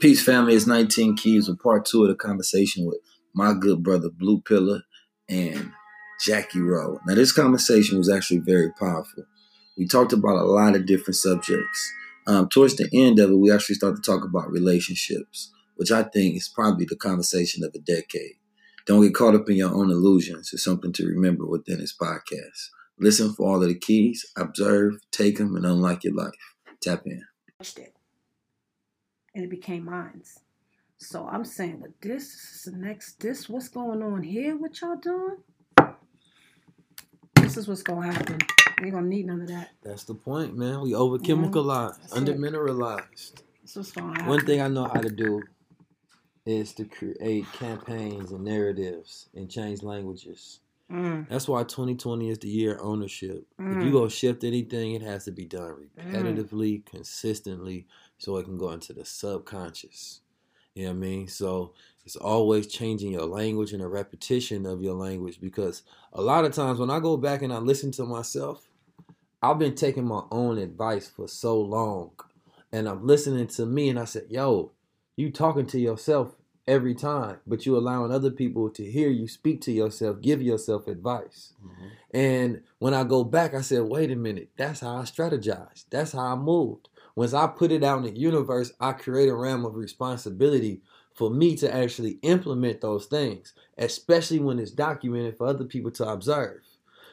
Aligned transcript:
Peace, 0.00 0.22
family. 0.22 0.54
It's 0.54 0.64
19 0.64 1.16
Keys 1.16 1.48
with 1.48 1.58
part 1.58 1.84
two 1.84 2.04
of 2.04 2.08
the 2.08 2.14
conversation 2.14 2.86
with 2.86 2.98
my 3.34 3.52
good 3.52 3.82
brother 3.82 4.08
Blue 4.08 4.40
Pillar 4.40 4.82
and 5.28 5.72
Jackie 6.24 6.60
Rowe. 6.60 7.00
Now, 7.04 7.16
this 7.16 7.32
conversation 7.32 7.98
was 7.98 8.08
actually 8.08 8.38
very 8.38 8.70
powerful. 8.78 9.24
We 9.76 9.88
talked 9.88 10.12
about 10.12 10.36
a 10.36 10.44
lot 10.44 10.76
of 10.76 10.86
different 10.86 11.16
subjects. 11.16 11.92
Um, 12.28 12.48
towards 12.48 12.76
the 12.76 12.88
end 12.92 13.18
of 13.18 13.30
it, 13.30 13.38
we 13.38 13.50
actually 13.50 13.74
started 13.74 14.00
to 14.00 14.08
talk 14.08 14.24
about 14.24 14.52
relationships, 14.52 15.50
which 15.74 15.90
I 15.90 16.04
think 16.04 16.36
is 16.36 16.48
probably 16.48 16.84
the 16.84 16.94
conversation 16.94 17.64
of 17.64 17.74
a 17.74 17.80
decade. 17.80 18.36
Don't 18.86 19.02
get 19.02 19.14
caught 19.14 19.34
up 19.34 19.50
in 19.50 19.56
your 19.56 19.74
own 19.74 19.90
illusions. 19.90 20.50
It's 20.52 20.62
something 20.62 20.92
to 20.92 21.06
remember 21.06 21.44
within 21.44 21.78
this 21.78 21.96
podcast. 22.00 22.68
Listen 23.00 23.32
for 23.32 23.48
all 23.48 23.62
of 23.62 23.68
the 23.68 23.74
keys, 23.74 24.24
observe, 24.36 24.94
take 25.10 25.38
them, 25.38 25.56
and 25.56 25.66
unlock 25.66 26.04
your 26.04 26.14
life. 26.14 26.30
Tap 26.80 27.02
in 27.04 27.24
and 29.38 29.44
it 29.44 29.50
became 29.50 29.84
mine. 29.84 30.20
So 30.96 31.28
I'm 31.28 31.44
saying, 31.44 31.78
but 31.80 31.92
this 32.00 32.24
is 32.34 32.62
the 32.64 32.76
next, 32.76 33.20
this 33.20 33.48
what's 33.48 33.68
going 33.68 34.02
on 34.02 34.24
here? 34.24 34.56
What 34.56 34.80
y'all 34.80 34.96
doing? 34.96 35.36
This 37.36 37.56
is 37.56 37.68
what's 37.68 37.84
gonna 37.84 38.12
happen. 38.12 38.38
We 38.80 38.86
ain't 38.86 38.94
gonna 38.94 39.06
need 39.06 39.26
none 39.26 39.42
of 39.42 39.46
that. 39.46 39.70
That's 39.84 40.02
the 40.02 40.14
point, 40.14 40.56
man. 40.56 40.80
We 40.80 40.92
over 40.92 41.18
chemicalized, 41.18 41.98
yeah, 42.08 42.16
under 42.16 42.36
mineralized. 42.36 43.44
That's 43.62 43.76
what's 43.76 43.92
gonna 43.92 44.08
happen. 44.08 44.26
One 44.26 44.44
thing 44.44 44.60
I 44.60 44.66
know 44.66 44.88
how 44.88 45.00
to 45.00 45.08
do 45.08 45.40
is 46.44 46.72
to 46.74 46.84
create 46.84 47.46
campaigns 47.52 48.32
and 48.32 48.42
narratives 48.42 49.28
and 49.36 49.48
change 49.48 49.84
languages. 49.84 50.58
Mm. 50.90 51.28
That's 51.28 51.46
why 51.46 51.62
2020 51.62 52.30
is 52.30 52.38
the 52.38 52.48
year 52.48 52.74
of 52.74 52.80
ownership. 52.84 53.46
Mm. 53.60 53.78
If 53.78 53.84
you 53.84 53.92
go 53.92 54.08
shift 54.08 54.42
anything, 54.42 54.94
it 54.94 55.02
has 55.02 55.26
to 55.26 55.30
be 55.30 55.44
done 55.44 55.88
mm. 55.96 56.12
repetitively, 56.12 56.82
mm. 56.82 56.86
consistently, 56.86 57.86
so 58.18 58.36
it 58.36 58.44
can 58.44 58.58
go 58.58 58.70
into 58.70 58.92
the 58.92 59.04
subconscious. 59.04 60.20
You 60.74 60.84
know 60.84 60.90
what 60.90 60.96
I 60.96 61.00
mean? 61.00 61.28
So 61.28 61.74
it's 62.04 62.16
always 62.16 62.66
changing 62.66 63.12
your 63.12 63.26
language 63.26 63.72
and 63.72 63.82
a 63.82 63.88
repetition 63.88 64.66
of 64.66 64.82
your 64.82 64.94
language 64.94 65.40
because 65.40 65.82
a 66.12 66.22
lot 66.22 66.44
of 66.44 66.52
times 66.52 66.78
when 66.78 66.90
I 66.90 67.00
go 67.00 67.16
back 67.16 67.42
and 67.42 67.52
I 67.52 67.58
listen 67.58 67.90
to 67.92 68.04
myself, 68.04 68.68
I've 69.42 69.58
been 69.58 69.74
taking 69.74 70.04
my 70.06 70.22
own 70.30 70.58
advice 70.58 71.08
for 71.08 71.28
so 71.28 71.60
long 71.60 72.12
and 72.72 72.88
I'm 72.88 73.06
listening 73.06 73.46
to 73.48 73.66
me 73.66 73.88
and 73.88 73.98
I 73.98 74.04
said, 74.04 74.26
yo, 74.28 74.72
you 75.16 75.30
talking 75.30 75.66
to 75.66 75.78
yourself 75.78 76.34
every 76.66 76.94
time, 76.94 77.38
but 77.46 77.64
you 77.64 77.76
allowing 77.76 78.12
other 78.12 78.30
people 78.30 78.68
to 78.70 78.84
hear 78.84 79.08
you 79.08 79.26
speak 79.26 79.60
to 79.62 79.72
yourself, 79.72 80.20
give 80.20 80.42
yourself 80.42 80.86
advice. 80.86 81.54
Mm-hmm. 81.64 81.86
And 82.12 82.62
when 82.78 82.94
I 82.94 83.04
go 83.04 83.24
back, 83.24 83.54
I 83.54 83.62
said, 83.62 83.82
wait 83.82 84.10
a 84.10 84.16
minute, 84.16 84.50
that's 84.56 84.80
how 84.80 84.96
I 84.96 85.02
strategized. 85.02 85.86
That's 85.90 86.12
how 86.12 86.32
I 86.32 86.36
moved. 86.36 86.88
Once 87.18 87.34
I 87.34 87.48
put 87.48 87.72
it 87.72 87.82
out 87.82 87.98
in 87.98 88.04
the 88.04 88.16
universe, 88.16 88.72
I 88.78 88.92
create 88.92 89.28
a 89.28 89.34
realm 89.34 89.64
of 89.64 89.74
responsibility 89.74 90.82
for 91.14 91.30
me 91.30 91.56
to 91.56 91.74
actually 91.74 92.20
implement 92.22 92.80
those 92.80 93.06
things, 93.06 93.54
especially 93.76 94.38
when 94.38 94.60
it's 94.60 94.70
documented 94.70 95.36
for 95.36 95.48
other 95.48 95.64
people 95.64 95.90
to 95.90 96.08
observe. 96.08 96.60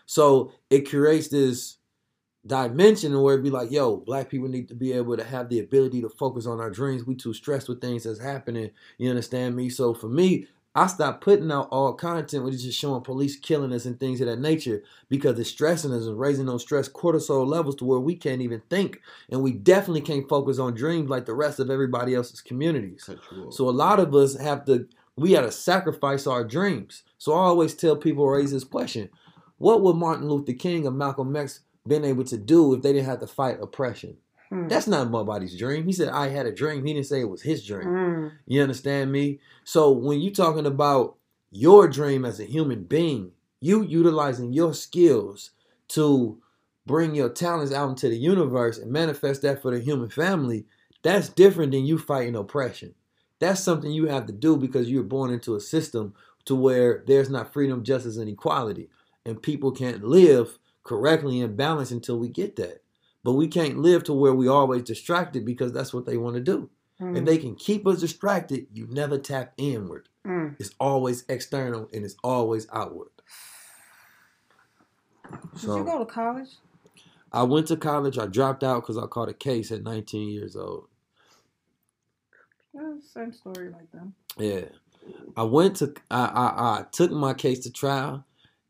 So 0.05 0.51
it 0.69 0.87
creates 0.87 1.29
this 1.29 1.77
dimension 2.45 3.19
where 3.19 3.33
it'd 3.33 3.43
be 3.43 3.49
like, 3.49 3.71
yo, 3.71 3.97
black 3.97 4.29
people 4.29 4.47
need 4.47 4.67
to 4.67 4.75
be 4.75 4.93
able 4.93 5.17
to 5.17 5.23
have 5.23 5.49
the 5.49 5.57
ability 5.57 6.03
to 6.03 6.09
focus 6.09 6.45
on 6.45 6.59
our 6.59 6.69
dreams. 6.69 7.03
We 7.03 7.15
too 7.15 7.33
stressed 7.33 7.67
with 7.67 7.81
things 7.81 8.03
that's 8.03 8.21
happening. 8.21 8.69
You 8.99 9.09
understand 9.09 9.55
me? 9.55 9.69
So 9.69 9.95
for 9.95 10.07
me, 10.07 10.47
I 10.75 10.87
stopped 10.87 11.21
putting 11.21 11.51
out 11.51 11.69
all 11.71 11.93
content 11.93 12.43
which 12.43 12.55
is 12.55 12.63
just 12.63 12.77
showing 12.77 13.01
police 13.01 13.37
killing 13.37 13.71
us 13.71 13.85
and 13.85 13.97
things 13.97 14.19
of 14.19 14.27
that 14.27 14.39
nature 14.41 14.83
because 15.07 15.39
it's 15.39 15.49
stressing 15.49 15.93
us 15.93 16.05
and 16.05 16.19
raising 16.19 16.47
those 16.47 16.63
stress 16.63 16.89
cortisol 16.89 17.47
levels 17.47 17.77
to 17.77 17.85
where 17.85 17.99
we 17.99 18.15
can't 18.15 18.41
even 18.41 18.61
think. 18.69 18.99
And 19.29 19.41
we 19.41 19.53
definitely 19.53 20.01
can't 20.01 20.27
focus 20.27 20.59
on 20.59 20.73
dreams 20.75 21.09
like 21.09 21.25
the 21.25 21.33
rest 21.33 21.59
of 21.61 21.69
everybody 21.69 22.13
else's 22.13 22.41
communities. 22.41 23.09
So 23.51 23.69
a 23.69 23.71
lot 23.71 23.99
of 24.01 24.13
us 24.13 24.37
have 24.37 24.65
to, 24.65 24.87
we 25.15 25.31
got 25.31 25.41
to 25.41 25.51
sacrifice 25.51 26.27
our 26.27 26.43
dreams. 26.43 27.03
So 27.17 27.33
I 27.33 27.37
always 27.37 27.73
tell 27.73 27.95
people, 27.95 28.27
raise 28.27 28.51
this 28.51 28.65
question. 28.65 29.09
What 29.57 29.81
would 29.81 29.95
Martin 29.95 30.27
Luther 30.27 30.53
King 30.53 30.85
or 30.85 30.91
Malcolm 30.91 31.33
X 31.35 31.61
been 31.87 32.03
able 32.03 32.25
to 32.25 32.37
do 32.37 32.73
if 32.73 32.81
they 32.81 32.91
didn't 32.91 33.05
have 33.05 33.21
to 33.21 33.27
fight 33.27 33.59
oppression? 33.61 34.17
Mm. 34.51 34.69
That's 34.69 34.87
not 34.87 35.11
nobody's 35.11 35.57
dream. 35.57 35.85
He 35.85 35.93
said 35.93 36.09
I 36.09 36.29
had 36.29 36.45
a 36.45 36.51
dream. 36.51 36.85
He 36.85 36.93
didn't 36.93 37.07
say 37.07 37.21
it 37.21 37.29
was 37.29 37.41
his 37.41 37.65
dream. 37.65 37.87
Mm. 37.87 38.31
You 38.45 38.61
understand 38.61 39.11
me? 39.11 39.39
So 39.63 39.91
when 39.91 40.21
you're 40.21 40.33
talking 40.33 40.65
about 40.65 41.15
your 41.51 41.87
dream 41.87 42.25
as 42.25 42.39
a 42.39 42.45
human 42.45 42.83
being, 42.83 43.31
you 43.59 43.83
utilizing 43.83 44.53
your 44.53 44.73
skills 44.73 45.51
to 45.89 46.39
bring 46.85 47.15
your 47.15 47.29
talents 47.29 47.73
out 47.73 47.89
into 47.89 48.09
the 48.09 48.17
universe 48.17 48.77
and 48.77 48.91
manifest 48.91 49.41
that 49.41 49.61
for 49.61 49.71
the 49.71 49.79
human 49.79 50.09
family, 50.09 50.65
that's 51.01 51.29
different 51.29 51.71
than 51.71 51.85
you 51.85 51.97
fighting 51.97 52.35
oppression. 52.35 52.93
That's 53.39 53.61
something 53.61 53.91
you 53.91 54.07
have 54.07 54.27
to 54.27 54.33
do 54.33 54.57
because 54.57 54.89
you're 54.89 55.03
born 55.03 55.31
into 55.31 55.55
a 55.55 55.59
system 55.59 56.13
to 56.45 56.55
where 56.55 57.03
there's 57.07 57.29
not 57.29 57.53
freedom, 57.53 57.83
justice, 57.83 58.17
and 58.17 58.29
equality. 58.29 58.89
And 59.25 59.41
people 59.41 59.71
can't 59.71 60.03
live 60.03 60.57
correctly 60.83 61.41
and 61.41 61.57
balanced 61.57 61.91
until 61.91 62.19
we 62.19 62.29
get 62.29 62.55
that. 62.57 62.81
But 63.25 63.33
we 63.33 63.47
can't 63.47 63.79
live 63.79 64.03
to 64.03 64.13
where 64.13 64.35
we 64.35 64.47
always 64.47 64.83
distracted 64.83 65.45
because 65.45 65.73
that's 65.73 65.91
what 65.91 66.05
they 66.05 66.15
want 66.15 66.35
to 66.35 66.41
do. 66.41 66.69
Mm. 67.01 67.17
If 67.17 67.25
they 67.25 67.39
can 67.39 67.55
keep 67.55 67.87
us 67.87 67.99
distracted, 67.99 68.67
you 68.71 68.85
never 68.87 69.17
tap 69.17 69.53
inward. 69.57 70.09
Mm. 70.27 70.55
It's 70.59 70.69
always 70.79 71.25
external 71.27 71.89
and 71.91 72.05
it's 72.05 72.15
always 72.23 72.67
outward. 72.71 73.09
Did 75.31 75.59
so, 75.59 75.77
you 75.77 75.83
go 75.83 75.97
to 75.97 76.05
college? 76.05 76.49
I 77.31 77.41
went 77.41 77.65
to 77.69 77.77
college. 77.77 78.19
I 78.19 78.27
dropped 78.27 78.63
out 78.63 78.83
because 78.83 78.99
I 78.99 79.07
caught 79.07 79.27
a 79.27 79.33
case 79.33 79.71
at 79.71 79.81
19 79.81 80.29
years 80.29 80.55
old. 80.55 80.87
Yeah, 82.75 82.93
same 83.11 83.33
story 83.33 83.71
like 83.71 83.91
that. 83.91 84.11
Yeah, 84.37 84.65
I 85.35 85.43
went 85.43 85.77
to. 85.77 85.95
I, 86.11 86.25
I 86.25 86.79
I 86.79 86.85
took 86.91 87.09
my 87.09 87.33
case 87.33 87.61
to 87.61 87.71
trial, 87.71 88.23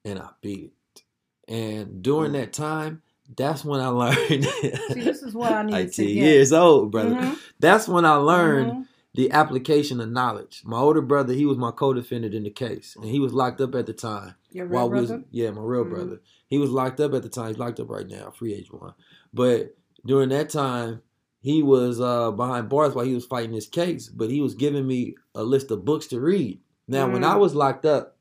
and 0.06 0.18
I 0.18 0.30
beat 0.40 0.72
it. 0.96 1.04
And 1.52 2.02
during 2.02 2.32
mm. 2.32 2.36
that 2.36 2.54
time, 2.54 3.02
that's 3.36 3.66
when 3.66 3.80
I 3.80 3.88
learned. 3.88 4.18
See, 4.46 4.74
this 4.94 5.24
is 5.24 5.34
what 5.34 5.52
I 5.52 5.64
need 5.64 5.72
19 5.72 5.92
to 5.92 6.14
get. 6.14 6.24
years 6.24 6.54
old, 6.54 6.92
brother. 6.92 7.16
Mm-hmm. 7.16 7.34
That's 7.60 7.88
when 7.88 8.06
I 8.06 8.16
learned 8.16 8.72
mm-hmm. 8.72 8.82
the 9.16 9.32
application 9.32 10.00
of 10.00 10.10
knowledge. 10.12 10.62
My 10.66 10.78
older 10.78 11.02
brother, 11.02 11.34
he 11.34 11.46
was 11.46 11.58
my 11.58 11.72
co-defendant 11.72 12.34
in 12.34 12.44
the 12.44 12.50
case, 12.52 12.96
and 12.96 13.06
he 13.06 13.20
was 13.20 13.34
locked 13.34 13.62
up 13.62 13.74
at 13.76 13.86
the 13.88 13.94
time. 13.94 14.36
Your 14.52 14.68
real 14.68 14.90
brother? 14.90 15.18
Was, 15.18 15.26
yeah, 15.32 15.50
my 15.52 15.62
real 15.62 15.84
mm-hmm. 15.84 15.94
brother. 15.94 16.22
He 16.48 16.58
was 16.58 16.70
locked 16.70 17.00
up 17.00 17.14
at 17.14 17.24
the 17.24 17.30
time. 17.30 17.48
He's 17.48 17.58
locked 17.58 17.80
up 17.80 17.90
right 17.90 18.08
now, 18.08 18.32
free 18.32 18.54
age 18.54 18.72
one. 18.72 18.94
But 19.34 19.76
during 20.06 20.30
that 20.30 20.50
time, 20.50 21.02
he 21.42 21.62
was 21.64 22.00
uh, 22.00 22.32
behind 22.32 22.70
bars 22.70 22.94
while 22.96 23.06
he 23.06 23.14
was 23.14 23.26
fighting 23.26 23.54
his 23.54 23.68
case, 23.68 24.08
but 24.10 24.30
he 24.30 24.42
was 24.42 24.56
giving 24.56 24.88
me 24.88 25.16
a 25.34 25.44
list 25.44 25.72
of 25.72 25.86
books 25.86 26.08
to 26.08 26.20
read. 26.20 26.60
Now, 26.88 27.12
when 27.12 27.24
I 27.24 27.34
Mm. 27.34 27.40
was 27.40 27.56
locked 27.56 27.86
up, 27.86 28.18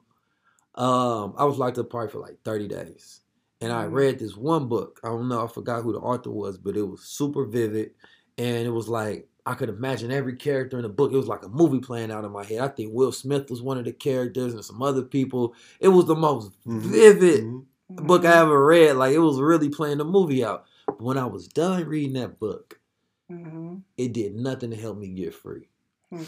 um, 0.75 1.35
I 1.37 1.45
was 1.45 1.59
locked 1.59 1.79
up 1.79 1.91
probably 1.91 2.09
for 2.11 2.19
like 2.19 2.39
30 2.45 2.69
days. 2.69 3.21
And 3.65 3.73
I 3.73 3.87
Mm. 3.87 3.93
read 3.93 4.19
this 4.19 4.37
one 4.37 4.69
book. 4.69 5.01
I 5.03 5.09
don't 5.09 5.29
know, 5.29 5.43
I 5.45 5.49
forgot 5.49 5.83
who 5.83 5.93
the 5.93 5.99
author 6.01 6.31
was, 6.31 6.59
but 6.59 6.77
it 6.77 6.83
was 6.83 7.01
super 7.03 7.45
vivid. 7.45 7.93
And 8.37 8.67
it 8.67 8.71
was 8.71 8.89
like, 8.89 9.29
I 9.47 9.55
could 9.55 9.69
imagine 9.69 10.11
every 10.11 10.37
character 10.37 10.77
in 10.77 10.83
the 10.83 10.89
book. 10.89 11.13
It 11.13 11.17
was 11.17 11.29
like 11.29 11.45
a 11.45 11.49
movie 11.49 11.79
playing 11.81 12.11
out 12.11 12.25
in 12.25 12.33
my 12.33 12.45
head. 12.45 12.61
I 12.61 12.69
think 12.69 12.93
Will 12.93 13.13
Smith 13.13 13.51
was 13.51 13.63
one 13.63 13.79
of 13.79 13.85
the 13.85 13.93
characters 13.93 14.55
and 14.55 14.65
some 14.65 14.83
other 14.83 15.03
people. 15.03 15.55
It 15.81 15.89
was 15.89 16.07
the 16.07 16.15
most 16.15 16.53
Mhm. 16.67 16.79
vivid 16.81 17.45
Mhm. 17.45 18.07
book 18.07 18.25
I 18.25 18.39
ever 18.41 18.65
read. 18.67 18.97
Like, 18.97 19.15
it 19.15 19.19
was 19.19 19.41
really 19.41 19.69
playing 19.69 19.99
the 19.99 20.05
movie 20.05 20.45
out. 20.45 20.65
But 20.87 21.03
when 21.03 21.19
I 21.19 21.27
was 21.27 21.47
done 21.49 21.85
reading 21.87 22.15
that 22.15 22.39
book, 22.39 22.81
Mm-hmm. 23.31 23.77
it 23.97 24.13
did 24.13 24.35
nothing 24.35 24.71
to 24.71 24.77
help 24.77 24.99
me 24.99 25.09
get 25.09 25.35
free. 25.35 25.69
Hmm. 26.11 26.23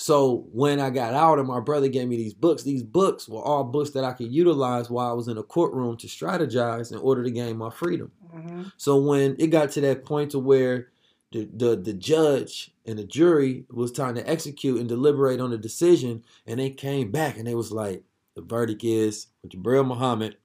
So 0.00 0.46
when 0.52 0.78
I 0.78 0.90
got 0.90 1.12
out 1.12 1.40
and 1.40 1.48
my 1.48 1.58
brother 1.58 1.88
gave 1.88 2.06
me 2.06 2.16
these 2.16 2.32
books, 2.32 2.62
these 2.62 2.84
books 2.84 3.28
were 3.28 3.42
all 3.42 3.64
books 3.64 3.90
that 3.90 4.04
I 4.04 4.12
could 4.12 4.32
utilize 4.32 4.88
while 4.88 5.10
I 5.10 5.12
was 5.12 5.26
in 5.26 5.38
a 5.38 5.42
courtroom 5.42 5.96
to 5.96 6.06
strategize 6.06 6.92
in 6.92 6.98
order 6.98 7.24
to 7.24 7.30
gain 7.32 7.56
my 7.56 7.68
freedom. 7.68 8.12
Mm-hmm. 8.32 8.62
So 8.76 8.96
when 8.96 9.34
it 9.40 9.48
got 9.48 9.72
to 9.72 9.80
that 9.80 10.04
point 10.04 10.30
to 10.30 10.38
where 10.38 10.88
the, 11.32 11.48
the 11.52 11.74
the 11.74 11.92
judge 11.92 12.70
and 12.86 12.96
the 12.96 13.04
jury 13.04 13.64
was 13.70 13.90
trying 13.90 14.14
to 14.14 14.30
execute 14.30 14.78
and 14.78 14.88
deliberate 14.88 15.40
on 15.40 15.50
the 15.50 15.58
decision, 15.58 16.22
and 16.46 16.60
they 16.60 16.70
came 16.70 17.10
back 17.10 17.36
and 17.36 17.44
they 17.44 17.56
was 17.56 17.72
like, 17.72 18.04
the 18.36 18.42
verdict 18.42 18.84
is 18.84 19.26
Jabril 19.48 19.84
Muhammad 19.84 20.36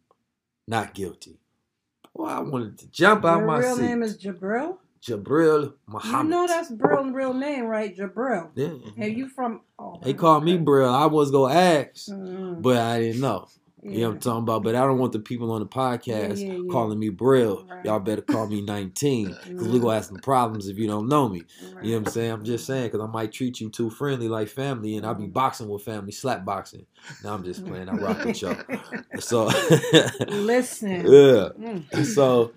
not 0.68 0.96
guilty. 0.96 1.38
Boy, 2.16 2.26
I 2.26 2.40
wanted 2.40 2.80
to 2.80 2.88
jump 2.88 3.24
out 3.24 3.38
Your 3.38 3.48
my 3.48 3.60
real 3.60 3.76
seat. 3.76 3.84
name 3.84 4.02
is 4.02 4.18
Jabril. 4.18 4.78
Jabril 5.06 5.74
Muhammad. 5.88 6.26
You 6.26 6.30
know 6.32 6.48
that's 6.48 6.72
Brill's 6.72 7.12
real 7.14 7.34
name, 7.34 7.66
right? 7.66 7.96
Jabril. 7.96 8.52
yeah. 8.56 8.70
And 8.98 9.18
you 9.18 9.28
from? 9.30 9.62
Oh, 9.78 10.00
They 10.02 10.14
called 10.14 10.44
me 10.46 10.58
Brill. 10.58 10.90
I 10.94 11.06
was 11.08 11.30
gonna 11.32 11.54
ask, 11.54 12.08
Mm, 12.10 12.62
but 12.62 12.78
I 12.78 13.00
didn't 13.02 13.22
know. 13.22 13.48
yeah. 13.82 13.92
You 13.92 14.00
know 14.02 14.08
what 14.10 14.14
I'm 14.16 14.20
talking 14.22 14.44
about? 14.44 14.64
But 14.64 14.76
I 14.76 14.82
don't 14.86 14.98
want 14.98 15.12
the 15.12 15.20
people 15.20 15.52
on 15.52 15.60
the 15.60 15.68
podcast 15.68 16.40
Yeah, 16.40 16.54
yeah, 16.54 16.58
calling 16.72 16.98
me 17.00 17.10
Brill. 17.10 17.66
Right. 17.70 17.84
Y'all 17.86 18.00
better 18.00 18.22
call 18.22 18.48
me 18.48 18.62
19 18.62 19.28
because 19.28 19.68
we 19.68 19.78
Mm. 19.78 19.82
gonna 19.82 19.96
have 19.96 20.06
some 20.06 20.18
problems 20.20 20.68
if 20.70 20.78
you 20.78 20.88
don't 20.88 21.10
know 21.10 21.28
me. 21.28 21.40
Right. 21.40 21.84
You 21.84 21.92
know 21.92 21.98
what 22.00 22.08
I'm 22.08 22.14
saying? 22.14 22.32
I'm 22.32 22.44
just 22.46 22.66
saying 22.66 22.86
because 22.92 23.02
I 23.02 23.08
might 23.12 23.34
treat 23.34 23.60
you 23.60 23.70
too 23.70 23.90
friendly 23.90 24.30
like 24.30 24.48
family, 24.48 24.96
and 24.96 25.06
I'll 25.06 25.16
be 25.16 25.28
boxing 25.28 25.68
with 25.68 25.84
family, 25.84 26.14
slap 26.14 26.46
boxing. 26.46 26.86
Now 27.26 27.34
I'm 27.34 27.44
just 27.44 27.66
playing. 27.66 27.90
I 27.90 27.96
rock 27.96 28.24
with 28.24 28.42
y'all. 28.42 28.58
So 29.20 29.46
Listen. 30.30 30.92
yeah. 31.06 31.50
Mm. 31.60 32.06
So 32.06 32.52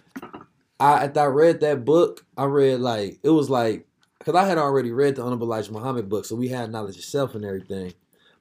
I 0.78 1.04
after 1.04 1.20
I 1.20 1.24
read 1.26 1.60
that 1.60 1.84
book, 1.84 2.24
I 2.36 2.44
read 2.44 2.80
like 2.80 3.18
it 3.22 3.30
was 3.30 3.48
like 3.50 3.86
because 4.18 4.34
I 4.34 4.44
had 4.46 4.58
already 4.58 4.92
read 4.92 5.16
the 5.16 5.22
Honorable 5.22 5.46
Elijah 5.46 5.72
Muhammad 5.72 6.08
book, 6.08 6.24
so 6.24 6.34
we 6.36 6.48
had 6.48 6.70
knowledge 6.70 6.96
of 6.98 7.04
self 7.04 7.34
and 7.34 7.44
everything. 7.44 7.94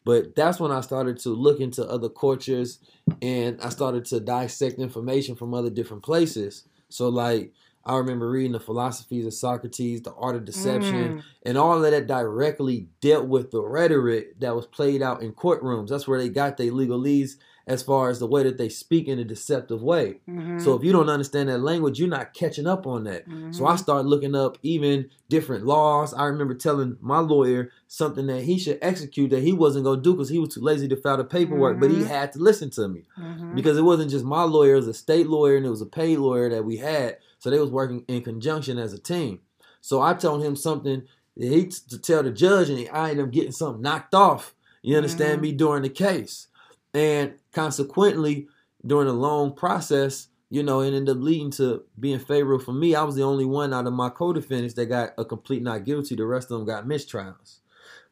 But 0.03 0.35
that's 0.35 0.59
when 0.59 0.71
I 0.71 0.81
started 0.81 1.17
to 1.19 1.29
look 1.29 1.59
into 1.59 1.83
other 1.83 2.09
cultures 2.09 2.79
and 3.21 3.59
I 3.61 3.69
started 3.69 4.05
to 4.05 4.19
dissect 4.19 4.77
information 4.77 5.35
from 5.35 5.53
other 5.53 5.69
different 5.71 6.03
places. 6.03 6.65
So 6.89 7.09
like 7.09 7.53
I 7.87 7.97
remember 7.97 8.29
reading 8.29 8.51
the 8.51 8.59
philosophies 8.59 9.25
of 9.27 9.33
Socrates, 9.33 10.01
the 10.01 10.13
art 10.13 10.35
of 10.35 10.45
deception, 10.45 11.17
Mm. 11.17 11.23
and 11.43 11.57
all 11.57 11.75
of 11.83 11.89
that 11.91 12.07
directly 12.07 12.87
dealt 12.99 13.27
with 13.27 13.51
the 13.51 13.61
rhetoric 13.61 14.39
that 14.39 14.55
was 14.55 14.65
played 14.65 15.01
out 15.03 15.21
in 15.21 15.33
courtrooms. 15.33 15.89
That's 15.89 16.07
where 16.07 16.19
they 16.19 16.29
got 16.29 16.57
their 16.57 16.71
legalese 16.71 17.35
as 17.67 17.81
far 17.81 18.09
as 18.09 18.19
the 18.19 18.27
way 18.27 18.43
that 18.43 18.57
they 18.57 18.69
speak 18.69 19.07
in 19.07 19.17
a 19.19 19.23
deceptive 19.23 19.81
way. 19.81 20.19
Mhm. 20.29 20.61
So 20.61 20.75
if 20.75 20.83
you 20.83 20.91
don't 20.91 21.09
understand 21.09 21.49
that 21.49 21.59
language, 21.61 21.99
you're 21.99 22.07
not 22.07 22.33
catching 22.33 22.67
up 22.67 22.85
on 22.85 23.03
that. 23.05 23.25
So 23.51 23.63
Mhm. 23.63 23.69
I 23.71 23.75
start 23.75 24.05
looking 24.05 24.35
up 24.35 24.57
even 24.61 25.09
different 25.29 25.65
laws. 25.65 26.13
I 26.13 26.25
remember 26.25 26.53
telling 26.53 26.97
my 27.01 27.19
lawyer 27.19 27.71
something 27.87 28.27
that 28.27 28.43
he 28.43 28.57
should 28.59 28.77
execute 28.81 29.31
that 29.31 29.41
he 29.41 29.51
wasn't 29.53 29.85
gonna 29.85 30.01
do 30.01 30.13
because 30.13 30.29
he 30.29 30.39
was 30.39 30.49
too 30.53 30.61
lazy 30.61 30.87
to 30.89 30.95
file 30.95 31.17
the 31.17 31.23
paperwork, 31.23 31.79
but 31.79 31.89
he 31.89 32.03
Mhm. 32.03 32.07
had 32.07 32.31
to 32.33 32.39
listen 32.39 32.69
to 32.71 32.87
me 32.87 33.03
Mhm. 33.17 33.55
because 33.55 33.77
it 33.77 33.83
wasn't 33.83 34.11
just 34.11 34.25
my 34.25 34.43
lawyer; 34.43 34.73
it 34.73 34.77
was 34.77 34.87
a 34.87 34.93
state 34.93 35.27
lawyer 35.27 35.57
and 35.57 35.65
it 35.65 35.69
was 35.69 35.81
a 35.81 35.85
paid 35.87 36.19
lawyer 36.19 36.49
that 36.49 36.65
we 36.65 36.77
had. 36.77 37.17
So 37.39 37.49
they 37.49 37.59
was 37.59 37.71
working 37.71 38.05
in 38.07 38.21
conjunction 38.21 38.77
as 38.77 38.93
a 38.93 38.99
team. 38.99 39.39
So 39.81 40.01
I 40.01 40.13
told 40.13 40.43
him 40.43 40.55
something 40.55 41.03
that 41.37 41.47
he 41.47 41.65
t- 41.65 41.77
to 41.89 41.97
tell 41.99 42.23
the 42.23 42.31
judge, 42.31 42.69
and 42.69 42.87
I 42.93 43.09
ended 43.11 43.25
up 43.25 43.31
getting 43.31 43.51
something 43.51 43.81
knocked 43.81 44.13
off. 44.15 44.55
You 44.81 44.95
understand 44.97 45.41
me 45.41 45.51
during 45.51 45.81
the 45.83 45.89
case, 45.89 46.47
and 46.95 47.33
consequently 47.51 48.47
during 48.85 49.07
a 49.07 49.13
long 49.13 49.53
process, 49.53 50.27
you 50.49 50.63
know, 50.63 50.81
it 50.81 50.87
ended 50.93 51.09
up 51.09 51.21
leading 51.21 51.51
to 51.51 51.83
being 51.99 52.19
favorable 52.19 52.63
for 52.63 52.73
me. 52.73 52.95
I 52.95 53.03
was 53.03 53.15
the 53.15 53.23
only 53.23 53.45
one 53.45 53.73
out 53.73 53.87
of 53.87 53.93
my 53.93 54.09
co-defendants 54.09 54.75
that 54.75 54.85
got 54.85 55.13
a 55.17 55.25
complete 55.25 55.61
not 55.61 55.83
guilty. 55.83 56.15
The 56.15 56.25
rest 56.25 56.51
of 56.51 56.57
them 56.59 56.67
got 56.67 56.85
mistrials. 56.85 57.59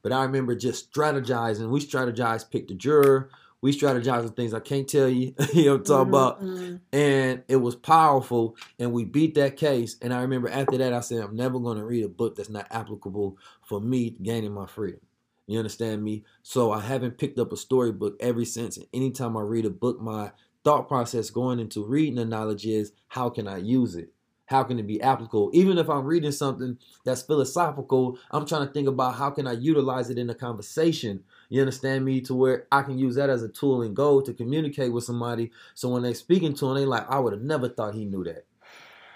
But 0.01 0.11
I 0.11 0.23
remember 0.23 0.55
just 0.55 0.91
strategizing. 0.91 1.69
We 1.69 1.79
strategized, 1.79 2.51
picked 2.51 2.71
a 2.71 2.73
juror. 2.75 3.29
We 3.61 3.71
strategized 3.71 4.23
on 4.23 4.33
things 4.33 4.53
I 4.53 4.59
can't 4.59 4.89
tell 4.89 5.07
you. 5.07 5.33
you 5.53 5.65
know 5.65 5.71
what 5.73 5.79
I'm 5.79 5.83
talking 5.85 6.09
about? 6.09 6.41
Mhm. 6.43 6.79
and 6.91 7.43
it 7.47 7.55
was 7.55 7.75
powerful 7.75 8.57
and 8.79 8.91
we 8.91 9.05
beat 9.05 9.35
that 9.35 9.55
case 9.57 9.95
and 10.01 10.13
i 10.13 10.21
remember 10.21 10.49
after 10.49 10.77
that 10.77 10.93
i 10.93 10.99
said 10.99 11.23
i'm 11.23 11.35
never 11.35 11.59
going 11.59 11.77
to 11.77 11.85
read 11.85 12.03
a 12.03 12.09
book 12.09 12.35
that's 12.35 12.49
not 12.49 12.67
applicable 12.69 13.37
for 13.63 13.79
me 13.81 14.09
gaining 14.21 14.51
my 14.51 14.65
freedom 14.67 14.99
you 15.47 15.57
understand 15.57 16.03
me? 16.03 16.23
So 16.41 16.71
i 16.71 16.79
haven't 16.79 17.17
picked 17.17 17.39
up 17.39 17.51
a 17.51 17.57
storybook 17.57 18.15
ever 18.19 18.45
since 18.45 18.77
and 18.77 18.87
anytime 18.93 19.35
i 19.35 19.41
read 19.41 19.65
a 19.65 19.69
book 19.69 20.01
my 20.01 20.31
thought 20.63 20.87
process 20.87 21.29
going 21.29 21.59
into 21.59 21.85
reading 21.85 22.15
the 22.15 22.25
knowledge 22.25 22.65
is 22.65 22.93
how 23.09 23.29
can 23.29 23.47
i 23.47 23.57
use 23.57 23.95
it? 23.95 24.09
How 24.45 24.63
can 24.63 24.77
it 24.77 24.87
be 24.87 25.01
applicable? 25.01 25.51
Even 25.53 25.77
if 25.77 25.89
i'm 25.89 26.05
reading 26.05 26.31
something 26.31 26.77
that's 27.03 27.21
philosophical 27.21 28.17
i'm 28.31 28.45
trying 28.45 28.65
to 28.65 28.73
think 28.73 28.87
about 28.87 29.15
how 29.15 29.29
can 29.29 29.47
i 29.47 29.53
utilize 29.53 30.09
it 30.09 30.17
in 30.17 30.29
a 30.29 30.35
conversation. 30.35 31.23
You 31.49 31.61
understand 31.61 32.05
me? 32.05 32.21
To 32.21 32.35
where 32.35 32.67
i 32.71 32.81
can 32.81 32.97
use 32.97 33.15
that 33.15 33.29
as 33.29 33.43
a 33.43 33.49
tool 33.49 33.81
and 33.81 33.95
goal 33.95 34.21
to 34.21 34.33
communicate 34.33 34.93
with 34.93 35.03
somebody. 35.03 35.51
So 35.75 35.89
when 35.89 36.03
they're 36.03 36.13
speaking 36.13 36.53
to 36.55 36.69
him, 36.69 36.75
they 36.75 36.85
like, 36.85 37.09
I 37.09 37.19
would 37.19 37.33
have 37.33 37.41
never 37.41 37.67
thought 37.67 37.95
he 37.95 38.05
knew 38.05 38.23
that. 38.23 38.45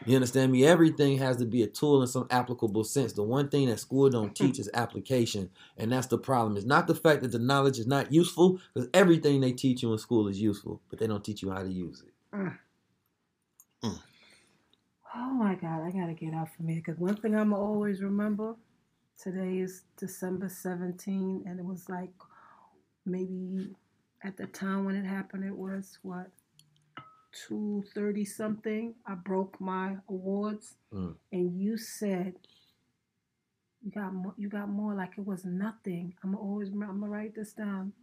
You 0.05 0.15
understand 0.15 0.51
me? 0.51 0.65
Everything 0.65 1.17
has 1.17 1.37
to 1.37 1.45
be 1.45 1.63
a 1.63 1.67
tool 1.67 2.01
in 2.01 2.07
some 2.07 2.27
applicable 2.29 2.83
sense. 2.83 3.13
The 3.13 3.23
one 3.23 3.49
thing 3.49 3.67
that 3.67 3.79
school 3.79 4.09
don't 4.09 4.37
hmm. 4.37 4.45
teach 4.45 4.59
is 4.59 4.69
application, 4.73 5.49
and 5.77 5.91
that's 5.91 6.07
the 6.07 6.17
problem. 6.17 6.55
It's 6.57 6.65
not 6.65 6.87
the 6.87 6.95
fact 6.95 7.23
that 7.23 7.31
the 7.31 7.39
knowledge 7.39 7.79
is 7.79 7.87
not 7.87 8.11
useful, 8.11 8.59
because 8.73 8.89
everything 8.93 9.41
they 9.41 9.51
teach 9.51 9.81
you 9.81 9.91
in 9.91 9.97
school 9.97 10.27
is 10.27 10.39
useful, 10.39 10.81
but 10.89 10.99
they 10.99 11.07
don't 11.07 11.23
teach 11.23 11.41
you 11.41 11.51
how 11.51 11.63
to 11.63 11.69
use 11.69 12.03
it. 12.05 12.13
Mm. 12.35 12.57
Hmm. 13.83 13.97
Oh 15.15 15.33
my 15.33 15.55
God, 15.55 15.83
I 15.83 15.91
gotta 15.91 16.13
get 16.13 16.33
out 16.33 16.53
from 16.55 16.67
here 16.67 16.81
because 16.85 16.99
one 16.99 17.15
thing 17.15 17.35
I'm 17.35 17.53
always 17.53 18.01
remember. 18.01 18.55
Today 19.21 19.57
is 19.57 19.81
December 19.97 20.47
17, 20.47 21.43
and 21.47 21.59
it 21.59 21.65
was 21.65 21.89
like 21.89 22.11
maybe 23.03 23.75
at 24.23 24.37
the 24.37 24.45
time 24.47 24.85
when 24.85 24.95
it 24.95 25.05
happened, 25.05 25.43
it 25.43 25.55
was 25.55 25.97
what 26.03 26.29
2:30 27.49 28.25
something. 28.25 28.95
I 29.05 29.15
broke 29.15 29.59
my 29.61 29.97
awards, 30.09 30.75
Mm. 30.93 31.15
and 31.31 31.59
you 31.61 31.77
said 31.77 32.33
you 33.83 33.91
got 33.91 34.13
more. 34.13 34.33
You 34.37 34.49
got 34.49 34.69
more 34.69 34.93
like 34.93 35.17
it 35.17 35.25
was 35.25 35.45
nothing. 35.45 36.13
I'm 36.23 36.35
always. 36.35 36.69
I'm 36.69 36.79
gonna 36.99 37.07
write 37.07 37.35
this 37.35 37.53
down. 37.53 37.93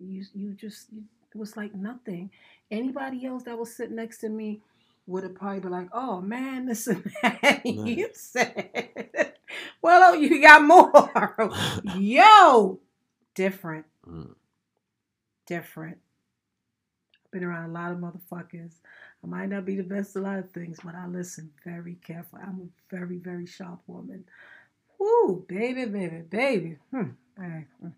You 0.00 0.24
you 0.34 0.54
just 0.54 0.92
you, 0.92 1.04
it 1.34 1.38
was 1.38 1.56
like 1.56 1.74
nothing. 1.74 2.30
Anybody 2.70 3.26
else 3.26 3.42
that 3.44 3.58
was 3.58 3.74
sitting 3.74 3.96
next 3.96 4.18
to 4.18 4.28
me 4.28 4.60
would 5.06 5.22
have 5.24 5.34
probably 5.34 5.60
been 5.60 5.72
like, 5.72 5.88
"Oh 5.92 6.20
man, 6.20 6.66
this 6.66 6.86
and 6.86 7.04
that." 7.22 7.62
you 7.66 8.08
said, 8.14 9.34
"Well, 9.82 10.12
oh, 10.12 10.14
you 10.14 10.40
got 10.40 10.62
more." 10.62 11.50
Yo, 11.98 12.80
different, 13.34 13.86
Mm. 14.06 14.34
different. 15.46 15.98
Been 17.34 17.42
around 17.42 17.70
a 17.70 17.72
lot 17.72 17.90
of 17.90 17.98
motherfuckers. 17.98 18.74
I 19.24 19.26
might 19.26 19.48
not 19.48 19.64
be 19.64 19.74
the 19.74 19.82
best 19.82 20.14
at 20.14 20.20
a 20.20 20.22
lot 20.22 20.38
of 20.38 20.52
things, 20.52 20.78
but 20.84 20.94
I 20.94 21.08
listen 21.08 21.50
very 21.64 21.96
carefully. 22.06 22.42
I'm 22.46 22.70
a 22.70 22.96
very, 22.96 23.16
very 23.18 23.44
sharp 23.44 23.80
woman. 23.88 24.24
Woo, 25.00 25.44
baby, 25.48 25.84
baby, 25.86 26.22
baby. 26.30 26.76
Hmm. 26.92 27.08
Hmm. 27.36 27.88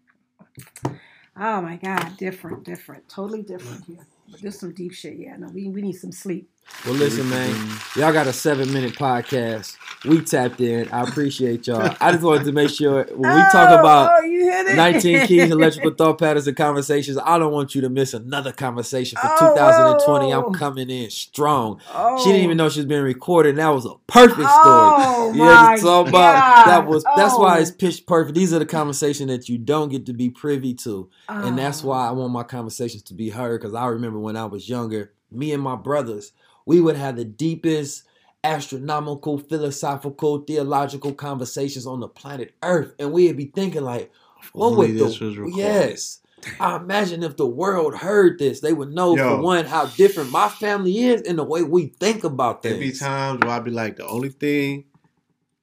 Oh 1.36 1.60
my 1.60 1.76
God, 1.76 2.16
different, 2.16 2.64
different, 2.64 3.10
totally 3.10 3.42
different 3.42 3.84
here. 3.84 4.06
But 4.30 4.40
there's 4.40 4.58
some 4.58 4.72
deep 4.72 4.94
shit. 4.94 5.18
Yeah, 5.18 5.36
no, 5.36 5.48
we, 5.48 5.68
we 5.68 5.82
need 5.82 5.96
some 5.96 6.12
sleep. 6.12 6.48
Well, 6.84 6.94
listen, 6.94 7.28
man, 7.28 7.78
y'all 7.96 8.12
got 8.12 8.26
a 8.28 8.32
seven 8.32 8.72
minute 8.72 8.92
podcast. 8.94 9.76
We 10.04 10.20
tapped 10.20 10.60
in. 10.60 10.88
I 10.90 11.02
appreciate 11.02 11.66
y'all. 11.66 11.96
I 12.00 12.12
just 12.12 12.22
wanted 12.22 12.44
to 12.44 12.52
make 12.52 12.70
sure 12.70 13.04
when 13.10 13.34
we 13.34 13.40
talk 13.50 13.70
Oh, 13.70 13.78
about 13.80 14.10
oh, 14.12 14.24
you 14.24 14.44
hit 14.50 14.68
it? 14.68 14.76
19 14.76 15.26
keys, 15.26 15.50
electrical 15.50 15.90
thought 15.94 16.18
patterns, 16.18 16.46
and 16.46 16.56
conversations. 16.56 17.18
I 17.24 17.38
don't 17.38 17.52
want 17.52 17.74
you 17.74 17.80
to 17.80 17.88
miss 17.88 18.14
another 18.14 18.52
conversation 18.52 19.18
for 19.20 19.26
Oh, 19.28 19.54
2020. 19.54 20.26
whoa. 20.26 20.46
I'm 20.46 20.52
coming 20.54 20.88
in 20.88 21.10
strong. 21.10 21.80
Oh. 21.92 22.18
She 22.22 22.30
didn't 22.30 22.44
even 22.44 22.60
oh. 22.60 22.64
know 22.64 22.68
she 22.70 22.80
was 22.80 22.86
being 22.86 23.02
recorded. 23.02 23.50
And 23.50 23.58
that 23.58 23.68
was 23.68 23.84
a 23.86 23.94
perfect 24.06 24.34
story. 24.36 24.46
Oh, 24.48 25.32
yeah, 25.34 25.44
my 25.44 25.76
so 25.76 26.02
about 26.02 26.12
God. 26.12 26.66
that 26.66 26.86
was 26.86 27.04
that's 27.16 27.36
why 27.36 27.58
Oh. 27.58 27.60
it's 27.62 27.72
pitched 27.72 28.06
perfect. 28.06 28.36
These 28.36 28.52
are 28.52 28.60
the 28.60 28.66
conversations 28.66 29.28
that 29.28 29.48
you 29.48 29.58
don't 29.58 29.88
get 29.88 30.06
to 30.06 30.12
be 30.12 30.30
privy 30.30 30.74
to, 30.74 31.08
and 31.28 31.58
that's 31.58 31.82
Oh. 31.82 31.88
why 31.88 32.06
I 32.06 32.12
want 32.12 32.32
my 32.32 32.44
conversations 32.44 33.02
to 33.04 33.14
be 33.14 33.30
heard. 33.30 33.60
Because 33.60 33.74
I 33.74 33.86
remember 33.86 34.20
when 34.20 34.36
I 34.36 34.44
was 34.44 34.68
younger, 34.68 35.12
me 35.32 35.52
and 35.52 35.62
my 35.62 35.74
brothers, 35.74 36.30
we 36.66 36.80
would 36.80 36.96
have 36.96 37.16
the 37.16 37.24
deepest 37.24 38.02
astronomical, 38.44 39.38
philosophical, 39.38 40.40
theological 40.40 41.12
conversations 41.14 41.86
on 41.86 42.00
the 42.00 42.08
planet 42.08 42.54
Earth, 42.62 42.94
and 42.98 43.12
we'd 43.12 43.36
be 43.36 43.46
thinking 43.46 43.82
like, 43.82 44.12
what 44.52 44.72
Only 44.72 44.92
would 44.92 44.98
this 44.98 45.18
the 45.18 45.26
was 45.26 45.56
yes? 45.56 46.20
I 46.60 46.76
imagine 46.76 47.22
if 47.22 47.36
the 47.36 47.46
world 47.46 47.96
heard 47.96 48.38
this, 48.38 48.60
they 48.60 48.72
would 48.72 48.92
know 48.92 49.16
Yo. 49.16 49.36
for 49.36 49.42
one 49.42 49.64
how 49.64 49.86
different 49.86 50.30
my 50.30 50.48
family 50.48 50.98
is 50.98 51.22
and 51.22 51.38
the 51.38 51.44
way 51.44 51.62
we 51.62 51.86
think 51.86 52.24
about 52.24 52.62
things. 52.62 52.78
There'd 52.78 52.92
be 52.92 52.98
times 52.98 53.40
where 53.40 53.50
I'd 53.50 53.64
be 53.64 53.70
like, 53.70 53.96
the 53.96 54.06
only 54.06 54.28
thing 54.28 54.84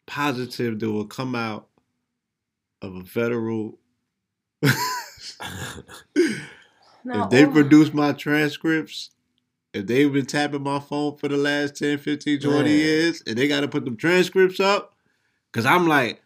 positive 0.05 0.79
that 0.79 0.91
will 0.91 1.05
come 1.05 1.35
out 1.35 1.67
of 2.81 2.95
a 2.95 3.05
federal 3.05 3.77
if 7.05 7.29
they 7.29 7.45
oh. 7.45 7.51
produce 7.51 7.93
my 7.93 8.13
transcripts, 8.13 9.11
if 9.73 9.87
they've 9.87 10.11
been 10.11 10.25
tapping 10.25 10.63
my 10.63 10.79
phone 10.79 11.17
for 11.17 11.27
the 11.27 11.37
last 11.37 11.75
10, 11.75 11.97
15, 11.97 12.39
20 12.39 12.57
Man. 12.57 12.65
years, 12.67 13.23
and 13.25 13.37
they 13.37 13.47
got 13.47 13.61
to 13.61 13.67
put 13.67 13.85
them 13.85 13.97
transcripts 13.97 14.59
up, 14.59 14.95
because 15.51 15.65
I'm 15.65 15.87
like, 15.87 16.21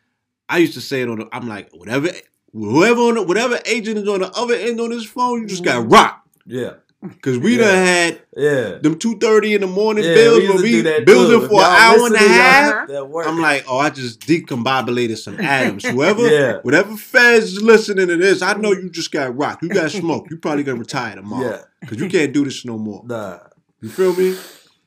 I 0.50 0.58
used 0.58 0.74
to 0.74 0.82
say 0.82 1.02
it 1.02 1.10
on 1.10 1.20
the, 1.20 1.30
I'm 1.32 1.48
like, 1.48 1.72
whatever, 1.74 2.10
whoever 2.52 3.02
on 3.02 3.16
the, 3.16 3.24
whatever 3.24 3.60
agent 3.66 3.98
is 3.98 4.08
on 4.08 4.20
the 4.20 4.32
other 4.32 4.56
end 4.56 4.80
on 4.80 4.90
this 4.90 5.06
phone, 5.06 5.42
you 5.42 5.48
just 5.48 5.64
got 5.64 5.82
mm-hmm. 5.82 5.94
rocked. 5.94 6.28
Yeah, 6.46 6.74
Because 7.02 7.38
we 7.38 7.56
Yeah. 7.58 7.64
done 7.66 7.86
had 7.86 8.22
yeah. 8.36 8.78
them 8.82 8.96
2.30 8.98 9.56
in 9.56 9.62
the 9.62 9.68
morning 9.68 10.04
Yeah, 10.04 10.16
bills 10.16 10.40
used 10.44 10.54
where 10.54 10.64
we 10.64 10.82
building 11.06 11.40
too. 11.42 11.48
For 11.48 11.54
an 11.54 11.60
y'all 11.60 12.00
hour 12.00 12.06
and 12.08 12.16
a 12.16 12.20
half. 12.20 12.90
I'm 13.28 13.40
like, 13.40 13.66
oh, 13.68 13.78
I 13.78 13.90
just 13.92 14.22
decombobulated 14.22 15.18
some 15.18 15.40
atoms. 15.40 15.86
Whoever, 15.86 16.28
Yeah. 16.28 16.58
whatever 16.64 16.98
feds 16.98 17.54
is 17.54 17.62
listening 17.62 18.08
to 18.08 18.18
this, 18.18 18.42
I 18.42 18.54
know 18.56 18.72
you 18.72 18.90
just 18.90 19.12
got 19.12 19.38
rocked. 19.38 19.62
You 19.64 19.70
got 19.70 19.92
smoked. 19.92 20.32
You 20.32 20.38
probably 20.38 20.64
gonna 20.64 20.80
retire 20.80 21.16
tomorrow 21.16 21.46
yeah, 21.52 21.62
because 21.82 22.00
you 22.00 22.10
can't 22.10 22.34
do 22.34 22.44
this 22.44 22.66
no 22.66 22.78
more. 22.78 23.04
nah. 23.06 23.40
You 23.80 23.90
feel 23.90 24.16
me? 24.16 24.36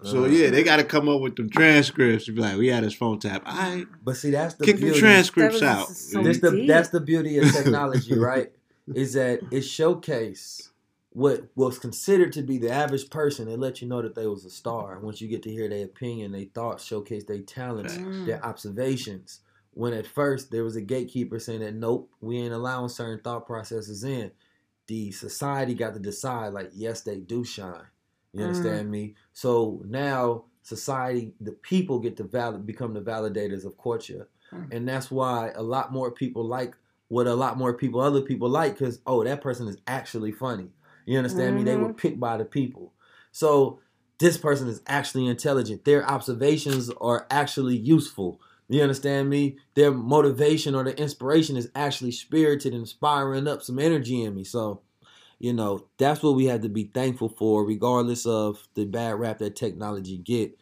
So 0.03 0.25
Uh, 0.25 0.27
yeah, 0.29 0.51
they 0.51 0.65
got 0.65 0.77
to 0.79 0.85
come 0.85 1.09
up 1.09 1.21
with 1.21 1.37
them 1.37 1.49
transcripts. 1.49 2.27
You 2.27 2.35
be 2.35 2.41
like, 2.41 2.57
we 2.57 2.69
had 2.69 2.83
his 2.83 2.95
phone 2.95 3.21
tap. 3.21 3.43
I 3.47 3.85
But 4.03 4.17
see, 4.17 4.31
that's 4.31 4.55
the 4.55 4.65
kick 4.65 4.77
the 4.77 4.83
beauty. 4.87 4.99
transcripts 4.99 5.61
That 5.61 5.67
out. 5.77 5.89
so 5.91 6.23
That's 6.23 6.41
the 6.41 6.65
that's 6.67 6.89
the 6.89 7.01
beauty 7.01 7.39
of 7.39 7.53
technology, 7.53 8.15
right? 8.19 8.51
Is 8.93 9.13
that 9.13 9.41
it 9.53 9.61
showcase 9.61 10.70
what 11.13 11.43
was 11.57 11.79
considered 11.79 12.33
to 12.33 12.43
be 12.43 12.57
the 12.59 12.71
average 12.71 13.11
person 13.11 13.49
and 13.49 13.61
let 13.61 13.83
you 13.83 13.89
know 13.89 14.01
that 14.01 14.15
they 14.15 14.27
was 14.27 14.45
a 14.45 14.51
star. 14.51 15.01
Once 15.01 15.21
you 15.21 15.27
get 15.29 15.43
to 15.43 15.51
hear 15.51 15.69
their 15.69 15.85
opinion, 15.85 16.31
their 16.33 16.45
thoughts, 16.55 16.85
showcase 16.85 17.25
their 17.25 17.41
talents, 17.41 17.99
Mm. 17.99 18.25
their 18.27 18.45
observations. 18.45 19.41
When 19.73 19.93
at 19.93 20.07
first 20.07 20.51
there 20.51 20.65
was 20.65 20.77
a 20.77 20.81
gatekeeper 20.81 21.39
saying 21.41 21.61
that 21.61 21.75
nope, 21.75 22.11
we 22.21 22.39
ain't 22.39 22.55
allowing 22.55 22.89
certain 22.89 23.21
thought 23.23 23.47
processes 23.47 24.05
in. 24.05 24.31
The 24.87 25.11
society 25.13 25.75
got 25.75 25.95
to 25.95 26.01
decide 26.01 26.53
like 26.53 26.71
yes, 26.73 27.03
they 27.03 27.19
do 27.19 27.45
shine. 27.45 27.87
You 28.33 28.41
Mm. 28.41 28.45
understand 28.45 28.91
me? 28.91 29.15
So 29.33 29.83
now 29.87 30.45
society, 30.63 31.35
the 31.41 31.53
people 31.53 31.99
get 31.99 32.17
to 32.19 32.25
valid 32.25 32.67
become 32.67 32.95
the 32.95 33.01
validators 33.01 33.65
of 33.65 33.77
culture, 33.79 34.29
Mm. 34.53 34.69
and 34.73 34.89
that's 34.89 35.11
why 35.11 35.51
a 35.57 35.63
lot 35.63 35.93
more 35.93 36.13
people 36.13 36.45
like 36.45 36.77
what 37.09 37.27
a 37.27 37.35
lot 37.35 37.59
more 37.59 37.75
people, 37.75 38.01
other 38.01 38.21
people 38.21 38.49
like, 38.49 38.79
because 38.79 39.01
oh, 39.05 39.25
that 39.25 39.41
person 39.41 39.67
is 39.67 39.77
actually 39.89 40.31
funny. 40.31 40.71
You 41.07 41.19
understand 41.19 41.57
me? 41.57 41.65
They 41.65 41.77
were 41.77 41.89
Mhm. 41.89 41.97
picked 41.97 42.21
by 42.21 42.37
the 42.37 42.45
people. 42.45 42.93
So 43.33 43.81
this 44.19 44.37
person 44.37 44.69
is 44.69 44.83
actually 44.87 45.27
intelligent. 45.27 45.85
Their 45.85 46.09
observations 46.09 46.91
are 47.01 47.27
actually 47.31 47.77
useful. 47.77 48.41
You 48.69 48.83
understand 48.83 49.29
me? 49.31 49.57
Their 49.75 49.93
motivation 49.93 50.75
or 50.75 50.85
their 50.85 50.95
inspiration 50.95 51.57
is 51.57 51.71
actually 51.75 52.13
spirited, 52.13 52.73
inspiring 52.75 53.49
up 53.49 53.63
some 53.63 53.79
energy 53.79 54.23
in 54.23 54.35
me. 54.35 54.45
So, 54.45 54.83
you 55.39 55.53
know, 55.53 55.87
that's 55.99 56.23
what 56.23 56.37
we 56.37 56.45
have 56.47 56.61
to 56.61 56.69
be 56.69 56.85
thankful 56.85 57.31
for, 57.31 57.65
regardless 57.65 58.27
of 58.27 58.69
the 58.75 58.85
bad 58.85 59.19
rap 59.19 59.39
that 59.39 59.57
technology 59.57 60.19
get. 60.19 60.57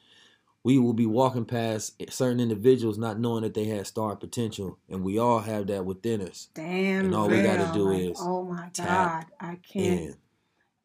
We 0.65 0.79
will 0.79 0.93
be 0.93 1.07
walking 1.07 1.45
past 1.45 2.01
certain 2.11 2.41
individuals 2.41 2.99
not 2.99 3.19
knowing 3.19 3.43
that 3.43 3.55
they 3.55 3.65
had 3.65 3.87
star 3.87 4.17
potential, 4.17 4.79
and 4.89 5.03
we 5.03 5.19
all 5.19 5.41
have 5.41 5.67
that 5.69 5.85
within 5.85 6.21
us. 6.23 6.49
Damn. 6.55 7.07
And 7.07 7.15
all 7.15 7.29
we 7.29 7.43
gotta 7.43 7.71
do 7.73 7.85
Like, 7.87 8.03
is 8.03 8.21
Oh 8.21 8.45
my 8.45 8.71
God. 8.77 9.27
I 9.41 9.57
can't. 9.57 10.01
And 10.01 10.17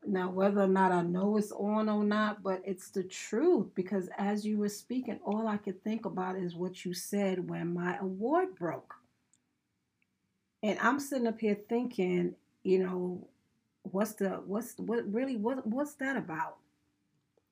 Now, 0.06 0.30
whether 0.30 0.62
or 0.62 0.68
not 0.68 0.92
I 0.92 1.02
know 1.02 1.38
it's 1.38 1.52
on 1.52 1.88
or 1.90 2.04
not, 2.04 2.44
but 2.44 2.62
it's 2.66 2.90
the 2.90 3.04
truth 3.04 3.68
because 3.76 4.10
as 4.18 4.46
you 4.46 4.58
were 4.58 4.70
speaking, 4.70 5.20
all 5.26 5.48
I 5.48 5.58
could 5.58 5.84
think 5.84 6.06
about 6.06 6.36
is 6.36 6.56
what 6.56 6.84
you 6.84 6.94
said 6.94 7.50
when 7.50 7.74
my 7.74 7.98
award 7.98 8.56
broke. 8.56 8.96
And 10.62 10.78
I'm 10.80 11.00
sitting 11.00 11.28
up 11.28 11.40
here 11.40 11.58
thinking, 11.68 12.36
you 12.64 12.80
know, 12.80 13.28
what's 13.84 14.14
the 14.14 14.42
what's 14.46 14.76
what 14.78 15.12
really 15.12 15.36
what 15.36 15.66
what's 15.68 15.94
that 15.96 16.16
about? 16.16 16.58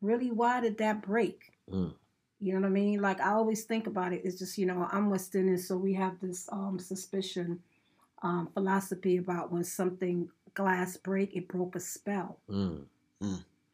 Really, 0.01 0.31
why 0.31 0.61
did 0.61 0.77
that 0.79 1.01
break? 1.01 1.51
Mm. 1.71 1.93
You 2.39 2.53
know 2.53 2.61
what 2.61 2.67
I 2.67 2.71
mean? 2.71 3.01
Like 3.01 3.21
I 3.21 3.31
always 3.31 3.65
think 3.65 3.87
about 3.87 4.13
it. 4.13 4.21
It's 4.23 4.39
just 4.39 4.57
you 4.57 4.65
know 4.65 4.87
I'm 4.91 5.09
West 5.09 5.35
Indian, 5.35 5.57
so 5.57 5.77
we 5.77 5.93
have 5.93 6.19
this 6.21 6.49
um, 6.51 6.79
suspicion, 6.79 7.59
um, 8.23 8.49
philosophy 8.53 9.17
about 9.17 9.51
when 9.51 9.63
something 9.63 10.29
glass 10.53 10.97
break, 10.97 11.35
it 11.35 11.47
broke 11.47 11.75
a 11.75 11.79
spell. 11.79 12.39
mm, 12.49 12.85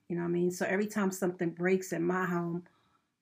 You 0.10 0.16
know 0.16 0.22
what 0.22 0.30
I 0.30 0.32
mean? 0.32 0.52
So 0.52 0.66
every 0.66 0.88
time 0.88 1.12
something 1.12 1.50
breaks 1.50 1.92
in 1.92 2.04
my 2.04 2.26
home, 2.26 2.64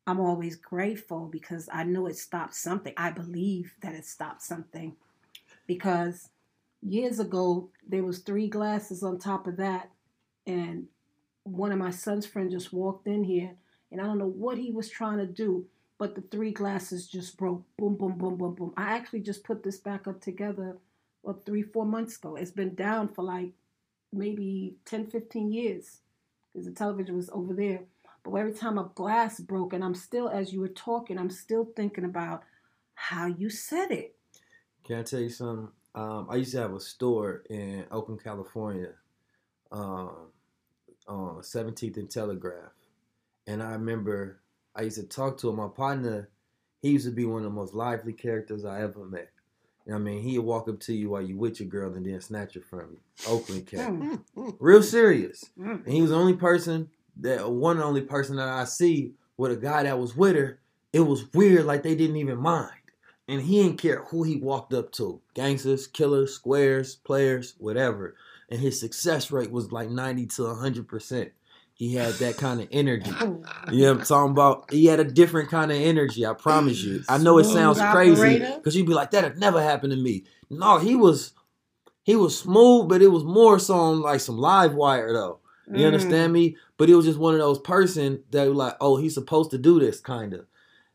I'm 0.08 0.20
always 0.20 0.56
grateful 0.56 1.28
because 1.28 1.68
I 1.74 1.84
know 1.84 2.06
it 2.08 2.18
stopped 2.18 2.54
something. 2.56 2.94
I 2.98 3.10
believe 3.12 3.74
that 3.82 3.96
it 3.96 4.06
stopped 4.06 4.44
something. 4.44 4.96
Because 5.68 6.30
years 6.82 7.20
ago 7.20 7.70
there 7.88 8.04
was 8.04 8.20
three 8.20 8.48
glasses 8.48 9.02
on 9.02 9.18
top 9.18 9.48
of 9.48 9.58
that 9.58 9.90
and 10.46 10.86
one 11.44 11.72
of 11.72 11.80
my 11.80 11.90
son's 11.90 12.26
friends 12.28 12.54
just 12.54 12.72
walked 12.74 13.08
in 13.08 13.24
here 13.24 13.52
and 13.92 14.00
I 14.00 14.04
don't 14.06 14.20
know 14.20 14.28
what 14.28 14.58
he 14.58 14.72
was 14.72 14.90
trying 14.90 15.18
to 15.20 15.26
do, 15.26 15.66
but 15.98 16.14
the 16.16 16.22
three 16.22 16.52
glasses 16.52 17.08
just 17.08 17.38
broke. 17.38 17.64
Boom, 17.78 17.96
boom, 17.96 18.18
boom, 18.18 18.36
boom, 18.38 18.54
boom. 18.54 18.74
I 18.78 18.96
actually 18.96 19.22
just 19.22 19.44
put 19.44 19.64
this 19.64 19.78
back 19.78 20.08
up 20.08 20.22
together 20.22 20.78
well, 21.26 21.42
three, 21.46 21.64
four 21.64 21.86
months 21.86 22.18
ago. 22.18 22.36
It's 22.36 22.52
been 22.52 22.76
down 22.76 23.10
for 23.10 23.24
like 23.24 23.52
maybe 24.14 24.76
10, 24.86 25.08
15 25.08 25.52
years 25.52 26.02
because 26.54 26.68
the 26.68 26.72
television 26.72 27.16
was 27.16 27.30
over 27.34 27.54
there. 27.54 27.82
But 28.24 28.34
every 28.36 28.54
time 28.54 28.78
a 28.78 28.90
glass 28.96 29.40
broke, 29.40 29.74
and 29.74 29.84
I'm 29.84 29.96
still, 29.96 30.30
as 30.30 30.54
you 30.54 30.60
were 30.60 30.68
talking, 30.68 31.18
I'm 31.18 31.30
still 31.30 31.68
thinking 31.76 32.06
about 32.06 32.44
how 32.94 33.26
you 33.26 33.50
said 33.50 33.92
it. 33.92 34.16
Can 34.84 35.00
I 35.00 35.04
tell 35.04 35.20
you 35.20 35.30
something? 35.30 35.70
Um, 35.96 36.28
I 36.30 36.36
used 36.36 36.52
to 36.52 36.60
have 36.60 36.74
a 36.74 36.80
store 36.80 37.44
in 37.50 37.86
Oakland, 37.92 38.24
California, 38.24 38.92
um, 39.72 40.28
on 41.08 41.42
17th 41.42 41.98
and 41.98 42.10
Telegraph. 42.10 42.72
And 43.48 43.64
I 43.64 43.72
remember 43.72 44.42
I 44.76 44.84
used 44.84 44.98
to 44.98 45.04
talk 45.04 45.38
to 45.40 45.50
him. 45.50 45.56
My 45.56 45.70
partner, 45.70 46.30
he 46.82 46.92
used 46.92 47.06
to 47.06 47.12
be 47.12 47.26
one 47.26 47.40
of 47.40 47.44
the 47.44 47.50
most 47.50 47.74
lively 47.74 48.14
characters 48.14 48.66
I 48.66 48.82
ever 48.82 49.06
met. 49.06 49.30
You 49.86 49.92
know 49.92 50.00
what 50.00 50.02
I 50.02 50.04
mean, 50.14 50.24
he'd 50.24 50.40
walk 50.40 50.68
up 50.68 50.80
to 50.82 50.94
you 50.94 51.12
while 51.12 51.22
you 51.22 51.38
with 51.38 51.60
your 51.60 51.70
girl 51.70 51.94
and 51.94 52.06
then 52.06 52.20
snatch 52.20 52.56
it 52.56 52.66
from 52.66 52.92
you. 52.94 53.00
Oakland 53.28 53.68
cat. 53.68 53.92
Mm, 53.92 54.56
Real 54.60 54.82
serious. 54.82 55.46
mm. 55.60 55.86
And 55.86 55.94
he 55.94 56.02
was 56.02 56.10
the 56.10 56.18
only 56.18 56.34
person 56.36 56.90
that 57.22 57.50
one 57.52 57.78
and 57.78 57.86
only 57.86 58.02
person 58.02 58.38
that 58.38 58.48
I 58.50 58.64
see 58.66 59.14
with 59.38 59.52
a 59.52 59.56
guy 59.56 59.84
that 59.84 60.00
was 60.00 60.16
with 60.16 60.36
her. 60.36 60.60
It 60.92 61.02
was 61.02 61.32
weird, 61.34 61.66
like 61.66 61.84
they 61.84 61.94
didn't 61.96 62.16
even 62.16 62.40
mind. 62.40 62.72
And 63.28 63.42
he 63.42 63.62
didn't 63.62 63.78
care 63.80 64.04
who 64.06 64.24
he 64.24 64.38
walked 64.38 64.74
up 64.74 64.92
to. 64.94 65.22
Gangsters, 65.34 65.88
killers, 65.88 66.34
squares, 66.34 66.96
players, 66.96 67.54
whatever. 67.60 68.16
And 68.50 68.60
his 68.60 68.80
success 68.80 69.32
rate 69.32 69.52
was 69.52 69.72
like 69.72 69.90
90 69.90 70.26
to 70.28 70.42
100%. 70.44 71.32
He 71.76 71.94
had 71.94 72.14
that 72.16 72.38
kind 72.38 72.62
of 72.62 72.68
energy. 72.72 73.12
You 73.72 73.82
know 73.82 73.94
what 73.94 74.00
I'm 74.02 74.06
talking 74.06 74.32
about? 74.32 74.72
He 74.72 74.86
had 74.86 75.00
a 75.00 75.04
different 75.04 75.50
kind 75.50 75.72
of 75.72 75.78
energy, 75.78 76.26
I 76.26 76.34
promise 76.34 76.82
you. 76.84 77.02
I 77.10 77.18
know 77.18 77.38
it 77.40 77.46
sounds 77.46 77.80
crazy 77.92 78.40
because 78.58 78.76
you'd 78.76 78.86
be 78.88 78.94
like, 78.94 79.12
that 79.12 79.24
had 79.24 79.38
never 79.40 79.62
happened 79.62 79.92
to 79.92 79.98
me. 79.98 80.24
No, 80.50 80.78
he 80.78 80.96
was 80.96 81.34
he 82.04 82.16
was 82.16 82.38
smooth, 82.38 82.88
but 82.88 83.02
it 83.02 83.08
was 83.08 83.24
more 83.24 83.58
so 83.60 83.74
on 83.76 84.02
like 84.02 84.20
some 84.20 84.38
live 84.38 84.74
wire 84.76 85.12
though. 85.14 85.40
You 85.68 85.84
Mm. 85.84 85.88
understand 85.88 86.32
me? 86.32 86.56
But 86.78 86.90
it 86.90 86.96
was 86.96 87.06
just 87.06 87.18
one 87.20 87.34
of 87.34 87.40
those 87.40 87.58
person 87.60 88.24
that 88.32 88.48
was 88.48 88.56
like, 88.56 88.78
oh, 88.80 88.98
he's 88.98 89.16
supposed 89.16 89.50
to 89.52 89.58
do 89.58 89.80
this 89.80 90.00
kind 90.00 90.34
of. 90.34 90.46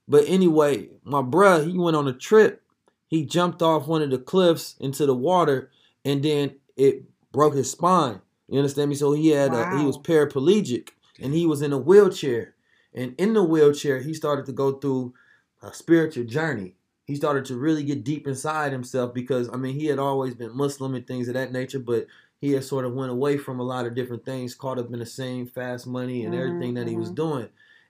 But 0.07 0.25
anyway, 0.29 0.91
my 1.05 1.23
bruh, 1.23 1.69
he 1.69 1.77
went 1.77 1.97
on 1.97 2.07
a 2.09 2.13
trip. 2.13 2.63
He 3.09 3.25
jumped 3.25 3.61
off 3.63 3.89
one 3.89 4.03
of 4.03 4.11
the 4.11 4.19
cliffs 4.19 4.77
into 4.79 5.05
the 5.07 5.15
water, 5.17 5.71
and 6.05 6.23
then 6.23 6.55
it 6.77 7.03
broke 7.33 7.55
his 7.55 7.71
spine. 7.71 8.21
You 8.51 8.59
understand 8.59 8.91
me? 8.91 8.97
So 8.97 9.13
he 9.13 9.29
had 9.31 9.55
a, 9.55 9.69
he 9.71 9.87
was 9.87 9.99
paraplegic, 9.99 10.91
and 11.21 11.35
he 11.35 11.47
was 11.47 11.63
in 11.63 11.73
a 11.73 11.79
wheelchair. 11.79 12.57
And 12.95 13.15
in 13.19 13.35
the 13.35 13.45
wheelchair, 13.45 14.01
he 14.01 14.15
started 14.15 14.47
to 14.47 14.53
go 14.53 14.73
through 14.75 15.15
a 15.63 15.73
spiritual 15.75 16.25
journey. 16.25 16.77
He 17.07 17.17
started 17.17 17.45
to 17.47 17.57
really 17.59 17.85
get 17.85 18.05
deep 18.05 18.27
inside 18.27 18.73
himself 18.73 19.15
because 19.15 19.49
I 19.53 19.57
mean 19.57 19.75
he 19.75 19.87
had 19.87 19.99
always 19.99 20.35
been 20.35 20.57
Muslim 20.57 20.95
and 20.95 21.07
things 21.07 21.29
of 21.29 21.35
that 21.35 21.53
nature, 21.53 21.81
but 21.81 22.07
he 22.41 22.53
had 22.53 22.65
sort 22.65 22.85
of 22.85 22.95
went 22.95 23.13
away 23.13 23.39
from 23.39 23.61
a 23.61 23.65
lot 23.65 23.87
of 23.87 23.95
different 23.95 24.25
things, 24.25 24.55
caught 24.55 24.79
up 24.79 24.93
in 24.93 24.99
the 24.99 25.07
same 25.07 25.47
fast 25.47 25.87
money 25.87 26.25
and 26.25 26.35
Mhm, 26.35 26.39
everything 26.39 26.75
that 26.75 26.89
he 26.89 26.97
was 26.97 27.11
mhm. 27.11 27.17
doing. 27.17 27.49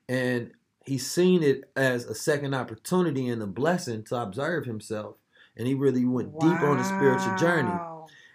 And 0.08 0.52
he 0.86 0.98
seen 0.98 1.42
it 1.42 1.70
as 1.76 2.04
a 2.06 2.14
second 2.14 2.54
opportunity 2.54 3.28
and 3.28 3.42
a 3.42 3.46
blessing 3.46 4.02
to 4.04 4.16
observe 4.22 4.64
himself. 4.66 5.16
And 5.56 5.66
he 5.66 5.74
really 5.74 6.04
went 6.04 6.38
deep 6.38 6.62
on 6.62 6.78
his 6.78 6.88
spiritual 6.88 7.34
journey. 7.34 7.84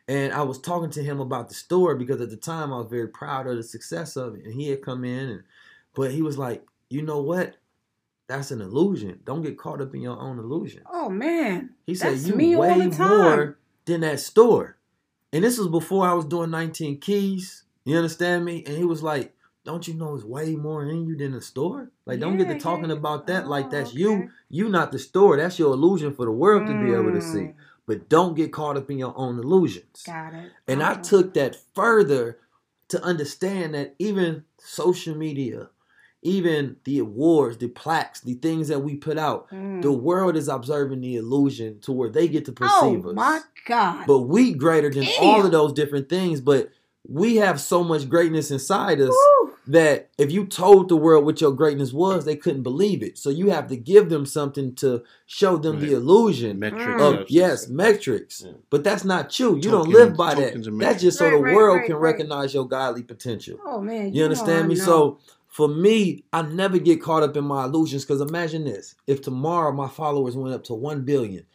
And 0.07 0.33
I 0.33 0.43
was 0.43 0.59
talking 0.59 0.91
to 0.91 1.03
him 1.03 1.19
about 1.19 1.49
the 1.49 1.55
store 1.55 1.95
because 1.95 2.21
at 2.21 2.29
the 2.29 2.37
time 2.37 2.71
I 2.71 2.77
was 2.77 2.87
very 2.89 3.07
proud 3.07 3.47
of 3.47 3.57
the 3.57 3.63
success 3.63 4.15
of 4.15 4.35
it. 4.35 4.45
And 4.45 4.53
he 4.53 4.69
had 4.69 4.81
come 4.81 5.03
in 5.03 5.29
and 5.29 5.43
but 5.95 6.11
he 6.11 6.21
was 6.21 6.37
like, 6.37 6.63
you 6.89 7.01
know 7.01 7.21
what? 7.21 7.55
that's 8.27 8.51
an 8.51 8.61
illusion. 8.61 9.19
Don't 9.23 9.43
get 9.43 9.57
caught 9.57 9.81
up 9.81 9.93
in 9.93 10.01
your 10.01 10.19
own 10.19 10.39
illusion. 10.39 10.81
Oh 10.91 11.09
man. 11.09 11.71
He 11.85 11.95
said 11.95 12.13
That's 12.13 12.27
you 12.27 12.35
me 12.35 12.55
way 12.55 12.87
more 12.87 13.57
than 13.85 14.01
that 14.01 14.19
store. 14.19 14.77
And 15.31 15.43
this 15.43 15.57
was 15.57 15.67
before 15.67 16.07
I 16.07 16.13
was 16.13 16.25
doing 16.25 16.49
19 16.49 16.99
keys. 16.99 17.63
You 17.83 17.97
understand 17.97 18.45
me? 18.45 18.63
And 18.65 18.77
he 18.77 18.83
was 18.83 19.03
like, 19.03 19.33
Don't 19.63 19.87
you 19.87 19.93
know 19.93 20.15
it's 20.15 20.23
way 20.23 20.55
more 20.55 20.83
in 20.85 21.05
you 21.05 21.15
than 21.15 21.33
the 21.33 21.41
store? 21.41 21.91
Like, 22.05 22.19
don't 22.19 22.37
get 22.37 22.47
to 22.47 22.59
talking 22.59 22.89
yeah. 22.89 22.95
about 22.95 23.27
that 23.27 23.47
like 23.47 23.65
Oh, 23.65 23.69
that's 23.69 23.89
okay. 23.91 23.99
you. 23.99 24.29
You 24.49 24.69
not 24.69 24.91
the 24.91 24.99
store. 24.99 25.37
That's 25.37 25.59
your 25.59 25.73
illusion 25.73 26.13
for 26.13 26.25
the 26.25 26.31
world 26.31 26.67
to 26.67 26.73
be 26.73 26.93
able 26.93 27.11
to 27.11 27.21
see. 27.21 27.39
Mm. 27.39 27.55
But 27.87 28.09
don't 28.09 28.35
get 28.35 28.51
caught 28.51 28.77
up 28.77 28.89
in 28.89 28.97
your 28.97 29.13
own 29.15 29.37
illusions. 29.37 30.03
Got 30.05 30.33
it. 30.33 30.51
And 30.67 30.81
I 30.81 30.93
Uh-uh. 30.93 31.01
took 31.03 31.33
that 31.35 31.55
further 31.75 32.39
to 32.89 33.01
understand 33.03 33.73
that 33.75 33.95
even 33.99 34.43
social 34.59 35.15
media, 35.15 35.69
even 36.23 36.77
the 36.83 36.97
awards, 36.99 37.57
the 37.57 37.67
plaques, 37.67 38.21
the 38.21 38.33
things 38.33 38.67
that 38.69 38.79
we 38.79 38.95
put 38.95 39.17
out, 39.19 39.47
Mm. 39.51 39.81
the 39.83 39.91
world 39.91 40.35
is 40.35 40.47
observing 40.47 41.01
the 41.01 41.15
illusion 41.15 41.79
to 41.81 41.91
where 41.91 42.09
they 42.09 42.27
get 42.27 42.45
to 42.45 42.51
oh 42.51 42.55
perceive 42.55 43.05
us. 43.05 43.11
Oh 43.11 43.13
my 43.13 43.41
God. 43.67 44.05
But 44.07 44.21
we 44.21 44.53
greater 44.53 44.89
than 44.89 45.07
all 45.21 45.45
of 45.45 45.51
those 45.51 45.73
different 45.73 46.09
things. 46.09 46.41
But 46.41 46.71
we 47.07 47.35
have 47.35 47.61
so 47.61 47.83
much 47.83 48.09
greatness 48.09 48.49
inside 48.49 48.99
us 48.99 49.13
Woo. 49.41 49.53
That 49.67 50.09
if 50.17 50.31
you 50.31 50.45
told 50.45 50.89
the 50.89 50.95
world 50.95 51.25
what 51.25 51.41
your 51.41 51.51
greatness 51.51 51.91
was, 51.91 52.25
they 52.25 52.35
couldn't 52.35 52.63
believe 52.63 53.01
it. 53.01 53.17
So 53.17 53.29
you 53.29 53.49
have 53.49 53.67
to 53.69 53.75
give 53.77 54.09
them 54.09 54.25
something 54.25 54.75
to 54.75 55.03
show 55.25 55.57
them 55.57 55.79
the 55.79 55.93
illusion 55.93 56.59
Metrics. 56.59 56.83
Mm. 56.85 56.95
of 56.95 56.99
substance. 57.01 57.31
yes, 57.31 57.67
metrics. 57.69 58.43
Yeah. 58.45 58.51
But 58.69 58.83
that's 58.83 59.03
not 59.03 59.37
you. 59.39 59.55
You 59.55 59.71
don't 59.71 59.89
live 59.89 60.15
by 60.15 60.35
that. 60.35 60.53
That's 60.79 61.01
just 61.01 61.17
so 61.17 61.25
Right, 61.25 61.31
the 61.37 61.43
right, 61.43 61.55
world 61.55 61.77
right, 61.77 61.85
can 61.87 61.95
right. 61.95 62.01
recognize 62.11 62.53
your 62.53 62.67
godly 62.67 63.03
potential. 63.03 63.57
Oh 63.65 63.81
man. 63.81 64.13
You 64.13 64.19
know 64.19 64.25
understand 64.25 64.67
me? 64.67 64.75
So 64.75 65.19
for 65.47 65.67
me, 65.67 66.23
I 66.33 66.41
never 66.43 66.77
get 66.77 67.01
caught 67.01 67.23
up 67.23 67.35
in 67.37 67.45
my 67.45 67.63
illusions 67.65 68.03
because 68.05 68.21
imagine 68.21 68.65
this: 68.65 68.95
if 69.07 69.21
tomorrow 69.21 69.71
my 69.71 69.87
followers 69.87 70.35
went 70.35 70.53
up 70.53 70.63
to 70.65 70.73
one 70.75 71.03
billion, 71.03 71.45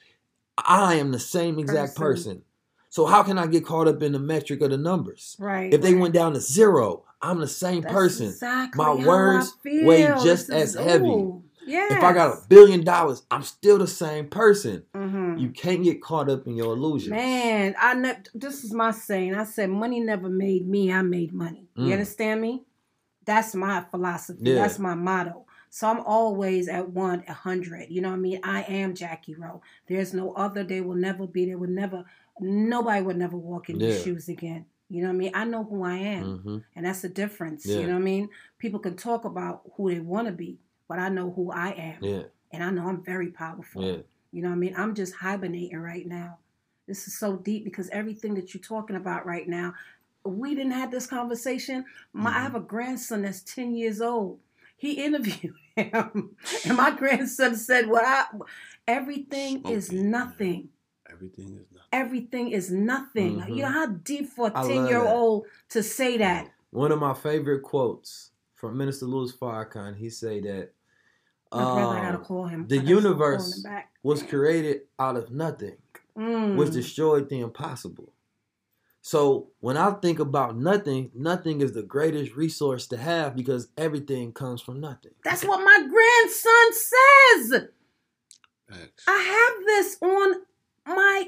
I 0.59 0.95
am 0.97 1.13
the 1.13 1.19
same 1.21 1.59
exact 1.59 1.97
Person. 1.97 2.33
person. 2.37 2.43
So 2.89 3.07
how 3.07 3.23
can 3.23 3.39
I 3.39 3.47
get 3.47 3.65
caught 3.65 3.87
up 3.87 4.03
in 4.03 4.13
the 4.13 4.19
metric 4.19 4.63
of 4.63 4.71
the 4.71 4.77
numbers? 4.77 5.37
right. 5.39 5.73
If 5.73 5.81
they 5.81 5.93
right. 5.93 6.01
went 6.01 6.15
down 6.15 6.33
to 6.33 6.41
zero, 6.41 7.05
I'm 7.23 7.39
the 7.41 7.49
same 7.49 7.83
That's 7.83 7.93
person. 7.95 8.27
exactly 8.27 8.79
My 8.83 8.95
words 8.95 9.55
weigh 9.65 10.07
just 10.23 10.49
This 10.49 10.71
is- 10.71 10.77
as 10.77 10.85
heavy. 10.85 11.07
ooh, 11.09 11.43
Yes. 11.67 11.93
If 11.93 12.03
I 12.03 12.13
got 12.15 12.33
a 12.37 12.49
billion 12.49 12.83
dollars, 12.83 13.23
I'm 13.31 13.43
still 13.43 13.79
the 13.79 13.87
same 13.87 14.29
person. 14.29 14.83
Mhm. 14.95 15.39
You 15.39 15.51
can't 15.51 15.85
get 15.85 16.03
caught 16.03 16.29
up 16.29 16.47
in 16.47 16.57
your 16.57 16.73
illusions. 16.75 17.11
Man, 17.11 17.75
I 17.79 18.17
this 18.35 18.65
is 18.65 18.73
my 18.73 18.91
saying. 18.91 19.35
I 19.35 19.45
said 19.45 19.71
money 19.71 20.01
never 20.01 20.29
made 20.29 20.67
me, 20.67 20.91
I 20.93 21.03
made 21.03 21.33
money. 21.33 21.69
You 21.77 21.89
Mm. 21.89 21.93
understand 21.93 22.41
me? 22.41 22.65
That's 23.25 23.55
my 23.55 23.85
philosophy. 23.91 24.41
Yeah. 24.43 24.55
That's 24.57 24.79
my 24.81 24.95
motto. 24.95 25.45
So 25.69 25.87
I'm 25.87 26.01
always 26.01 26.67
at 26.67 26.91
one, 26.91 27.23
a 27.29 27.33
hundred. 27.35 27.91
You 27.91 28.01
know 28.01 28.09
what 28.09 28.17
I 28.17 28.21
mean? 28.21 28.41
I 28.43 28.63
am 28.63 28.95
Jackie 28.95 29.35
Rowe. 29.35 29.61
There's 29.87 30.13
no 30.13 30.33
other. 30.33 30.65
There 30.65 30.83
will 30.83 30.97
never 30.97 31.27
be. 31.29 31.45
There 31.47 31.59
will 31.59 31.69
never. 31.69 32.05
Nobody 32.41 33.03
would 33.03 33.19
never 33.19 33.37
walk 33.37 33.69
in 33.71 33.79
these 33.79 33.99
Yeah. 33.99 34.03
shoes 34.03 34.29
again. 34.29 34.65
You 34.91 35.03
know 35.03 35.09
what 35.09 35.15
I 35.15 35.19
mean? 35.19 35.33
I 35.35 35.45
know 35.45 35.65
who 35.65 35.85
I 35.85 35.97
am, 35.97 36.39
hmm 36.39 36.59
and 36.77 36.87
that's 36.87 37.03
the 37.03 37.09
difference. 37.09 37.65
Yeah. 37.67 37.79
You 37.79 37.87
know 37.89 37.95
what 37.95 38.01
I 38.01 38.05
mean? 38.05 38.29
People 38.59 38.81
can 38.81 38.97
talk 38.97 39.25
about 39.25 39.63
who 39.77 39.91
they 39.91 40.01
want 40.01 40.27
to 40.27 40.33
be, 40.33 40.59
but 40.89 40.99
I 40.99 41.09
know 41.09 41.31
who 41.31 41.51
I 41.53 41.71
am, 41.71 41.99
Yeah, 42.03 42.23
and 42.53 42.63
I 42.63 42.71
know 42.71 42.87
I'm 42.89 43.03
very 43.05 43.29
powerful. 43.31 43.83
yeah. 43.83 43.97
You 44.33 44.43
know 44.43 44.49
what 44.51 44.55
I 44.57 44.59
mean? 44.59 44.75
I'm 44.77 44.95
just 44.95 45.15
hibernating 45.15 45.79
right 45.79 46.07
now. 46.07 46.39
This 46.87 47.07
is 47.07 47.19
so 47.19 47.37
deep 47.37 47.65
because 47.65 47.89
everything 47.91 48.35
that 48.35 48.53
you're 48.53 48.63
talking 48.63 48.97
about 48.97 49.27
right 49.27 49.49
now, 49.49 49.75
we 50.25 50.55
didn't 50.55 50.73
have 50.73 50.91
this 50.91 51.07
conversation. 51.07 51.85
My, 52.13 52.31
I 52.31 52.33
Mhm. 52.39 52.43
have 52.43 52.55
a 52.57 52.61
grandson 52.61 53.23
that's 53.23 53.43
10 53.43 53.75
years 53.75 54.01
old. 54.01 54.41
He 54.77 54.93
interviewed 55.05 55.55
him, 55.77 56.37
and 56.65 56.77
my 56.77 56.91
grandson 56.91 57.55
said, 57.57 57.89
"What 57.89 58.05
I 58.05 58.25
everything 58.89 59.65
is 59.67 59.87
Smoking. 59.87 60.11
nothing. 60.11 60.69
Everything 61.13 61.55
is 61.55 61.67
nothing. 61.73 61.89
Everything 61.93 62.51
is 62.51 62.71
nothing. 62.71 63.39
Like, 63.39 63.49
You 63.51 63.63
know 63.63 63.69
Mhm. 63.69 63.73
how 63.73 63.87
deep 63.87 64.29
for 64.31 64.49
a 64.49 64.53
I 64.55 64.61
love 64.63 64.69
10 64.71 64.87
year 64.87 65.03
old 65.03 65.47
to 65.71 65.83
say 65.83 66.17
that. 66.19 66.53
One 66.71 66.93
of 66.93 67.01
my 67.01 67.15
favorite 67.15 67.63
quotes 67.63 68.31
from 68.55 68.77
Minister 68.77 69.07
Louis 69.07 69.33
Farrakhan, 69.33 69.97
he 69.97 70.11
say 70.11 70.41
that 70.41 70.73
My 71.53 71.65
brother, 71.65 71.97
I 71.97 72.01
gotta 72.03 72.19
um, 72.19 72.25
call 72.25 72.47
him. 72.47 72.67
the 72.69 72.79
universe 72.79 73.65
was 74.05 74.23
created 74.23 74.83
out 74.99 75.17
of 75.17 75.33
nothing, 75.33 75.79
Mm. 76.17 76.57
which 76.57 76.71
destroyed 76.71 77.29
the 77.29 77.41
impossible. 77.41 78.13
So 79.03 79.51
when 79.61 79.77
I 79.77 79.91
think 79.95 80.19
about 80.21 80.57
nothing, 80.57 81.11
nothing 81.15 81.61
is 81.63 81.73
the 81.73 81.83
greatest 81.83 82.37
resource 82.37 82.87
to 82.89 82.97
have 82.99 83.35
because 83.35 83.69
everything 83.77 84.33
comes 84.33 84.61
from 84.61 84.79
nothing. 84.81 85.13
That's 85.25 85.45
what 85.45 85.59
my 85.65 85.89
grandson 85.89 86.73
says. 86.73 87.69
I 89.09 89.19
have 89.19 89.67
this 89.67 89.97
on 90.03 90.43
my 90.87 91.25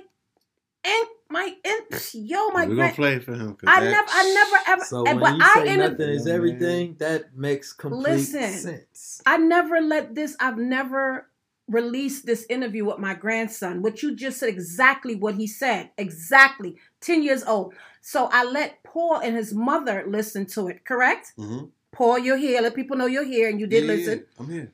and 0.85 1.07
my 1.31 1.55
and 1.65 2.03
yo 2.15 2.49
my 2.51 2.67
We're 2.67 2.75
gonna 2.77 2.93
play 2.93 3.19
for 3.21 3.35
him. 3.35 3.55
'cause 3.55 3.69
I 3.69 3.81
never, 3.81 4.09
I 4.09 4.33
never 4.35 4.57
ever. 4.69 4.85
So 4.85 5.05
and- 5.07 5.21
when 5.21 5.33
but 5.33 5.37
you 5.39 5.43
I 5.45 5.65
say 5.65 5.75
inter- 5.75 5.89
nothing 5.91 6.09
is 6.11 6.27
Yeah, 6.27 6.33
man. 6.33 6.37
everything, 6.37 6.97
that 6.99 7.37
makes 7.37 7.73
complete 7.73 8.03
Listen. 8.13 8.53
sense. 8.53 9.23
I 9.27 9.37
never 9.39 9.81
let 9.81 10.15
this. 10.15 10.37
I've 10.41 10.59
never 10.59 11.29
released 11.69 12.27
this 12.27 12.45
interview 12.51 12.85
with 12.85 12.99
my 12.99 13.15
grandson. 13.15 13.81
What 13.83 14.03
you 14.03 14.15
just 14.15 14.39
said 14.41 14.49
exactly 14.49 15.15
what 15.15 15.37
he 15.37 15.47
said. 15.47 15.91
Exactly. 15.97 16.77
Ten 17.01 17.23
years 17.23 17.45
old. 17.45 17.75
So 18.01 18.29
I 18.33 18.43
let 18.45 18.83
Paul 18.83 19.19
and 19.21 19.37
his 19.37 19.55
mother 19.55 20.05
listen 20.09 20.45
to 20.47 20.67
it. 20.69 20.85
Correct. 20.85 21.33
Mhm. 21.39 21.71
Paul, 21.93 22.19
you're 22.19 22.37
here. 22.37 22.61
Let 22.61 22.75
people 22.75 22.97
know 22.97 23.07
you're 23.07 23.23
here, 23.25 23.49
and 23.49 23.61
you 23.61 23.67
did 23.69 23.85
Yeah, 23.85 23.93
yeah, 23.93 23.97
listen. 23.97 24.19
yeah. 24.19 24.25
I'm 24.45 24.51
here 24.51 24.73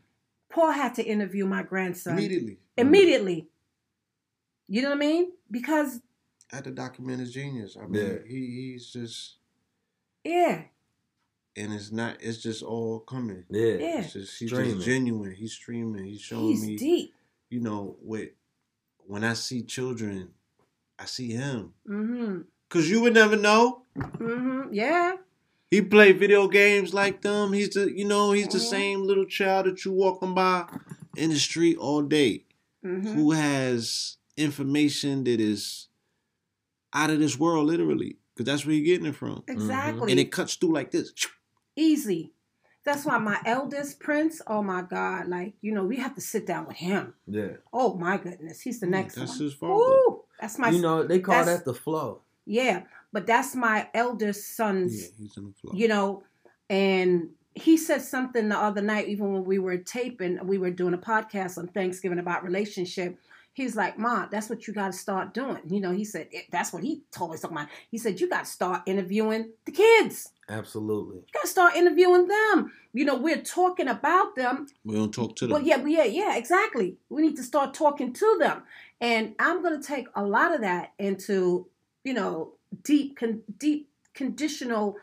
Paul 0.49 0.71
had 0.71 0.95
to 0.95 1.03
interview 1.05 1.45
my 1.45 1.63
grandson 1.63 2.15
immediately. 2.15 2.59
immediately. 2.79 3.49
You 4.69 4.83
know 4.83 4.89
what 4.91 4.97
I 4.97 4.99
mean? 5.01 5.33
Because 5.51 6.01
At 6.53 6.65
the 6.65 6.71
documented 6.71 7.31
genius. 7.31 7.77
I 7.81 7.87
mean, 7.87 8.03
Yeah. 8.03 8.19
he 8.27 8.47
he's 8.73 8.91
just 8.91 9.37
yeah, 10.25 10.63
and 11.57 11.73
it's 11.73 11.91
not. 11.93 12.19
It's 12.21 12.39
just 12.39 12.63
all 12.63 13.01
coming. 13.01 13.45
Yeah. 13.51 13.75
Yeah. 13.75 14.01
It's 14.01 14.13
just 14.13 14.39
he's 14.39 14.51
Streaming. 14.51 14.75
just 14.75 14.87
genuine. 14.87 15.33
He's 15.35 15.53
streaming. 15.53 16.05
He's 16.05 16.21
showing 16.21 16.49
he's 16.49 16.67
me. 16.67 16.77
deep. 16.77 17.15
You 17.51 17.61
know, 17.61 17.97
with 18.03 18.31
when 19.07 19.25
I 19.25 19.33
see 19.35 19.63
children, 19.63 20.31
I 20.99 21.07
see 21.07 21.33
him. 21.33 21.73
Mm-hmm. 21.89 22.41
Cause 22.69 22.89
you 22.91 23.01
would 23.01 23.15
never 23.15 23.37
know. 23.37 23.83
Mm-hmm. 23.97 24.75
Yeah. 24.75 25.17
He 25.71 25.81
played 25.83 26.19
video 26.19 26.47
games 26.49 26.93
like 26.93 27.23
them. 27.23 27.53
He's 27.55 27.71
the 27.71 27.91
you 27.91 28.05
know 28.07 28.33
he's 28.33 28.49
the 28.49 28.59
Mhm. 28.59 28.71
same 28.71 29.03
little 29.03 29.25
child 29.25 29.67
that 29.67 29.83
you 29.85 29.93
walking 29.93 30.35
by 30.35 30.67
in 31.17 31.31
the 31.31 31.39
street 31.39 31.79
all 31.79 32.03
day 32.03 32.45
Mm-hmm. 32.85 33.13
who 33.15 33.33
has 33.33 34.18
information 34.39 35.25
that 35.25 35.41
is 35.41 35.89
out 36.93 37.11
of 37.11 37.19
this 37.19 37.39
world, 37.39 37.67
literally, 37.67 38.17
because 38.35 38.47
that's 38.47 38.65
where 38.67 38.75
you're 38.75 38.85
getting 38.85 39.07
it 39.07 39.15
from, 39.17 39.37
mm-hmm. 39.43 39.53
Exactly. 39.53 40.11
and 40.11 40.21
it 40.21 40.33
cuts 40.33 40.55
through 40.55 40.73
like 40.75 40.91
this. 40.91 41.13
Easy. 41.77 42.33
That's 42.85 43.05
why 43.05 43.19
my 43.19 43.39
eldest 43.45 44.01
prince, 44.01 44.41
oh 44.47 44.63
my 44.63 44.81
God, 44.83 45.29
like, 45.29 45.53
you 45.61 45.73
know, 45.73 45.85
we 45.85 45.97
have 45.97 46.15
to 46.15 46.23
sit 46.23 46.47
down 46.47 46.67
with 46.67 46.77
him. 46.77 47.13
Yeah. 47.27 47.57
Oh 47.73 47.95
my 47.99 48.17
goodness. 48.17 48.61
He's 48.63 48.81
the 48.81 48.87
Yeah, 48.87 48.91
next 48.93 49.17
that's 49.17 49.33
one. 49.33 49.41
his 49.41 49.55
father. 49.55 49.75
Ooh, 49.75 50.23
that's 50.41 50.59
my 50.59 50.71
you 50.71 50.81
know, 50.81 51.03
they 51.03 51.19
call 51.21 51.45
that 51.45 51.65
the 51.67 51.75
flow. 51.75 52.23
yeah. 52.47 52.85
But 53.13 53.27
that's 53.27 53.55
my 53.55 53.89
eldest 53.95 54.55
son's 54.57 55.03
Yeah, 55.03 55.09
he's 55.19 55.37
in 55.37 55.47
the 55.49 55.53
flow. 55.53 55.73
you 55.75 55.89
know, 55.89 56.23
and 56.71 57.31
he 57.55 57.77
said 57.77 58.03
something 58.03 58.49
the 58.49 58.57
other 58.57 58.81
night, 58.83 59.09
even 59.09 59.33
when 59.33 59.45
we 59.45 59.59
were 59.59 59.79
taping, 59.79 60.39
we 60.47 60.57
were 60.59 60.71
doing 60.71 60.95
a 60.95 60.99
podcast 60.99 61.59
on 61.59 61.69
Thanksgiving 61.69 62.19
about 62.19 62.45
relationship. 62.45 63.19
He's 63.53 63.75
like, 63.75 63.99
Ma, 63.99 64.27
that's 64.31 64.49
what 64.49 64.67
you 64.67 64.73
got 64.73 64.93
to 64.93 64.99
start 64.99 65.35
doing. 65.35 65.59
You 65.69 65.81
know, 65.81 65.91
he 65.91 66.05
said, 66.05 66.29
that's 66.51 66.73
what 66.73 66.85
he 66.85 67.03
told 67.11 67.35
us. 67.35 67.43
About. 67.43 67.69
He 67.91 67.99
said, 67.99 68.21
you 68.21 68.29
got 68.29 68.45
to 68.45 68.51
start 68.51 68.83
interviewing 68.87 69.51
the 69.65 69.73
kids. 69.73 70.31
Absolutely. 70.49 71.17
You 71.17 71.33
got 71.35 71.43
to 71.43 71.49
start 71.49 71.75
interviewing 71.75 72.29
them. 72.29 72.73
You 72.93 73.05
know, 73.05 73.17
we're 73.17 73.43
talking 73.43 73.89
about 73.89 74.37
them. 74.37 74.67
we 74.85 74.95
don't 74.95 75.13
talk 75.13 75.35
to 75.37 75.47
them. 75.47 75.53
Well, 75.53 75.63
yeah, 75.63 75.85
yeah, 75.85 76.05
yeah, 76.05 76.37
exactly. 76.37 76.97
We 77.09 77.23
need 77.23 77.37
to 77.37 77.43
start 77.43 77.75
talking 77.75 78.13
to 78.13 78.37
them. 78.39 78.63
And 79.01 79.35
I'm 79.39 79.63
going 79.63 79.81
to 79.81 79.87
take 79.87 80.07
a 80.15 80.23
lot 80.23 80.55
of 80.55 80.61
that 80.61 80.93
into, 80.99 81.67
you 82.05 82.15
know, 82.15 82.53
deep, 82.85 83.19
con- 83.19 83.43
deep 83.59 83.89
conditional 84.15 84.97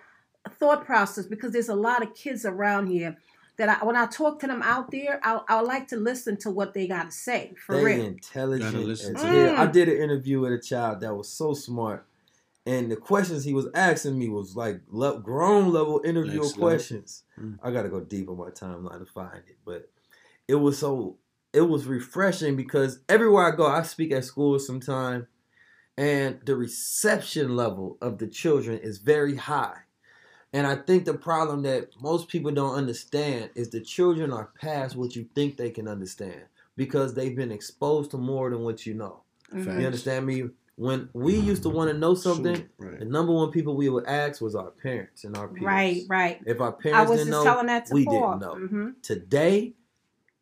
thought 0.59 0.85
process 0.85 1.25
because 1.25 1.51
there's 1.51 1.69
a 1.69 1.75
lot 1.75 2.03
of 2.03 2.13
kids 2.13 2.45
around 2.45 2.87
here 2.87 3.17
that 3.57 3.81
I, 3.81 3.85
when 3.85 3.95
I 3.95 4.05
talk 4.05 4.39
to 4.41 4.47
them 4.47 4.61
out 4.61 4.91
there, 4.91 5.19
I, 5.23 5.39
I 5.47 5.61
like 5.61 5.87
to 5.89 5.97
listen 5.97 6.37
to 6.37 6.51
what 6.51 6.73
they 6.73 6.87
got 6.87 7.05
to 7.05 7.11
say 7.11 7.53
for 7.57 7.75
they 7.75 7.83
real. 7.83 8.05
intelligent 8.05 8.73
Gotta 8.73 8.85
listen 8.85 9.15
as 9.15 9.23
hell. 9.23 9.57
I 9.57 9.67
did 9.67 9.89
an 9.89 9.97
interview 9.97 10.41
with 10.41 10.53
a 10.53 10.59
child 10.59 11.01
that 11.01 11.15
was 11.15 11.29
so 11.29 11.53
smart, 11.53 12.05
and 12.65 12.91
the 12.91 12.95
questions 12.95 13.43
he 13.43 13.53
was 13.53 13.67
asking 13.73 14.17
me 14.17 14.29
was 14.29 14.55
like 14.55 14.81
le- 14.87 15.19
grown 15.19 15.71
level 15.71 16.01
interview 16.03 16.41
Next 16.41 16.57
questions. 16.57 17.23
Mm. 17.39 17.59
I 17.63 17.71
gotta 17.71 17.89
go 17.89 18.01
deep 18.01 18.29
on 18.29 18.37
my 18.37 18.49
timeline 18.49 18.99
to 18.99 19.05
find 19.05 19.43
it, 19.47 19.57
but 19.65 19.89
it 20.47 20.55
was 20.55 20.77
so 20.77 21.17
it 21.53 21.61
was 21.61 21.85
refreshing 21.85 22.57
because 22.57 22.99
everywhere 23.07 23.51
I 23.51 23.55
go, 23.55 23.65
I 23.65 23.83
speak 23.83 24.11
at 24.11 24.25
school 24.25 24.59
sometime, 24.59 25.27
and 25.97 26.39
the 26.45 26.55
reception 26.55 27.55
level 27.55 27.97
of 28.01 28.17
the 28.17 28.27
children 28.27 28.79
is 28.79 28.97
very 28.97 29.37
high. 29.37 29.77
And 30.53 30.65
I 30.65 30.75
think 30.75 31.05
the 31.05 31.13
problem 31.13 31.63
that 31.63 31.89
most 32.01 32.27
people 32.29 32.51
don't 32.51 32.75
understand 32.75 33.49
is 33.55 33.69
the 33.69 33.81
children 33.81 34.31
are 34.31 34.51
past 34.61 34.95
what 34.95 35.15
you 35.15 35.27
think 35.35 35.57
they 35.57 35.69
can 35.69 35.87
understand 35.87 36.43
because 36.77 37.13
they've 37.13 37.35
been 37.35 37.51
exposed 37.51 38.11
to 38.11 38.17
more 38.17 38.49
than 38.49 38.61
what 38.61 38.85
you 38.85 38.93
know. 38.93 39.23
Mhm. 39.53 39.79
You 39.79 39.85
understand 39.85 40.25
me? 40.25 40.49
When 40.77 41.07
we 41.13 41.37
used 41.37 41.63
to 41.63 41.69
want 41.69 41.89
to 41.89 41.97
know 41.97 42.15
something, 42.15 42.55
Sure, 42.55 42.89
right. 42.89 42.99
the 42.99 43.05
number 43.05 43.31
one 43.31 43.49
people 43.51 43.77
we 43.77 43.87
would 43.87 44.05
ask 44.07 44.41
was 44.41 44.55
our 44.55 44.71
parents 44.71 45.23
and 45.23 45.37
our 45.37 45.47
peers. 45.47 45.63
Right, 45.63 46.03
right. 46.09 46.41
If 46.45 46.59
our 46.59 46.75
I 46.77 46.81
parents 46.81 47.09
was 47.11 47.19
didn't 47.21 47.31
just 47.33 47.45
know, 47.45 47.65
that 47.65 47.85
to 47.85 47.93
we 47.93 48.03
Paul. 48.05 48.13
didn't 48.13 48.39
know. 48.41 48.67
hmm 48.67 48.89
Today, 49.01 49.73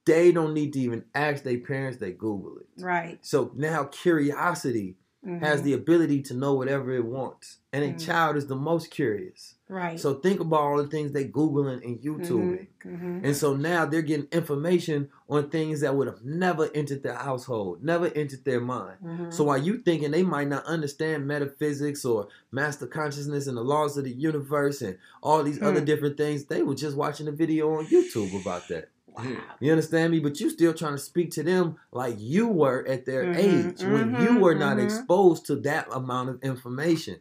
they 0.05 0.31
don't 0.31 0.53
need 0.55 0.73
to 0.73 0.79
even 0.79 1.05
ask 1.13 1.43
their 1.43 1.59
parents; 1.59 1.97
they 1.99 2.13
Google 2.13 2.57
it. 2.57 2.67
Right. 2.83 3.23
So 3.23 3.51
now 3.55 3.83
curiosity 3.85 4.97
has 5.41 5.61
mhm, 5.61 5.63
the 5.63 5.73
ability 5.73 6.21
to 6.23 6.33
know 6.33 6.53
whatever 6.53 6.91
it 6.91 7.05
wants, 7.05 7.57
and 7.71 7.83
a 7.83 7.93
Mhm. 7.93 7.99
child 7.99 8.35
is 8.37 8.47
the 8.47 8.55
most 8.55 8.91
curious. 8.91 9.55
Right. 9.69 9.99
So 9.99 10.15
think 10.15 10.39
about 10.39 10.59
all 10.61 10.77
the 10.77 10.87
things 10.87 11.11
they 11.11 11.25
googling 11.25 11.83
and 11.83 11.99
YouTubing. 11.99 12.67
hmm 12.83 13.19
And 13.23 13.35
so 13.35 13.55
now 13.55 13.85
they're 13.85 14.01
getting 14.01 14.27
information 14.31 15.09
on 15.29 15.49
things 15.49 15.79
that 15.81 15.95
would 15.95 16.07
have 16.07 16.23
never 16.23 16.69
entered 16.75 17.01
their 17.03 17.15
household, 17.15 17.83
never 17.83 18.07
entered 18.13 18.43
their 18.43 18.59
mind. 18.61 18.97
So 19.29 19.45
while 19.45 19.57
you 19.57 19.77
thinking 19.77 20.11
they 20.11 20.23
might 20.23 20.49
not 20.49 20.65
understand 20.65 21.25
metaphysics 21.25 22.03
or 22.05 22.27
master 22.51 22.85
consciousness 22.85 23.47
and 23.47 23.57
the 23.57 23.63
laws 23.63 23.97
of 23.97 24.03
the 24.03 24.11
universe 24.11 24.81
and 24.81 24.97
all 25.21 25.41
these 25.43 25.61
other 25.61 25.79
Hmm. 25.79 25.85
different 25.85 26.17
things, 26.17 26.45
they 26.45 26.61
were 26.63 26.75
just 26.75 26.97
watching 26.97 27.27
a 27.27 27.31
video 27.31 27.73
on 27.73 27.87
YouTube 27.87 28.39
about 28.41 28.67
that. 28.67 28.89
Yeah. 29.17 29.57
You 29.59 29.71
understand 29.71 30.11
me? 30.11 30.19
But 30.19 30.39
you 30.39 30.49
still 30.49 30.73
trying 30.73 30.93
to 30.93 30.97
speak 30.99 31.31
to 31.31 31.43
them 31.43 31.77
like 31.91 32.15
you 32.19 32.47
were 32.47 32.85
at 32.87 33.05
their 33.05 33.29
Mhm, 33.29 33.33
age 33.33 33.85
when 33.85 34.15
you 34.15 34.35
mhm, 34.35 34.39
were 34.39 34.55
not 34.55 34.79
mhm. 34.79 34.79
exposed 34.79 35.45
to 35.47 35.55
that 35.57 35.87
amount 35.91 36.29
of 36.29 36.41
information. 36.43 37.19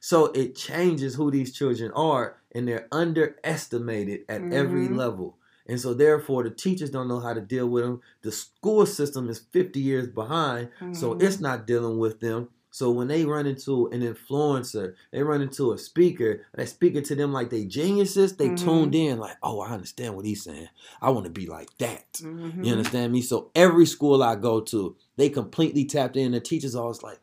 So 0.00 0.26
it 0.26 0.56
changes 0.56 1.14
who 1.14 1.30
these 1.30 1.52
children 1.52 1.92
are, 1.92 2.40
and 2.52 2.66
they're 2.66 2.88
underestimated 2.92 4.24
at 4.28 4.46
every 4.50 4.88
Mhm. 4.88 4.88
level. 4.88 5.38
And 5.66 5.80
so 5.80 5.94
therefore 5.94 6.42
the 6.42 6.50
teachers 6.50 6.90
don't 6.90 7.08
know 7.08 7.20
how 7.20 7.34
to 7.34 7.40
deal 7.40 7.68
with 7.68 7.84
them. 7.84 8.00
The 8.22 8.32
school 8.32 8.84
system 8.86 9.28
is 9.28 9.38
50 9.38 9.80
years 9.80 10.08
behind, 10.08 10.70
so 10.90 11.12
Mhm. 11.12 11.20
it's 11.20 11.40
not 11.40 11.66
dealing 11.66 11.98
with 11.98 12.20
them. 12.20 12.48
So 12.74 12.90
when 12.90 13.06
they 13.06 13.26
run 13.26 13.46
into 13.46 13.88
an 13.88 14.00
influencer, 14.00 14.94
they 15.10 15.22
run 15.22 15.42
into 15.42 15.72
a 15.72 15.78
speaker, 15.78 16.40
that 16.54 16.70
speaker 16.70 17.02
to 17.02 17.14
them 17.14 17.30
like 17.30 17.50
they 17.50 17.66
geniuses, 17.66 18.36
they 18.36 18.48
Mhm. 18.48 18.56
tuned 18.56 18.94
in 18.94 19.18
like, 19.18 19.36
oh, 19.42 19.60
I 19.60 19.72
understand 19.72 20.16
what 20.16 20.24
he's 20.24 20.42
saying. 20.42 20.68
I 21.02 21.10
want 21.10 21.26
to 21.26 21.30
be 21.30 21.46
like 21.46 21.76
that. 21.78 22.14
Mhm. 22.22 22.64
You 22.64 22.72
understand 22.72 23.12
me? 23.12 23.20
So 23.20 23.50
every 23.54 23.84
school 23.84 24.22
I 24.22 24.36
go 24.36 24.62
to, 24.62 24.96
they 25.16 25.28
completely 25.28 25.84
tapped 25.84 26.16
in. 26.16 26.32
The 26.32 26.40
teachers 26.40 26.74
always 26.74 27.02
like, 27.02 27.20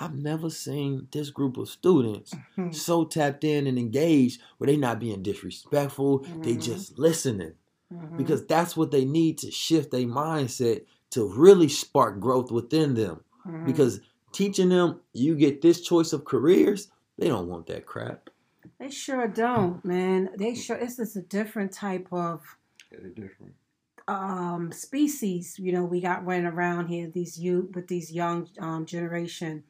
I've 0.00 0.16
never 0.16 0.50
seen 0.50 1.06
this 1.12 1.30
group 1.30 1.56
of 1.58 1.68
students 1.68 2.34
Mhm. 2.56 2.74
so 2.74 3.04
tapped 3.04 3.44
in 3.44 3.68
and 3.68 3.78
engaged 3.78 4.40
where 4.58 4.66
they 4.66 4.76
not 4.76 4.98
being 4.98 5.22
disrespectful. 5.22 6.24
They 6.42 6.56
Mhm. 6.56 6.60
just 6.60 6.98
listening 6.98 7.52
Mhm. 7.94 8.16
because 8.16 8.44
that's 8.46 8.76
what 8.76 8.90
they 8.90 9.04
need 9.04 9.38
to 9.38 9.50
shift 9.52 9.92
their 9.92 10.06
mindset 10.06 10.84
to 11.10 11.24
really 11.24 11.68
spark 11.68 12.18
growth 12.18 12.50
within 12.50 12.94
them. 12.94 13.20
Mhm. 13.46 13.64
Because 13.64 14.00
teaching 14.32 14.68
them 14.68 15.00
you 15.12 15.34
get 15.36 15.62
this 15.62 15.80
choice 15.80 16.12
of 16.12 16.24
careers, 16.24 16.88
they 17.18 17.28
don't 17.28 17.48
want 17.48 17.66
that 17.66 17.86
crap. 17.86 18.30
they 18.78 18.90
sure 18.90 19.26
don't, 19.28 19.84
man. 19.84 20.30
They 20.36 20.54
sure. 20.54 20.76
It's 20.76 20.96
just 20.96 21.16
a 21.16 21.22
different 21.22 21.72
type 21.72 22.06
of 22.12 22.42
Yeah, 22.92 23.08
different. 23.14 23.54
um 24.06 24.72
species 24.72 25.58
you 25.58 25.70
know 25.72 25.84
we 25.84 26.00
got 26.00 26.24
running 26.24 26.46
around 26.46 26.86
here 26.88 27.08
these 27.08 27.38
youth 27.38 27.74
with 27.74 27.88
these 27.88 28.10
young 28.12 28.48
um 28.60 28.86
generation 28.86 29.62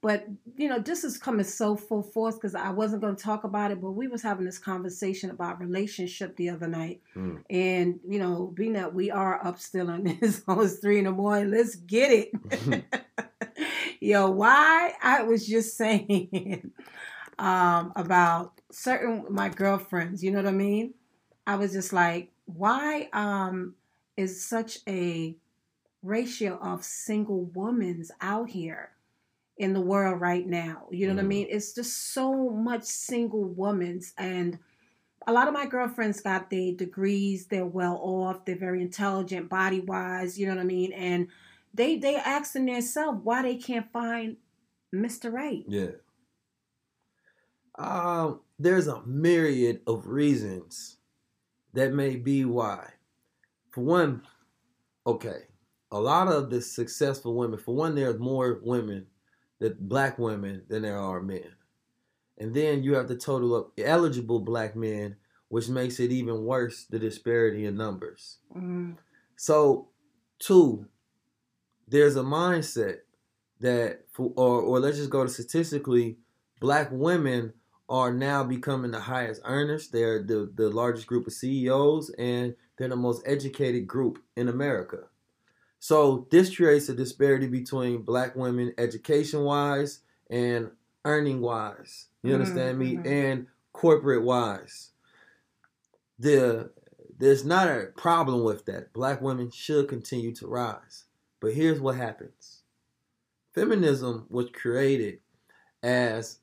but 0.00 0.26
you 0.56 0.68
know 0.68 0.78
this 0.80 1.04
is 1.04 1.16
coming 1.16 1.44
so 1.44 1.76
full 1.76 2.02
force 2.02 2.34
because 2.34 2.54
i 2.56 2.70
wasn't 2.70 3.00
going 3.00 3.14
to 3.14 3.22
talk 3.22 3.44
about 3.44 3.70
it 3.70 3.80
but 3.80 3.92
we 3.92 4.08
was 4.08 4.20
having 4.22 4.44
this 4.44 4.58
conversation 4.58 5.30
about 5.30 5.60
relationship 5.60 6.34
the 6.36 6.48
other 6.50 6.66
night 6.66 7.00
Mm. 7.16 7.44
and 7.50 8.00
you 8.08 8.18
know 8.18 8.50
being 8.54 8.72
that 8.72 8.92
we 8.92 9.10
are 9.12 9.44
up 9.46 9.60
still 9.60 9.88
and 9.90 10.08
it's 10.22 10.42
almost 10.48 10.80
three 10.82 10.98
in 10.98 11.04
the 11.04 11.12
morning 11.12 11.50
let's 11.52 11.76
get 11.76 12.10
it 12.10 12.84
yo 14.04 14.30
why 14.30 14.92
i 15.02 15.22
was 15.22 15.46
just 15.46 15.76
saying 15.82 16.70
um 17.38 17.92
about 17.96 18.60
certain 18.70 19.24
my 19.30 19.48
girlfriends 19.48 20.22
you 20.22 20.30
know 20.30 20.38
what 20.38 20.46
i 20.46 20.52
mean? 20.52 20.94
I 21.46 21.56
was 21.56 21.72
just 21.72 21.92
like 21.92 22.30
why 22.46 23.08
um 23.12 23.74
is 24.16 24.46
such 24.46 24.78
a 24.88 25.36
ratio 26.02 26.58
of 26.62 26.84
single 26.84 27.44
women's 27.54 28.10
out 28.20 28.50
here 28.50 28.90
in 29.56 29.72
the 29.72 29.80
world 29.80 30.20
right 30.20 30.46
now? 30.46 30.88
You 30.90 31.06
know 31.08 31.14
what 31.14 31.20
i 31.20 31.24
Mm. 31.24 31.28
mean? 31.28 31.46
It's 31.50 31.74
just 31.74 32.12
so 32.12 32.50
much 32.50 32.84
single 32.84 33.44
women's 33.44 34.12
and 34.18 34.58
a 35.26 35.32
lot 35.32 35.48
of 35.48 35.54
my 35.54 35.66
girlfriends 35.66 36.20
got 36.20 36.50
their 36.50 36.72
degrees 36.72 37.46
they're 37.46 37.64
well 37.66 37.98
off 38.02 38.44
they're 38.44 38.56
very 38.58 38.82
intelligent 38.82 39.48
body 39.48 39.80
wise 39.80 40.38
you 40.38 40.46
know 40.46 40.54
what 40.54 40.60
i 40.62 40.64
mean? 40.64 40.92
And 40.92 41.28
they 41.74 41.98
they 41.98 42.16
asking 42.16 42.66
themselves 42.66 43.20
why 43.22 43.42
they 43.42 43.56
can't 43.56 43.92
find 43.92 44.36
mr 44.94 45.30
right 45.32 45.64
Yeah. 45.68 45.90
Um, 47.76 48.40
there's 48.58 48.86
a 48.86 49.02
myriad 49.04 49.80
of 49.86 50.06
reasons 50.06 50.98
that 51.72 51.92
may 51.92 52.16
be 52.16 52.44
why. 52.44 52.90
For 53.72 53.82
one, 53.82 54.22
okay, 55.06 55.48
a 55.90 55.98
lot 55.98 56.28
of 56.28 56.50
the 56.50 56.60
successful 56.60 57.34
women, 57.34 57.58
for 57.58 57.74
one, 57.74 57.96
there's 57.96 58.20
more 58.20 58.60
women, 58.62 59.06
that 59.58 59.88
black 59.88 60.18
women, 60.18 60.62
than 60.68 60.82
there 60.82 60.98
are 60.98 61.20
men. 61.20 61.56
And 62.38 62.54
then 62.54 62.82
you 62.84 62.94
have 62.94 63.08
the 63.08 63.16
total 63.16 63.54
of 63.56 63.66
eligible 63.78 64.40
black 64.40 64.76
men, 64.76 65.16
which 65.48 65.68
makes 65.68 65.98
it 65.98 66.12
even 66.12 66.44
worse, 66.44 66.84
the 66.84 66.98
disparity 66.98 67.64
in 67.66 67.76
numbers. 67.76 68.38
mm, 68.56 68.96
So, 69.36 69.88
two, 70.38 70.86
there's 71.88 72.16
a 72.16 72.22
mindset 72.22 72.98
that, 73.60 74.06
for, 74.12 74.32
or 74.36 74.60
or 74.62 74.80
let's 74.80 74.98
just 74.98 75.10
go 75.10 75.24
to 75.24 75.30
statistically, 75.30 76.18
black 76.60 76.88
women 76.90 77.54
are 77.88 78.12
now 78.12 78.42
becoming 78.44 78.90
the 78.90 79.00
highest 79.00 79.42
earners. 79.44 79.88
They're 79.90 80.22
the 80.22 80.50
the 80.54 80.70
largest 80.70 81.06
group 81.06 81.26
of 81.26 81.32
CEOs, 81.32 82.10
and 82.10 82.56
they're 82.76 82.88
the 82.88 82.96
most 82.96 83.22
educated 83.26 83.86
group 83.86 84.22
in 84.36 84.48
America. 84.48 85.08
So 85.78 86.26
this 86.30 86.54
creates 86.54 86.88
a 86.88 86.94
disparity 86.94 87.46
between 87.46 88.02
black 88.02 88.34
women 88.36 88.74
education 88.78 89.42
wise 89.44 90.00
and 90.30 90.72
earning 91.04 91.40
wise. 91.40 92.08
You 92.22 92.32
Mhm, 92.32 92.34
understand 92.34 92.78
me? 92.78 92.96
mhm. 92.96 93.06
And 93.06 93.46
corporate 93.72 94.22
wise. 94.24 94.92
The 96.18 96.72
there's 97.16 97.44
not 97.44 97.68
a 97.68 97.92
problem 97.96 98.42
with 98.44 98.64
that. 98.66 98.92
Black 98.92 99.20
women 99.20 99.50
should 99.50 99.88
continue 99.88 100.34
to 100.36 100.46
rise. 100.48 101.04
But 101.44 101.52
here's 101.52 101.78
what 101.78 101.96
happens. 101.96 102.62
Feminism 103.54 104.24
was 104.30 104.46
created 104.50 105.18
as 105.82 106.38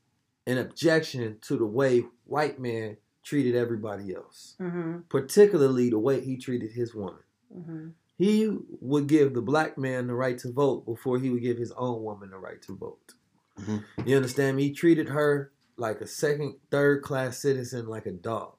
an 0.45 0.59
objection 0.59 1.39
to 1.41 1.57
the 1.57 1.65
way 1.65 2.03
white 2.25 2.59
men 2.59 2.97
treated 3.23 3.55
everybody 3.55 4.13
else, 4.13 4.55
mm-hmm, 4.61 4.99
particularly 5.09 5.89
the 5.89 5.97
way 5.97 6.21
he 6.21 6.37
treated 6.37 6.71
his 6.73 6.93
woman. 6.93 7.23
mm-hmm, 7.51 7.87
He 8.15 8.55
would 8.79 9.07
give 9.07 9.33
the 9.33 9.41
black 9.41 9.75
man 9.75 10.05
the 10.05 10.13
right 10.13 10.37
to 10.37 10.51
vote 10.51 10.85
before 10.85 11.17
he 11.17 11.31
would 11.31 11.41
give 11.41 11.57
his 11.57 11.71
own 11.71 12.03
woman 12.03 12.29
the 12.29 12.37
right 12.37 12.61
to 12.61 12.75
vote. 12.75 13.15
Mhm. 13.59 13.83
You 14.05 14.15
understand 14.15 14.55
me? 14.57 14.67
He 14.67 14.71
treated 14.73 15.09
her 15.09 15.51
like 15.77 15.99
a 16.01 16.07
second, 16.07 16.57
third 16.69 17.01
class 17.01 17.39
citizen, 17.39 17.87
like 17.87 18.05
a 18.05 18.11
dog. 18.11 18.53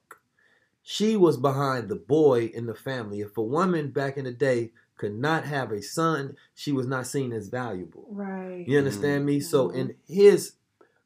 She 0.81 1.15
was 1.15 1.37
behind 1.37 1.87
the 1.87 1.95
boy 1.95 2.51
in 2.53 2.65
the 2.65 2.75
family. 2.75 3.21
If 3.21 3.37
a 3.37 3.41
woman 3.41 3.91
back 3.91 4.17
in 4.17 4.25
the 4.25 4.33
day 4.33 4.73
could 5.03 5.19
not 5.19 5.43
have 5.45 5.71
a 5.73 5.81
son, 5.81 6.37
she 6.55 6.71
was 6.71 6.87
not 6.87 7.05
seen 7.05 7.33
as 7.33 7.49
valuable. 7.49 8.05
right 8.09 8.63
You 8.65 8.77
understand 8.77 9.25
me? 9.25 9.39
So 9.41 9.67
Mhm. 9.67 9.75
in 9.75 9.95
his 10.07 10.53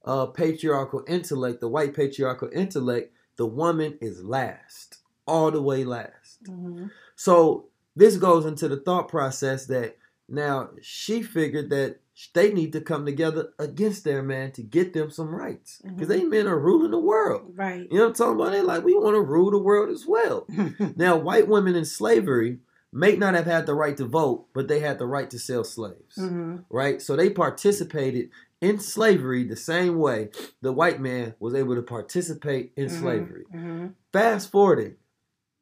uh, 0.06 0.28
patriarchal 0.28 1.04
intellect, 1.08 1.60
the 1.60 1.68
white 1.68 1.94
patriarchal 1.94 2.50
intellect, 2.54 3.12
the 3.36 3.46
woman 3.48 3.98
is 4.00 4.24
last, 4.24 5.00
all 5.26 5.50
the 5.52 5.62
way 5.62 5.84
last. 5.84 6.44
mm-hmm, 6.46 6.86
So 7.16 7.66
this 7.96 8.16
goes 8.18 8.46
into 8.46 8.68
the 8.70 8.78
thought 8.78 9.10
process 9.10 9.66
that 9.66 9.98
now 10.30 10.70
she 10.82 11.22
figured 11.24 11.70
that 11.72 11.98
they 12.34 12.54
need 12.54 12.72
to 12.74 12.82
come 12.82 13.06
together 13.06 13.50
against 13.60 14.04
their 14.04 14.22
man 14.24 14.52
to 14.54 14.62
get 14.64 14.94
them 14.94 15.10
some 15.12 15.34
rights 15.36 15.82
because 15.84 16.08
Mhm. 16.08 16.10
they 16.10 16.24
men 16.24 16.48
are 16.48 16.60
ruling 16.60 16.92
the 16.92 17.00
world. 17.00 17.52
right 17.56 17.88
You 17.92 17.98
know 17.98 18.04
what 18.06 18.10
I'm 18.10 18.14
talking 18.16 18.36
about? 18.42 18.52
They 18.54 18.62
like 18.62 18.84
we 18.86 18.94
want 18.96 19.16
to 19.16 19.22
rule 19.22 19.52
the 19.52 19.58
world 19.70 19.90
as 19.90 20.06
well. 20.06 20.48
Now, 20.96 21.18
white 21.18 21.48
women 21.48 21.76
in 21.76 21.86
slavery 21.86 22.60
may 22.91 23.15
not 23.15 23.34
have 23.34 23.45
had 23.45 23.65
the 23.65 23.73
right 23.76 23.97
to 23.97 24.06
vote, 24.06 24.47
but 24.54 24.67
they 24.67 24.80
had 24.80 24.97
the 24.97 25.06
right 25.06 25.30
to 25.30 25.38
sell 25.39 25.63
slaves 25.63 26.17
mm-hmm, 26.17 26.58
right? 26.69 27.02
So 27.02 27.15
they 27.15 27.30
participated 27.30 28.30
in 28.62 28.80
slavery 28.80 29.43
the 29.43 29.56
same 29.56 29.97
way 30.00 30.30
the 30.62 30.71
white 30.73 31.00
man 31.00 31.36
was 31.39 31.54
able 31.54 31.76
to 31.76 31.82
participate 31.82 32.71
in 32.76 32.88
Mhm. 32.88 32.91
slavery. 33.00 33.45
mm-hmm, 33.54 33.88
Fast 34.13 34.52
forwarding, 34.52 34.95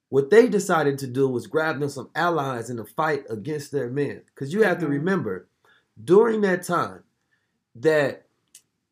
what 0.09 0.29
they 0.29 0.47
decided 0.47 0.97
to 0.99 1.07
do 1.07 1.27
was 1.27 1.47
grab 1.47 1.79
them 1.79 1.89
some 1.89 2.09
allies 2.15 2.69
in 2.69 2.77
the 2.77 2.85
fight 2.85 3.25
against 3.29 3.71
their 3.71 3.89
men. 3.89 4.21
Because 4.27 4.53
you 4.53 4.61
have 4.63 4.79
to 4.79 4.85
Mhm. 4.85 4.89
remember, 4.91 5.47
during 6.01 6.41
that 6.41 6.63
time, 6.63 7.03
that 7.75 8.27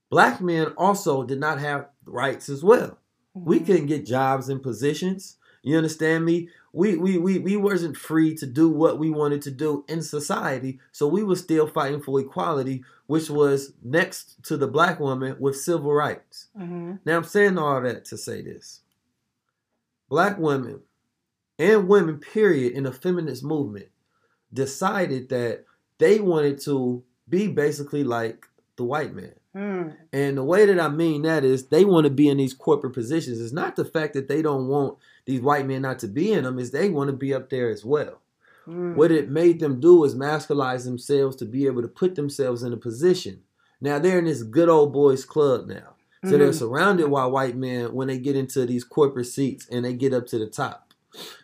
black 0.10 0.42
men 0.42 0.68
also 0.78 1.24
did 1.24 1.40
not 1.40 1.60
have 1.60 1.88
rights 2.06 2.50
as 2.50 2.64
well. 2.64 3.00
We 3.34 3.60
Mhm. 3.60 3.66
couldn't 3.66 3.86
get 3.88 4.06
jobs 4.06 4.50
and 4.50 4.62
positions. 4.62 5.38
You 5.62 5.78
understand 5.78 6.26
me? 6.26 6.50
We, 6.76 6.96
we 6.98 7.20
we 7.20 7.38
we 7.38 7.56
wasn't 7.56 7.96
free 7.96 8.34
to 8.36 8.48
do 8.48 8.68
what 8.68 8.98
we 8.98 9.12
wanted 9.12 9.44
to 9.44 9.52
do 9.52 9.86
in 9.88 10.02
society, 10.02 10.80
so 10.92 11.08
we 11.08 11.24
were 11.24 11.36
still 11.36 11.68
fighting 11.68 12.02
for 12.02 12.20
equality, 12.20 12.84
which 13.06 13.30
was 13.30 13.74
next 13.84 14.44
to 14.46 14.58
the 14.58 14.68
black 14.68 15.00
woman 15.00 15.36
with 15.40 15.56
civil 15.56 15.94
rights. 15.94 16.48
Mhm. 16.60 17.00
Now 17.06 17.18
I'm 17.18 17.24
saying 17.26 17.60
all 17.60 17.80
that 17.82 18.06
to 18.06 18.18
say 18.18 18.42
this. 18.42 18.82
Black 20.10 20.40
women 20.40 20.82
and 21.60 21.88
women, 21.88 22.18
period, 22.20 22.74
in 22.74 22.86
the 22.86 22.92
feminist 22.92 23.44
movement 23.44 23.90
decided 24.52 25.30
that 25.30 25.66
they 26.00 26.20
wanted 26.20 26.60
to 26.62 27.04
be 27.30 27.48
basically 27.48 28.04
like 28.04 28.48
the 28.78 28.84
white 28.84 29.14
man. 29.14 29.36
Mm. 29.56 29.96
And 30.12 30.38
the 30.38 30.44
way 30.44 30.66
that 30.66 30.80
I 30.80 30.90
mean 30.90 31.22
that 31.24 31.44
is 31.44 31.68
they 31.68 31.86
want 31.86 32.06
to 32.06 32.10
be 32.10 32.28
in 32.28 32.38
these 32.38 32.54
corporate 32.54 32.94
positions. 32.94 33.40
It's 33.40 33.54
not 33.54 33.76
the 33.76 33.86
fact 33.86 34.14
that 34.14 34.28
they 34.28 34.42
don't 34.42 34.68
want 34.68 34.98
these 35.26 35.42
white 35.42 35.68
men 35.68 35.84
not 35.84 36.00
to 36.00 36.08
be 36.08 36.34
in 36.34 36.44
them, 36.44 36.58
is 36.60 36.72
they 36.72 36.90
want 36.90 37.10
to 37.10 37.16
be 37.16 37.34
up 37.34 37.50
there 37.50 37.70
as 37.70 37.86
well. 37.86 38.20
Mm. 38.68 38.96
What 38.96 39.12
it 39.12 39.30
made 39.30 39.60
them 39.60 39.80
do 39.80 40.04
is 40.06 40.16
masculize 40.16 40.86
themselves 40.86 41.36
to 41.38 41.46
be 41.46 41.66
able 41.66 41.82
to 41.82 41.88
put 41.88 42.16
themselves 42.16 42.64
in 42.64 42.74
a 42.74 42.78
position. 42.78 43.42
Now 43.82 44.00
they're 44.00 44.20
in 44.20 44.26
this 44.26 44.44
good 44.44 44.70
old 44.70 44.94
boys 44.94 45.26
club 45.26 45.68
now. 45.68 45.96
So 46.26 46.38
they're 46.38 46.52
Mhm. 46.52 46.54
surrounded 46.58 47.12
by 47.12 47.26
white 47.26 47.58
men 47.58 47.94
when 47.94 48.08
they 48.08 48.18
get 48.18 48.38
into 48.38 48.66
these 48.66 48.86
corporate 48.86 49.26
seats 49.26 49.68
and 49.70 49.84
they 49.84 49.94
get 49.94 50.14
up 50.14 50.26
to 50.28 50.40
the 50.40 50.48
top. 50.48 50.94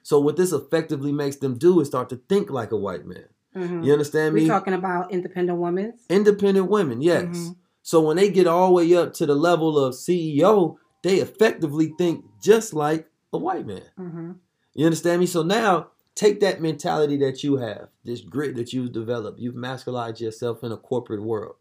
So 0.04 0.22
what 0.22 0.38
this 0.38 0.54
effectively 0.54 1.12
makes 1.12 1.36
them 1.36 1.58
do 1.58 1.82
is 1.82 1.90
start 1.90 2.08
to 2.10 2.16
think 2.30 2.50
like 2.50 2.72
a 2.72 2.78
white 2.78 3.06
man. 3.06 3.26
Mhm. 3.54 3.84
You 3.84 3.92
understand 3.92 4.34
me? 4.36 4.44
We're 4.44 4.48
talking 4.48 4.74
about 4.74 5.12
independent 5.12 5.60
women. 5.60 5.96
Independent 6.10 6.70
women, 6.70 7.02
yes. 7.02 7.26
Mhm. 7.26 7.56
So 7.82 8.02
when 8.02 8.18
they 8.18 8.30
get 8.30 8.48
all 8.48 8.68
the 8.68 8.74
way 8.74 8.96
up 8.96 9.14
to 9.16 9.26
the 9.26 9.36
level 9.36 9.78
of 9.78 9.94
CEO, 9.94 10.78
they 11.04 11.16
effectively 11.16 11.94
think 11.98 12.26
just 12.42 12.74
like 12.74 13.08
a 13.34 13.38
white 13.38 13.66
man. 13.66 13.84
hmm 13.96 14.32
You 14.74 14.86
understand 14.86 15.20
me? 15.20 15.26
So 15.26 15.44
now 15.44 15.92
take 16.16 16.40
that 16.42 16.62
mentality 16.62 17.18
that 17.18 17.44
you 17.44 17.58
have, 17.58 17.90
this 18.04 18.22
grit 18.22 18.56
that 18.56 18.74
you've 18.74 18.92
developed. 18.92 19.40
You've 19.40 19.56
masculized 19.56 20.22
yourself 20.22 20.64
in 20.64 20.72
a 20.72 20.78
corporate 20.78 21.24
world. 21.24 21.56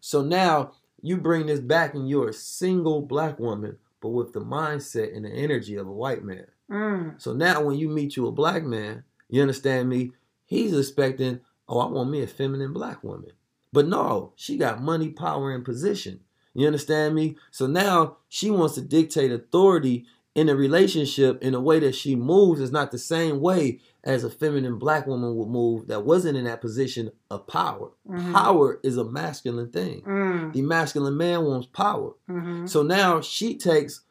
So 0.00 0.22
now 0.22 0.72
you 1.02 1.16
bring 1.16 1.46
this 1.46 1.60
back 1.60 1.94
and 1.94 2.08
you're 2.08 2.30
a 2.30 2.32
single 2.32 3.02
black 3.02 3.38
woman, 3.38 3.76
but 4.00 4.10
with 4.10 4.32
the 4.32 4.40
mindset 4.40 5.14
and 5.14 5.24
the 5.24 5.30
energy 5.30 5.76
of 5.76 5.86
a 5.86 5.92
white 5.92 6.24
man. 6.24 6.46
Mm. 6.70 7.20
So 7.20 7.32
now 7.32 7.62
when 7.62 7.78
you 7.78 7.88
meet 7.88 8.16
you 8.16 8.26
a 8.26 8.32
black 8.32 8.64
man, 8.64 9.04
you 9.28 9.42
understand 9.42 9.88
me? 9.88 10.12
He's 10.46 10.76
expecting, 10.76 11.40
oh, 11.68 11.80
I 11.80 11.86
want 11.86 12.10
me 12.10 12.22
a 12.22 12.26
feminine 12.26 12.72
black 12.72 13.04
woman. 13.04 13.32
But 13.72 13.86
no, 13.86 14.32
she 14.36 14.56
got 14.56 14.82
money, 14.82 15.10
power, 15.10 15.52
and 15.52 15.64
position. 15.64 16.20
You 16.54 16.66
understand 16.66 17.14
me? 17.14 17.36
So 17.50 17.66
now 17.66 18.16
she 18.28 18.50
wants 18.50 18.74
to 18.74 18.80
dictate 18.80 19.30
authority 19.30 20.06
in 20.34 20.48
a 20.48 20.54
relationship 20.54 21.42
in 21.42 21.54
a 21.54 21.60
way 21.60 21.78
that 21.80 21.94
she 21.94 22.14
moves 22.14 22.60
is 22.60 22.70
not 22.72 22.90
the 22.90 22.98
same 22.98 23.40
way 23.40 23.80
as 24.04 24.24
a 24.24 24.30
feminine 24.30 24.78
black 24.78 25.06
woman 25.06 25.34
would 25.36 25.48
move 25.48 25.88
that 25.88 26.04
wasn't 26.04 26.36
in 26.36 26.44
that 26.44 26.60
position 26.60 27.10
of 27.30 27.46
power. 27.46 27.90
Mhm. 28.08 28.32
Power 28.32 28.78
is 28.82 28.96
a 28.96 29.04
masculine 29.04 29.70
thing. 29.70 30.02
Mm. 30.02 30.52
The 30.52 30.62
masculine 30.62 31.16
man 31.16 31.44
wants 31.44 31.66
power. 31.66 32.12
Mhm. 32.30 32.68
So 32.68 32.82
now 32.82 33.20
she 33.20 33.56
takes 33.56 34.02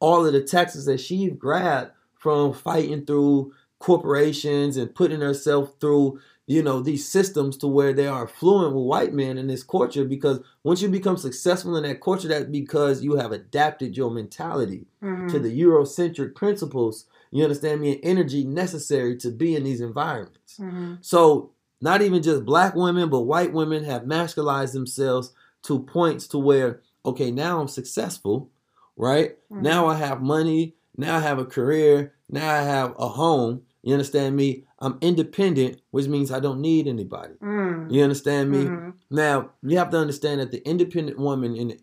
all 0.00 0.26
of 0.26 0.32
the 0.32 0.42
taxes 0.42 0.84
that 0.86 0.98
she 1.00 1.30
grabbed 1.30 1.92
from 2.14 2.52
fighting 2.52 3.06
through 3.06 3.52
corporations 3.78 4.76
and 4.76 4.94
putting 4.94 5.20
herself 5.20 5.74
through, 5.80 6.18
you 6.46 6.62
know, 6.62 6.80
these 6.80 7.08
systems 7.08 7.56
to 7.58 7.66
where 7.66 7.92
they 7.92 8.06
are 8.06 8.28
fluent 8.28 8.74
with 8.74 8.84
white 8.84 9.12
men 9.12 9.36
in 9.36 9.48
this 9.48 9.64
culture. 9.64 10.04
Because 10.04 10.40
once 10.62 10.80
you 10.80 10.88
become 10.88 11.16
successful 11.16 11.76
in 11.76 11.82
that 11.82 12.00
culture, 12.00 12.28
that's 12.28 12.44
because 12.46 13.02
you 13.02 13.16
have 13.16 13.32
adapted 13.32 13.96
your 13.96 14.10
mentality 14.10 14.86
Mhm. 15.02 15.28
to 15.30 15.38
the 15.40 15.60
Eurocentric 15.60 16.34
principles, 16.34 17.06
you 17.32 17.42
understand 17.42 17.80
me, 17.80 17.94
and 17.94 18.00
energy 18.04 18.44
necessary 18.44 19.16
to 19.16 19.30
be 19.30 19.56
in 19.56 19.64
these 19.64 19.80
environments. 19.80 20.58
Mhm. 20.58 20.98
So 21.00 21.50
not 21.80 22.00
even 22.00 22.22
just 22.22 22.44
black 22.44 22.74
women, 22.76 23.10
but 23.10 23.22
white 23.22 23.52
women 23.52 23.84
have 23.84 24.06
masculized 24.06 24.72
themselves 24.72 25.32
to 25.64 25.80
points 25.80 26.28
to 26.28 26.38
where, 26.38 26.80
okay, 27.04 27.32
now 27.32 27.60
I'm 27.60 27.68
successful, 27.68 28.50
right? 28.96 29.36
Mhm. 29.50 29.62
Now 29.62 29.86
I 29.86 29.96
have 29.96 30.22
money, 30.22 30.76
now 30.96 31.16
I 31.16 31.20
have 31.20 31.40
a 31.40 31.44
career, 31.44 32.14
now 32.30 32.48
I 32.54 32.62
have 32.62 32.94
a 32.98 33.08
home. 33.08 33.62
You 33.86 33.92
understand 33.92 34.34
me? 34.34 34.64
I'm 34.80 34.98
independent, 35.00 35.80
which 35.92 36.08
means 36.08 36.32
I 36.32 36.40
don't 36.40 36.60
need 36.60 36.88
anybody. 36.88 37.34
Mm. 37.40 37.88
You 37.92 38.02
understand 38.02 38.50
me? 38.50 38.64
Mhm. 38.64 38.94
Now, 39.10 39.50
you 39.62 39.78
have 39.78 39.90
to 39.90 39.98
understand 39.98 40.40
that 40.40 40.50
the 40.50 40.66
independent 40.68 41.20
woman 41.20 41.56
and 41.56 41.78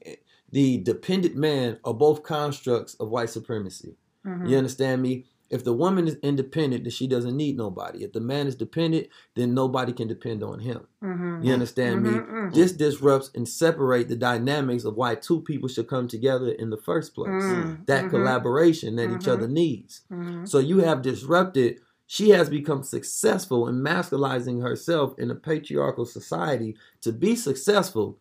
the 0.51 0.79
dependent 0.79 1.37
man 1.37 1.77
are 1.85 1.93
both 1.93 2.21
constructs 2.23 2.95
of 2.95 3.07
white 3.07 3.29
supremacy. 3.29 3.95
Mhm. 4.27 4.49
You 4.49 4.57
understand 4.57 5.01
me? 5.01 5.27
If 5.49 5.63
the 5.63 5.71
woman 5.73 6.07
is 6.09 6.17
independent, 6.21 6.83
then 6.83 6.91
she 6.91 7.07
doesn't 7.07 7.37
need 7.37 7.55
nobody. 7.55 8.03
If 8.03 8.11
the 8.11 8.19
man 8.19 8.47
is 8.47 8.55
dependent, 8.55 9.07
then 9.35 9.53
nobody 9.53 9.93
can 9.93 10.09
depend 10.09 10.43
on 10.43 10.59
him. 10.59 10.81
Mhm. 11.01 11.45
You 11.45 11.53
understand 11.53 12.01
Mhm, 12.01 12.03
me? 12.03 12.19
mhm. 12.19 12.53
This 12.53 12.73
disrupts 12.73 13.31
and 13.33 13.47
separate 13.47 14.09
the 14.09 14.17
dynamics 14.17 14.83
of 14.83 14.95
why 14.97 15.15
two 15.15 15.39
people 15.39 15.69
should 15.69 15.87
come 15.87 16.09
together 16.09 16.49
in 16.49 16.69
the 16.69 16.77
first 16.77 17.13
place. 17.15 17.29
Mm, 17.29 17.85
That 17.85 18.05
mhm. 18.05 18.09
collaboration 18.09 18.97
that 18.97 19.09
each 19.09 19.25
Mhm. 19.27 19.31
other 19.31 19.47
needs. 19.47 20.01
So 20.43 20.59
you 20.59 20.79
have 20.79 21.01
disrupted. 21.01 21.79
She 22.07 22.29
has 22.29 22.49
become 22.49 22.83
successful 22.83 23.67
in 23.67 23.75
masculizing 23.81 24.61
herself 24.61 25.17
in 25.17 25.31
a 25.31 25.35
patriarchal 25.35 26.05
society 26.05 26.75
to 27.01 27.11
be 27.11 27.35
successful, 27.35 28.17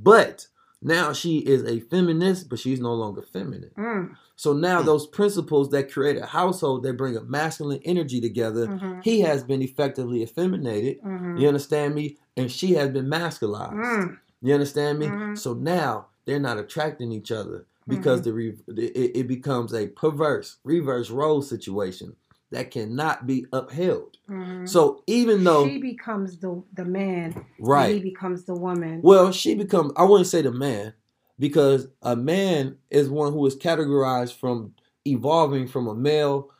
but 0.00 0.46
now 0.82 1.12
she 1.12 1.38
is 1.38 1.62
a 1.64 1.80
feminist, 1.80 2.48
but 2.48 2.58
she's 2.58 2.80
no 2.80 2.94
longer 2.94 3.22
feminine. 3.22 3.70
Mm. 3.76 4.16
So 4.36 4.54
now 4.54 4.80
those 4.80 5.06
principles 5.06 5.68
that 5.70 5.92
create 5.92 6.16
a 6.16 6.24
household 6.26 6.82
that 6.84 6.96
bring 6.96 7.16
a 7.16 7.22
masculine 7.22 7.80
energy 7.84 8.20
together, 8.20 8.66
Mhm. 8.66 9.02
he 9.04 9.20
has 9.20 9.44
been 9.44 9.60
effectively 9.60 10.22
effeminated. 10.22 11.00
Mhm. 11.02 11.38
You 11.38 11.48
understand 11.48 11.94
me? 11.94 12.16
And 12.36 12.50
she 12.50 12.72
has 12.74 12.88
been 12.90 13.08
masculized. 13.08 13.74
Mm. 13.74 14.18
You 14.40 14.54
understand 14.54 14.98
me? 14.98 15.06
Mhm. 15.06 15.38
So 15.38 15.52
now 15.52 16.06
they're 16.24 16.40
not 16.40 16.56
attracting 16.58 17.12
each 17.12 17.30
other 17.30 17.66
because 17.86 18.22
the 18.22 18.32
re- 18.32 18.56
it, 18.68 19.10
it 19.16 19.28
becomes 19.28 19.74
a 19.74 19.88
perverse 19.88 20.56
reverse 20.64 21.10
role 21.10 21.42
situation 21.42 22.16
that 22.50 22.70
cannot 22.70 23.26
be 23.26 23.46
upheld. 23.52 24.16
Mhm. 24.28 24.68
So 24.68 25.02
even 25.06 25.44
though 25.44 25.66
she 25.68 25.78
becomes 25.78 26.38
the 26.38 26.62
the 26.74 26.84
man, 26.84 27.44
and 27.58 27.92
he 27.94 28.00
becomes 28.00 28.44
the 28.44 28.54
woman. 28.54 29.00
well, 29.02 29.32
she 29.32 29.54
becomes 29.54 29.92
I 29.96 30.04
wouldn't 30.04 30.26
say 30.28 30.42
the 30.42 30.52
man 30.52 30.94
because 31.38 31.88
a 32.02 32.14
man 32.16 32.76
is 32.90 33.08
one 33.08 33.32
who 33.32 33.44
is 33.46 33.56
categorized 33.56 34.34
from 34.34 34.74
evolving 35.06 35.66
from 35.66 35.86
a 35.88 35.94
male 35.94 36.50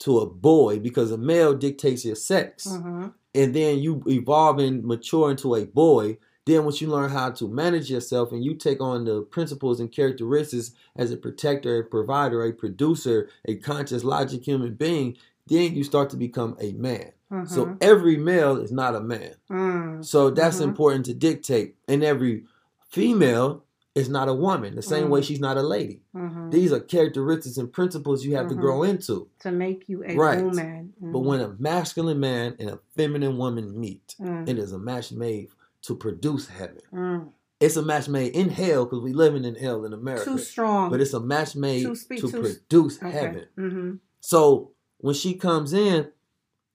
to 0.00 0.18
a 0.18 0.26
boy 0.28 0.78
because 0.78 1.10
a 1.10 1.16
male 1.18 1.54
dictates 1.54 2.04
your 2.04 2.16
sex. 2.16 2.66
Mhm. 2.66 3.12
and 3.34 3.52
then 3.54 3.78
you 3.78 4.02
evolve 4.06 4.58
and 4.58 4.82
mature 4.82 5.30
into 5.30 5.54
a 5.54 5.64
boy 5.66 6.16
then 6.46 6.64
once 6.64 6.80
you 6.80 6.88
learn 6.88 7.10
how 7.10 7.28
to 7.30 7.48
manage 7.48 7.90
yourself 7.90 8.30
and 8.32 8.42
you 8.44 8.54
take 8.54 8.80
on 8.80 9.04
the 9.04 9.20
principles 9.22 9.78
and 9.80 9.90
characteristics 9.92 10.70
as 10.96 11.10
a 11.10 11.16
protector 11.18 11.78
a 11.80 11.84
provider 11.84 12.42
a 12.44 12.52
producer 12.52 13.28
a 13.46 13.54
conscious 13.56 14.04
logic 14.04 14.42
human 14.44 14.72
being 14.74 15.14
then 15.48 15.74
you 15.74 15.84
start 15.84 16.10
to 16.10 16.16
become 16.16 16.56
a 16.60 16.72
man 16.72 17.12
so 17.46 17.66
Mhm. 17.66 17.78
every 17.80 18.16
male 18.16 18.56
is 18.56 18.70
not 18.70 18.94
a 18.94 19.00
man 19.00 19.34
Mm. 19.50 20.04
so 20.04 20.30
that's 20.30 20.58
Mhm. 20.60 20.64
important 20.68 21.06
to 21.06 21.14
dictate 21.14 21.74
and 21.88 22.04
every 22.04 22.44
female 22.88 23.62
is 23.94 24.08
not 24.08 24.28
a 24.28 24.34
woman 24.34 24.74
the 24.76 24.82
same 24.82 25.08
way 25.08 25.20
Mhm. 25.20 25.24
she's 25.24 25.40
not 25.40 25.56
a 25.56 25.62
lady 25.62 26.02
Mhm. 26.14 26.50
these 26.50 26.70
are 26.72 26.80
characteristics 26.80 27.56
and 27.56 27.72
principles 27.72 28.24
you 28.24 28.36
have 28.36 28.48
to 28.48 28.54
grow 28.54 28.82
into 28.82 29.28
to 29.40 29.50
make 29.50 29.88
you 29.88 30.04
a 30.04 30.14
Right. 30.16 30.44
woman. 30.44 30.92
but 31.00 31.20
when 31.20 31.40
a 31.40 31.56
masculine 31.58 32.20
man 32.20 32.54
and 32.58 32.70
a 32.70 32.78
feminine 32.94 33.36
woman 33.38 33.78
meet 33.78 34.14
Mm. 34.20 34.48
it 34.48 34.58
is 34.58 34.72
a 34.72 34.78
match 34.78 35.12
made 35.12 35.48
to 35.82 35.94
produce 35.94 36.48
heaven. 36.48 36.82
Mm. 36.92 37.28
It's 37.58 37.76
a 37.76 37.82
match 37.82 38.08
made 38.08 38.34
in 38.34 38.50
hell 38.50 38.84
because 38.84 39.00
we 39.02 39.12
living 39.14 39.44
in 39.44 39.54
hell 39.54 39.84
in 39.84 39.92
America. 39.94 40.24
too 40.26 40.38
strong, 40.38 40.90
But 40.90 41.00
it's 41.00 41.14
a 41.14 41.20
match 41.20 41.56
made 41.56 41.84
Too 41.86 41.94
speak- 41.94 42.20
to 42.20 42.28
produce 42.28 42.98
okay. 42.98 43.10
heaven. 43.10 44.00
So 44.20 44.72
when 45.06 45.14
she 45.14 45.34
comes 45.34 45.72
in, 45.72 46.08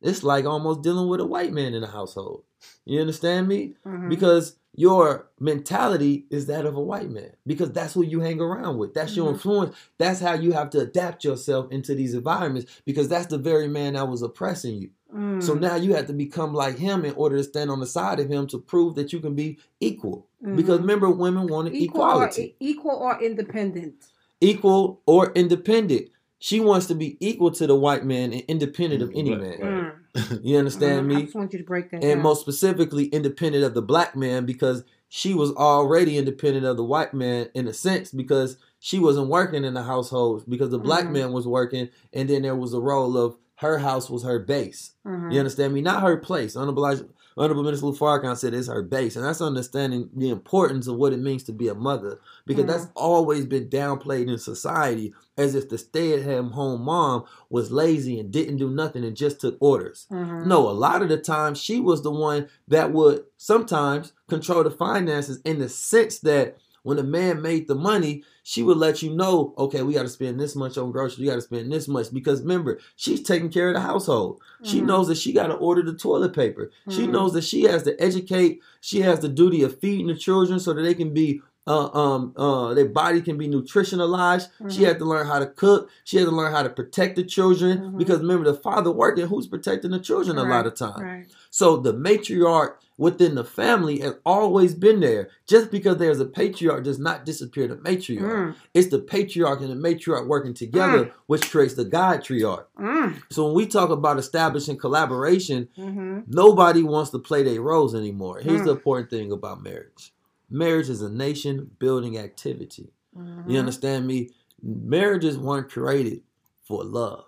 it's 0.02 0.24
like 0.24 0.46
almost 0.46 0.82
dealing 0.82 1.10
with 1.10 1.20
a 1.20 1.26
white 1.26 1.52
man 1.52 1.74
in 1.74 1.82
the 1.82 1.88
household. 1.88 2.44
You 2.86 3.02
understand 3.02 3.50
me? 3.50 3.76
hmm 3.84 4.08
Because 4.08 4.56
your 4.74 5.28
mentality 5.38 6.28
is 6.30 6.46
that 6.46 6.66
of 6.66 6.78
a 6.78 6.82
white 6.82 7.10
man. 7.12 7.32
Because 7.46 7.74
that's 7.74 7.94
who 7.94 8.04
you 8.06 8.22
hang 8.22 8.40
around 8.40 8.78
with. 8.78 8.94
That's 8.94 9.18
your 9.18 9.28
Mhm. 9.28 9.34
influence. 9.34 9.76
That's 9.98 10.22
how 10.22 10.34
you 10.36 10.54
have 10.54 10.70
to 10.70 10.80
adapt 10.80 11.26
yourself 11.26 11.70
into 11.74 11.94
these 11.94 12.14
environments. 12.14 12.72
Because 12.86 13.10
that's 13.10 13.28
the 13.28 13.38
very 13.38 13.68
man 13.68 13.94
that 13.96 14.08
was 14.08 14.22
oppressing 14.22 14.76
you. 14.82 14.92
Mm. 15.14 15.44
So 15.44 15.54
now 15.56 15.76
you 15.76 15.94
have 15.96 16.08
to 16.08 16.14
become 16.14 16.54
like 16.54 16.78
him 16.78 17.04
in 17.04 17.14
order 17.16 17.36
to 17.36 17.44
stand 17.44 17.70
on 17.70 17.82
the 17.82 17.86
side 17.86 18.22
of 18.22 18.30
him 18.30 18.48
to 18.48 18.58
prove 18.60 18.96
that 18.96 19.12
you 19.12 19.20
can 19.20 19.36
be 19.36 19.58
equal. 19.82 20.26
Because 20.56 20.78
Mhm. 20.80 20.84
remember, 20.84 21.10
women 21.10 21.48
wanted 21.48 21.74
equal 21.76 22.04
equality, 22.06 22.56
or 22.62 22.66
equal 22.70 22.96
or 22.96 23.20
independent. 23.22 23.96
equal 24.40 25.02
or 25.06 25.34
independent. 25.34 26.11
She 26.44 26.60
wants 26.60 26.88
to 26.88 26.96
be 26.96 27.18
equal 27.20 27.52
to 27.52 27.68
the 27.68 27.76
white 27.76 28.04
man 28.04 28.34
and 28.34 28.42
independent 28.48 29.04
of 29.04 29.12
any 29.14 29.30
Right, 29.36 29.42
man. 29.42 29.60
right. 29.62 29.94
Mm. 30.16 30.40
You 30.44 30.58
understand. 30.58 31.00
I 31.00 31.02
me? 31.16 31.22
just 31.24 31.36
want 31.36 31.54
you 31.54 31.60
to 31.60 31.66
break 31.66 31.92
that 31.92 32.04
And 32.04 32.16
down. 32.16 32.22
most 32.24 32.42
specifically, 32.42 33.06
independent 33.06 33.64
of 33.64 33.76
the 33.76 33.82
black 33.84 34.16
man 34.16 34.46
because 34.48 34.84
she 35.08 35.36
was 35.36 35.52
already 35.54 36.18
independent 36.18 36.66
of 36.66 36.78
the 36.78 36.84
white 36.84 37.14
man 37.14 37.50
in 37.54 37.68
a 37.68 37.74
sense 37.74 38.10
because 38.12 38.58
she 38.80 38.98
wasn't 38.98 39.28
working 39.30 39.64
in 39.64 39.76
the 39.76 39.84
household 39.84 40.44
because 40.50 40.72
the 40.72 40.80
black 40.80 41.06
Mhm. 41.06 41.12
man 41.12 41.32
was 41.32 41.48
working, 41.48 41.90
and 42.12 42.28
then 42.28 42.42
there 42.42 42.56
was 42.56 42.74
a 42.74 42.80
role 42.82 43.16
of 43.18 43.36
her 43.58 43.78
house 43.78 44.10
was 44.10 44.24
her 44.24 44.40
base. 44.40 44.94
Mhm. 45.06 45.32
You 45.32 45.38
understand 45.40 45.76
me? 45.76 45.82
Not 45.82 46.02
her 46.02 46.18
place. 46.18 46.56
Honorable, 46.56 46.84
Elijah- 46.86 47.06
Honorable 47.38 47.64
Minister 47.64 47.86
Lou 47.86 47.96
Farrakhan 47.96 48.38
said 48.38 48.54
it's 48.54 48.68
her 48.68 48.82
base, 48.82 49.16
and 49.16 49.24
that's 49.24 49.42
understanding 49.42 50.10
the 50.16 50.30
importance 50.30 50.88
of 50.88 50.98
what 50.98 51.14
it 51.14 51.20
means 51.20 51.44
to 51.44 51.54
be 51.54 51.68
a 51.68 51.74
mother, 51.74 52.20
because 52.46 52.66
that's 52.66 52.88
always 52.96 53.46
been 53.46 53.70
downplayed 53.70 54.28
in 54.28 54.38
society 54.38 55.14
as 55.38 55.56
if 55.56 55.70
the 55.70 55.78
stay-at-home 55.78 56.82
mom 56.84 57.24
was 57.50 57.72
lazy 57.72 58.20
and 58.20 58.32
didn't 58.32 58.58
do 58.58 58.70
nothing 58.70 59.04
and 59.04 59.16
just 59.16 59.40
took 59.40 59.58
orders. 59.60 60.08
Mhm. 60.12 60.46
No, 60.46 60.70
a 60.70 60.72
lot 60.72 61.02
of 61.02 61.10
the 61.10 61.18
time 61.18 61.56
she 61.56 61.80
was 61.80 62.02
the 62.02 62.12
one 62.12 62.48
that 62.68 62.92
would 62.92 63.24
sometimes 63.38 64.14
control 64.28 64.64
the 64.64 64.72
finances 64.72 65.40
in 65.46 65.60
the 65.60 65.70
sense 65.70 66.20
that 66.20 66.58
when 66.84 66.98
a 67.00 67.04
man 67.04 67.42
made 67.42 67.68
the 67.68 67.76
money, 67.76 68.24
she 68.44 68.64
would 68.64 68.78
let 68.78 69.02
you 69.02 69.14
know, 69.14 69.54
okay, 69.58 69.84
we 69.84 69.94
got 69.94 70.04
to 70.04 70.10
spend 70.10 70.40
this 70.40 70.56
much 70.56 70.78
on 70.78 70.92
groceries, 70.92 71.20
we 71.20 71.26
got 71.26 71.36
to 71.36 71.42
spend 71.42 71.72
this 71.72 71.88
much 71.88 72.12
because 72.14 72.42
remember, 72.42 72.80
she's 72.96 73.22
taking 73.22 73.50
care 73.50 73.70
of 73.70 73.76
the 73.76 73.82
household. 73.82 74.42
She 74.64 74.82
Mhm. 74.82 74.86
knows 74.88 75.08
that 75.08 75.18
she 75.18 75.34
got 75.34 75.48
to 75.48 75.54
order 75.56 75.84
the 75.84 75.94
toilet 75.94 76.34
paper. 76.34 76.72
She 76.90 77.02
Mhm. 77.08 77.12
knows 77.12 77.34
that 77.34 77.44
she 77.44 77.64
has 77.64 77.84
to 77.84 78.02
educate. 78.02 78.62
She 78.80 79.02
has 79.02 79.20
the 79.20 79.30
duty 79.30 79.62
of 79.64 79.80
feeding 79.80 80.08
the 80.08 80.16
children 80.16 80.60
so 80.60 80.74
that 80.74 80.82
they 80.82 80.96
can 80.96 81.14
be. 81.14 81.42
Uh, 81.68 81.90
um, 81.94 82.34
uh, 82.38 82.74
their 82.74 82.88
body 82.90 83.22
can 83.22 83.38
be 83.38 83.48
nutritionalized. 83.48 84.48
She 84.70 84.82
Mhm. 84.82 84.86
had 84.88 85.00
to 85.00 85.06
learn 85.06 85.28
how 85.28 85.38
to 85.40 85.46
cook. 85.46 85.90
She 86.04 86.18
had 86.18 86.26
to 86.26 86.32
learn 86.36 86.52
how 86.52 86.64
to 86.64 86.70
protect 86.70 87.16
the 87.16 87.24
children 87.24 87.78
Mhm. 87.94 87.98
because 88.00 88.20
remember, 88.20 88.46
the 88.46 88.58
father 88.58 88.92
working, 88.92 89.28
who's 89.28 89.46
protecting 89.48 89.92
the 89.92 90.00
children 90.00 90.38
a 90.40 90.44
lot 90.44 90.66
of 90.66 90.74
time. 90.74 91.02
Right. 91.02 91.26
So 91.52 91.78
the 91.78 91.94
matriarch 91.94 92.74
within 92.98 93.36
the 93.36 93.44
family 93.44 94.00
has 94.00 94.16
always 94.26 94.74
been 94.74 95.02
there. 95.02 95.30
Just 95.48 95.70
because 95.72 95.98
there's 95.98 96.20
a 96.20 96.26
patriarch 96.26 96.84
does 96.84 96.98
not 97.00 97.26
disappear 97.26 97.68
the 97.68 97.76
matriarch. 97.76 98.22
Mm. 98.22 98.56
It's 98.74 98.88
the 98.90 99.00
patriarch 99.00 99.62
and 99.62 99.70
the 99.70 99.76
matriarch 99.90 100.26
working 100.28 100.54
together, 100.56 101.12
which 101.28 101.50
creates 101.52 101.76
the 101.76 101.86
godtriarch. 101.86 102.66
Mm. 102.80 103.16
So 103.30 103.46
when 103.46 103.54
we 103.54 103.68
talk 103.68 103.92
about 103.92 104.18
establishing 104.18 104.78
collaboration, 104.78 105.68
Mhm. 105.78 106.24
nobody 106.28 106.82
wants 106.84 107.12
to 107.12 107.20
play 107.20 107.44
their 107.44 107.62
roles 107.62 107.94
anymore. 107.94 108.40
Here's 108.40 108.62
Mm. 108.62 108.66
the 108.66 108.72
important 108.72 109.10
thing 109.12 109.32
about 109.32 109.64
marriage. 109.64 110.12
Marriage 110.52 110.90
is 110.90 111.02
a 111.02 111.10
nation 111.10 111.72
building 111.80 112.18
activity. 112.18 112.92
Mhm. 113.18 113.50
You 113.50 113.58
understand 113.60 114.06
me? 114.06 114.32
Marriages 114.62 115.38
weren't 115.38 115.70
created 115.70 116.22
for 116.62 116.84
love. 116.84 117.26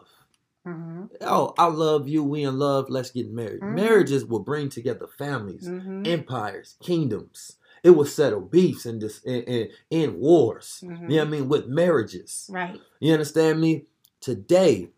Mhm. 0.67 1.09
Oh, 1.21 1.53
I 1.57 1.67
love 1.67 2.07
you. 2.07 2.23
We 2.23 2.43
in 2.43 2.59
love. 2.59 2.89
Let's 2.89 3.11
get 3.11 3.31
married. 3.31 3.61
Mhm. 3.61 3.75
Marriages 3.75 4.25
will 4.25 4.39
bring 4.39 4.69
together 4.69 5.07
families, 5.07 5.67
Mhm. 5.67 6.07
empires, 6.07 6.75
kingdoms. 6.81 7.57
It 7.83 7.91
will 7.91 8.05
settle 8.05 8.39
beefs 8.39 8.85
and 8.85 8.99
dis- 9.01 9.21
and, 9.25 9.43
and, 9.47 9.69
and 9.91 10.15
wars. 10.19 10.79
You 10.81 10.89
know 10.89 11.01
what 11.17 11.27
I 11.27 11.29
mean? 11.29 11.49
With 11.49 11.67
marriages. 11.67 12.49
Right. 12.51 12.79
You 13.01 13.11
understand 13.13 13.59
me? 13.59 13.87
Today, 14.21 14.91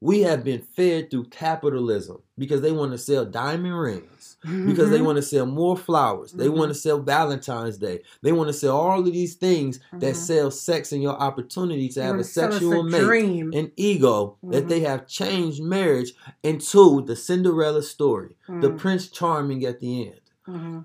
we 0.00 0.20
have 0.20 0.44
been 0.44 0.60
fed 0.60 1.10
through 1.10 1.24
capitalism 1.24 2.18
because 2.38 2.60
they 2.60 2.72
want 2.72 2.92
to 2.92 2.98
sell 2.98 3.24
diamond 3.24 3.78
rings, 3.78 4.36
because 4.42 4.90
they 4.90 4.98
Mhm. 4.98 5.06
want 5.06 5.16
to 5.16 5.22
sell 5.22 5.46
more 5.46 5.76
flowers. 5.76 6.32
They 6.32 6.48
Mhm. 6.48 6.56
want 6.58 6.68
to 6.68 6.74
sell 6.78 6.98
Valentine's 6.98 7.78
Day. 7.78 8.02
They 8.22 8.32
want 8.32 8.48
to 8.48 8.52
sell 8.52 8.76
all 8.76 9.00
of 9.00 9.06
these 9.06 9.34
things 9.34 9.80
that 9.92 10.14
Mhm. 10.14 10.18
sell 10.18 10.50
sex 10.50 10.92
and 10.92 11.02
your 11.02 11.14
opportunity 11.18 11.88
to 11.88 11.94
They 12.00 12.04
have 12.06 12.18
a 12.18 12.24
sexual 12.24 12.82
mate 12.82 13.04
dream. 13.04 13.52
and 13.54 13.72
ego 13.76 14.36
that 14.42 14.68
they 14.68 14.80
have 14.80 15.06
changed 15.06 15.62
marriage 15.62 16.12
into 16.42 17.00
the 17.00 17.16
Cinderella 17.16 17.82
story, 17.82 18.36
the 18.46 18.70
Mhm. 18.70 18.78
Prince 18.78 19.08
Charming 19.08 19.64
at 19.64 19.80
the 19.80 20.08
end. 20.08 20.20
Mhm. 20.46 20.84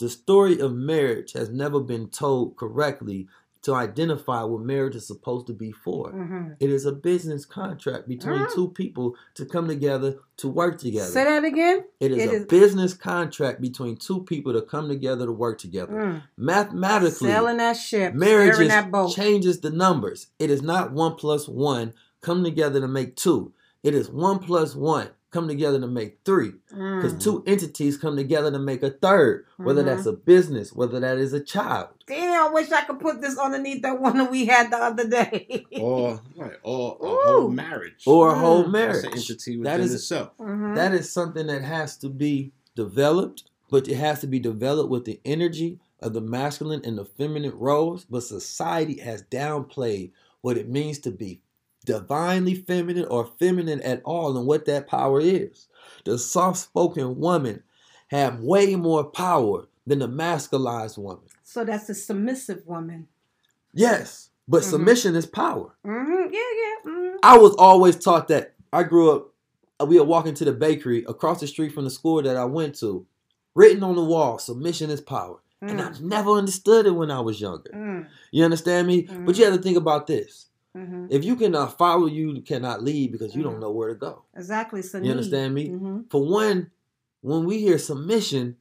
The 0.00 0.08
story 0.08 0.58
of 0.58 0.74
marriage 0.74 1.34
has 1.34 1.50
never 1.50 1.78
been 1.78 2.08
told 2.08 2.56
correctly 2.56 3.28
to 3.62 3.74
identify 3.74 4.42
what 4.42 4.62
marriage 4.62 4.96
is 4.96 5.06
supposed 5.06 5.46
to 5.46 5.52
be 5.52 5.70
for. 5.70 6.10
Mhm. 6.12 6.56
It 6.60 6.70
is 6.70 6.86
a 6.86 6.92
business 6.92 7.44
contract 7.44 8.08
between 8.08 8.38
Mm. 8.40 8.54
two 8.54 8.68
people 8.68 9.14
to 9.34 9.44
come 9.44 9.68
together 9.68 10.16
to 10.38 10.48
work 10.48 10.78
together. 10.78 11.10
Say 11.10 11.24
that 11.24 11.44
again. 11.44 11.84
it 12.00 12.10
is 12.12 12.18
it 12.24 12.30
a 12.30 12.32
is- 12.36 12.46
business 12.46 12.94
contract 12.94 13.60
between 13.60 13.96
two 13.96 14.22
people 14.24 14.54
to 14.54 14.62
come 14.62 14.88
together 14.88 15.26
to 15.26 15.32
work 15.32 15.58
together. 15.58 15.92
Mm. 15.92 16.22
Mathematically, 16.38 17.28
Selling 17.28 17.58
that 17.58 17.74
ship. 17.76 18.14
marriage 18.14 18.56
that 18.56 19.12
changes 19.14 19.60
the 19.60 19.70
numbers. 19.70 20.28
It 20.38 20.50
is 20.50 20.62
not 20.62 20.92
one 20.92 21.14
plus 21.16 21.46
one 21.48 21.92
come 22.22 22.42
together 22.44 22.80
to 22.80 22.88
make 22.88 23.14
two. 23.16 23.52
It 23.82 23.94
is 23.94 24.10
one 24.10 24.38
plus 24.38 24.74
one 24.74 25.08
come 25.30 25.46
together 25.48 25.80
to 25.80 25.86
make 25.86 26.18
three. 26.24 26.52
Because 26.68 27.14
Mm. 27.14 27.20
two 27.22 27.42
entities 27.46 27.96
come 27.96 28.16
together 28.16 28.50
to 28.50 28.58
make 28.58 28.82
a 28.82 28.90
third. 28.90 29.46
Whether 29.58 29.82
Mhm. 29.82 29.86
that's 29.86 30.06
a 30.06 30.12
business, 30.12 30.72
whether 30.72 30.98
that 31.00 31.18
is 31.18 31.32
a 31.32 31.40
child. 31.40 31.88
Damn, 32.06 32.48
I 32.48 32.52
wish 32.52 32.70
I 32.72 32.82
could 32.82 32.98
put 33.00 33.20
this 33.20 33.38
underneath 33.38 33.82
that 33.82 34.00
one 34.00 34.18
that 34.18 34.30
we 34.30 34.46
had 34.46 34.70
the 34.72 34.76
other 34.78 35.08
day. 35.08 35.66
Or 35.80 36.20
right, 36.36 36.56
or 36.62 36.96
a 37.00 37.04
Ooh. 37.04 37.18
whole 37.22 37.48
marriage. 37.50 38.02
Or 38.06 38.30
a 38.30 38.34
Mm. 38.34 38.38
whole 38.40 38.62
That's 38.62 38.72
marriage. 38.72 39.04
an 39.04 39.12
entity 39.12 39.56
within 39.58 39.62
That 39.62 39.80
is 39.80 39.94
itself. 39.94 40.30
Mhm. 40.38 40.74
that 40.74 40.92
is 40.94 41.10
something 41.12 41.46
that 41.46 41.62
has 41.62 41.96
to 41.98 42.08
be 42.08 42.52
developed, 42.74 43.44
but 43.70 43.86
it 43.88 43.96
has 43.96 44.20
to 44.20 44.26
be 44.26 44.38
developed 44.40 44.90
with 44.90 45.04
the 45.04 45.20
energy 45.24 45.78
of 46.00 46.12
the 46.14 46.20
masculine 46.20 46.80
and 46.84 46.96
the 46.98 47.04
feminine 47.04 47.52
roles. 47.56 48.04
But 48.08 48.22
society 48.22 48.98
has 49.00 49.22
downplayed 49.24 50.12
what 50.40 50.56
it 50.56 50.68
means 50.68 50.98
to 51.00 51.10
be 51.10 51.42
divinely 51.92 52.54
feminine 52.54 53.06
or 53.06 53.24
feminine 53.38 53.80
at 53.82 54.00
all 54.04 54.36
and 54.36 54.46
what 54.46 54.64
that 54.66 54.86
power 54.86 55.20
is. 55.20 55.68
The 56.04 56.18
soft 56.18 56.58
spoken 56.58 57.18
woman 57.18 57.62
have 58.08 58.40
way 58.40 58.76
more 58.76 59.04
power 59.04 59.68
than 59.86 59.98
the 60.00 60.08
masculized 60.08 60.98
woman. 60.98 61.24
so 61.42 61.64
that's 61.64 61.88
a 61.88 61.94
submissive 61.94 62.62
woman. 62.66 63.08
Yes, 63.72 64.30
but 64.48 64.62
Mhm. 64.62 64.70
submission 64.70 65.16
is 65.16 65.26
power. 65.26 65.74
hmm 65.84 66.22
Yeah, 66.32 66.50
yeah. 66.62 66.90
mhm. 66.90 67.16
I 67.22 67.38
was 67.38 67.54
always 67.58 67.96
taught 67.96 68.28
that. 68.28 68.54
I 68.72 68.82
grew 68.84 69.10
up, 69.10 69.34
we 69.88 69.98
were 69.98 70.04
walking 70.04 70.34
to 70.34 70.44
the 70.44 70.52
bakery 70.52 71.04
across 71.08 71.40
the 71.40 71.46
street 71.46 71.72
from 71.72 71.84
the 71.84 71.90
school 71.90 72.22
that 72.22 72.36
I 72.36 72.44
went 72.44 72.74
to. 72.80 73.06
Written 73.54 73.82
on 73.82 73.96
the 73.96 74.04
wall, 74.04 74.38
submission 74.38 74.90
is 74.90 75.00
power. 75.00 75.38
And 75.62 75.80
I 75.82 75.90
Mm. 75.90 76.00
never 76.02 76.30
understood 76.30 76.86
it 76.86 76.92
when 76.92 77.10
I 77.10 77.20
was 77.20 77.40
younger. 77.40 77.70
Mm. 77.74 78.06
You 78.30 78.44
understand 78.44 78.86
me? 78.86 79.02
But 79.26 79.36
you 79.36 79.44
have 79.44 79.54
to 79.56 79.60
think 79.62 79.76
about 79.76 80.06
this. 80.06 80.46
Mhm. 80.76 81.08
If 81.10 81.24
you 81.24 81.36
cannot 81.36 81.76
follow, 81.78 82.06
you 82.06 82.40
cannot 82.42 82.82
lead 82.82 83.12
because 83.12 83.34
you 83.34 83.42
don't 83.42 83.56
Mhm. 83.56 83.60
know 83.60 83.72
where 83.72 83.88
to 83.88 83.94
go. 83.94 84.24
Exactly. 84.34 84.82
So 84.82 84.98
You 84.98 85.10
understand 85.10 85.54
me? 85.54 85.68
hmm 85.68 86.00
For 86.10 86.24
one, 86.24 86.70
when 87.22 87.44
we 87.44 87.58
hear 87.58 87.78
submission, 87.78 88.56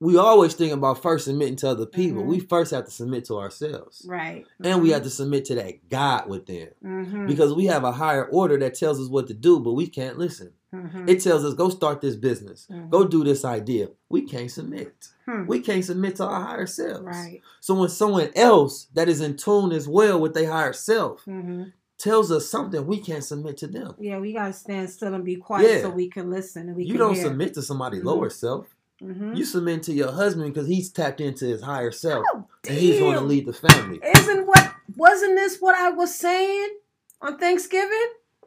we 0.00 0.16
always 0.16 0.54
think 0.54 0.72
about 0.72 1.02
first 1.02 1.24
submitting 1.24 1.56
to 1.56 1.68
other 1.68 1.86
people. 1.86 2.22
Mhm. 2.22 2.26
We 2.26 2.38
first 2.40 2.70
have 2.70 2.84
to 2.84 2.90
submit 2.90 3.24
to 3.26 3.38
ourselves. 3.38 4.04
Right. 4.08 4.46
And 4.62 4.82
we 4.82 4.90
have 4.90 5.02
to 5.02 5.10
submit 5.10 5.44
to 5.46 5.54
that 5.56 5.88
God 5.88 6.28
within. 6.28 6.68
hmm 6.82 7.26
Because 7.26 7.52
we 7.54 7.66
have 7.66 7.82
a 7.84 7.92
higher 7.92 8.26
order 8.26 8.56
that 8.58 8.74
tells 8.74 9.00
us 9.00 9.08
what 9.08 9.26
to 9.26 9.34
do, 9.34 9.58
but 9.60 9.72
we 9.72 9.86
can't 9.88 10.18
listen. 10.18 10.52
hmm 10.72 11.08
It 11.08 11.20
tells 11.22 11.44
us 11.44 11.54
go 11.54 11.68
start 11.70 12.00
this 12.00 12.14
business, 12.14 12.66
Mhm. 12.70 12.90
go 12.90 13.04
do 13.06 13.24
this 13.24 13.44
idea. 13.44 13.88
We 14.10 14.22
can't 14.22 14.50
submit. 14.50 15.08
Hmm. 15.24 15.46
We 15.46 15.60
can't 15.60 15.84
submit 15.84 16.16
to 16.16 16.24
our 16.26 16.42
higher 16.44 16.66
selves. 16.66 17.04
Right. 17.04 17.40
So 17.60 17.74
when 17.74 17.88
someone 17.88 18.28
else 18.36 18.86
that 18.94 19.08
is 19.08 19.20
in 19.20 19.36
tune 19.36 19.72
as 19.72 19.88
well 19.88 20.20
with 20.20 20.34
their 20.34 20.50
higher 20.50 20.72
self 20.74 21.24
hmm 21.24 21.64
tells 21.96 22.30
us 22.30 22.46
something, 22.46 22.86
we 22.86 22.98
can't 23.00 23.24
submit 23.24 23.56
to 23.56 23.66
them. 23.66 23.92
Yeah, 23.98 24.20
we 24.20 24.32
gotta 24.32 24.52
stand 24.52 24.88
still 24.88 25.14
and 25.14 25.24
be 25.24 25.34
quiet 25.34 25.68
Yeah. 25.68 25.80
so 25.82 25.90
we 25.90 26.08
can 26.08 26.30
listen 26.30 26.68
and 26.68 26.76
we 26.76 26.84
you 26.84 26.96
don't 26.96 27.14
hear. 27.14 27.24
submit 27.24 27.54
to 27.54 27.62
somebody's 27.62 28.02
Mhm. 28.02 28.04
lower 28.04 28.30
self. 28.30 28.66
Hmm 29.00 29.34
You 29.34 29.44
submit 29.44 29.82
to 29.84 29.92
your 29.92 30.12
husband 30.12 30.52
because 30.52 30.68
he's 30.68 30.90
tapped 30.90 31.20
into 31.20 31.46
his 31.46 31.62
higher 31.62 31.92
self 31.92 32.24
Oh, 32.34 32.46
and 32.68 32.78
he's 32.78 32.98
going 32.98 33.14
to 33.18 33.24
lead 33.24 33.46
the 33.46 33.52
family. 33.52 34.00
Isn't 34.04 34.46
what 34.46 34.72
wasn't 34.96 35.36
this 35.36 35.58
what 35.60 35.74
I 35.76 35.90
was 35.90 36.14
saying 36.14 36.68
on 37.20 37.38
Thanksgiving? 37.38 37.90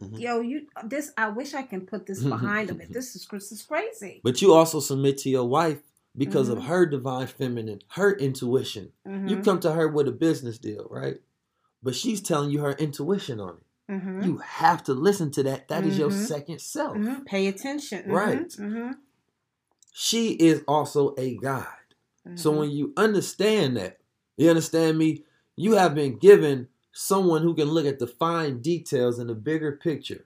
Mm-hmm. 0.02 0.16
Mhm. 0.16 0.20
Yo, 0.20 0.42
you 0.42 0.68
this 0.86 1.12
I 1.18 1.28
wish 1.30 1.54
I 1.54 1.62
can 1.62 1.82
put 1.86 2.06
this 2.08 2.24
behind 2.24 2.70
him. 2.70 2.82
This 2.90 3.16
is 3.16 3.28
this 3.32 3.52
is 3.52 3.62
crazy. 3.62 4.22
But 4.24 4.42
you 4.42 4.54
also 4.54 4.80
submit 4.80 5.20
to 5.20 5.30
your 5.30 5.46
wife 5.46 5.80
because 6.18 6.50
of 6.50 6.58
Mhm. 6.58 6.64
her 6.66 6.86
divine 6.88 7.28
feminine, 7.28 7.82
her 7.90 8.12
intuition. 8.14 8.92
You 9.06 9.38
Mhm, 9.38 9.44
come 9.44 9.60
to 9.62 9.72
her 9.74 9.88
with 9.88 10.08
a 10.08 10.12
business 10.12 10.58
deal, 10.58 10.88
right? 10.90 11.22
But 11.84 11.96
she's 11.96 12.20
telling 12.22 12.50
you 12.52 12.60
her 12.62 12.74
intuition 12.74 13.40
on 13.40 13.58
it. 13.58 13.64
mhm, 13.94 14.24
You 14.26 14.38
have 14.38 14.84
to 14.86 14.94
listen 14.94 15.32
to 15.32 15.44
that. 15.44 15.68
That 15.68 15.86
is 15.86 15.98
your 15.98 16.12
second 16.12 16.62
self. 16.62 16.98
Pay 17.25 17.48
attention. 17.48 18.10
Right. 18.10 18.50
She 19.92 20.31
is 20.31 20.63
also 20.67 21.13
a 21.17 21.35
God. 21.37 21.67
So 22.35 22.52
mhm. 22.52 22.58
when 22.58 22.71
you 22.71 22.94
understand 22.98 23.77
that, 23.77 23.98
you 24.37 24.50
understand 24.50 24.98
me, 24.98 25.23
you 25.56 25.73
have 25.73 25.96
been 25.96 26.17
given 26.17 26.67
someone 26.94 27.42
who 27.42 27.56
can 27.56 27.67
look 27.69 27.85
at 27.85 28.00
the 28.00 28.08
fine 28.08 28.62
details 28.62 29.19
in 29.19 29.27
the 29.27 29.35
bigger 29.35 29.73
picture. 29.73 30.25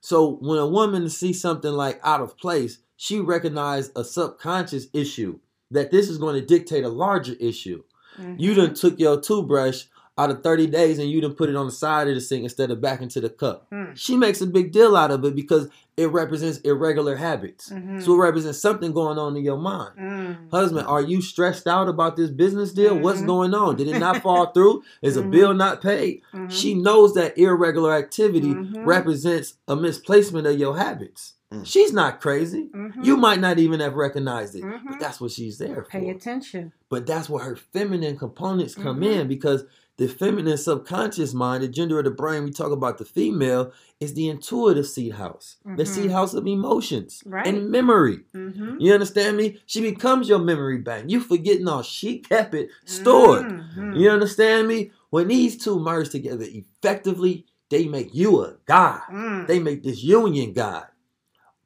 So 0.00 0.36
when 0.40 0.58
a 0.58 0.66
woman 0.66 1.08
sees 1.08 1.40
something 1.40 1.72
like 1.72 2.00
out 2.04 2.20
of 2.20 2.36
place, 2.36 2.78
she 2.96 3.20
recognizes 3.20 3.92
a 3.96 4.04
subconscious 4.04 4.86
issue 4.92 5.38
that 5.70 5.90
this 5.90 6.08
is 6.08 6.18
going 6.18 6.34
to 6.34 6.46
dictate 6.46 6.84
a 6.84 6.88
larger 6.88 7.34
issue. 7.40 7.82
Mhm. 8.18 8.36
You 8.38 8.54
done 8.54 8.74
took 8.74 8.98
your 8.98 9.20
toothbrush 9.20 9.84
out 10.18 10.30
of 10.30 10.42
30 10.42 10.68
days 10.68 10.98
and 10.98 11.10
you 11.10 11.20
done 11.20 11.34
put 11.34 11.50
it 11.50 11.56
on 11.56 11.66
the 11.66 11.72
side 11.72 12.08
of 12.08 12.14
the 12.14 12.20
sink 12.20 12.42
instead 12.44 12.70
of 12.70 12.80
back 12.80 13.02
into 13.02 13.20
the 13.20 13.28
cup. 13.28 13.66
Mm. 13.70 13.92
She 13.96 14.16
makes 14.16 14.40
a 14.40 14.46
big 14.46 14.72
deal 14.72 14.96
out 14.96 15.10
of 15.10 15.22
it 15.24 15.34
because 15.36 15.68
it 15.98 16.10
represents 16.10 16.58
irregular 16.60 17.16
habits. 17.16 17.70
Mhm. 17.70 18.02
So 18.02 18.14
it 18.14 18.18
represents 18.18 18.58
something 18.58 18.92
going 18.92 19.18
on 19.18 19.36
in 19.36 19.44
your 19.44 19.58
mind. 19.58 19.92
Mm. 20.00 20.50
Husband, 20.50 20.86
are 20.86 21.02
you 21.02 21.20
stressed 21.20 21.66
out 21.66 21.88
about 21.88 22.16
this 22.16 22.30
business 22.30 22.72
deal? 22.72 22.98
What's 22.98 23.20
Mhm. 23.22 23.26
going 23.26 23.54
on? 23.54 23.76
Did 23.76 23.88
it 23.88 23.98
not 23.98 24.22
fall 24.22 24.46
through? 24.54 24.82
Is 25.02 25.16
a 25.18 25.22
Mhm. 25.22 25.30
bill 25.30 25.54
not 25.54 25.82
paid? 25.82 26.22
Mhm. 26.34 26.50
She 26.50 26.74
knows 26.74 27.12
that 27.14 27.36
irregular 27.38 27.92
activity 27.94 28.54
Mhm. 28.54 28.86
represents 28.86 29.54
a 29.68 29.76
misplacement 29.76 30.46
of 30.46 30.58
your 30.58 30.76
habits. 30.78 31.34
Mm. 31.52 31.64
She's 31.64 31.92
not 31.92 32.20
crazy. 32.20 32.68
Mhm. 32.74 33.04
You 33.04 33.16
might 33.16 33.40
not 33.40 33.58
even 33.58 33.80
have 33.80 33.94
recognized 33.94 34.54
it, 34.56 34.64
Mhm. 34.64 34.80
but 34.88 34.98
that's 34.98 35.20
what 35.20 35.30
she's 35.30 35.58
there 35.58 35.76
for. 35.76 35.82
pay 35.90 36.08
attention. 36.08 36.72
But 36.90 37.06
that's 37.06 37.28
where 37.30 37.44
her 37.44 37.56
feminine 37.56 38.18
components 38.18 38.74
come 38.74 39.00
Mhm. 39.00 39.06
in 39.20 39.28
because 39.28 39.64
the 39.98 40.06
feminine 40.08 40.58
subconscious 40.58 41.32
mind, 41.32 41.62
the 41.62 41.68
gender 41.68 41.98
of 41.98 42.04
the 42.04 42.10
brain, 42.10 42.44
we 42.44 42.50
talk 42.50 42.70
about 42.70 42.98
the 42.98 43.04
female, 43.04 43.72
is 43.98 44.12
the 44.12 44.28
intuitive 44.28 44.86
seat 44.86 45.14
house, 45.14 45.56
the 45.64 45.84
Mhm. 45.84 45.86
seat 45.86 46.10
house 46.10 46.34
of 46.34 46.46
emotions 46.46 47.22
Right. 47.24 47.46
and 47.46 47.70
memory. 47.70 48.20
Mm-hmm. 48.34 48.76
You 48.78 48.92
understand 48.92 49.38
me? 49.38 49.58
She 49.64 49.80
becomes 49.80 50.28
your 50.28 50.38
memory 50.38 50.78
bank. 50.78 51.10
You 51.10 51.20
forgetting 51.20 51.66
all 51.66 51.82
she 51.82 52.18
kept 52.18 52.54
it 52.54 52.68
stored. 52.84 53.46
Mhm. 53.46 53.98
You 53.98 54.10
understand 54.10 54.68
me? 54.68 54.90
When 55.10 55.28
these 55.28 55.56
two 55.56 55.78
merge 55.80 56.10
together 56.10 56.44
effectively, 56.46 57.46
they 57.70 57.86
make 57.88 58.14
you 58.14 58.42
a 58.42 58.56
god. 58.66 59.00
Mm. 59.10 59.46
They 59.46 59.58
make 59.60 59.82
this 59.82 60.02
union 60.04 60.52
God. 60.52 60.84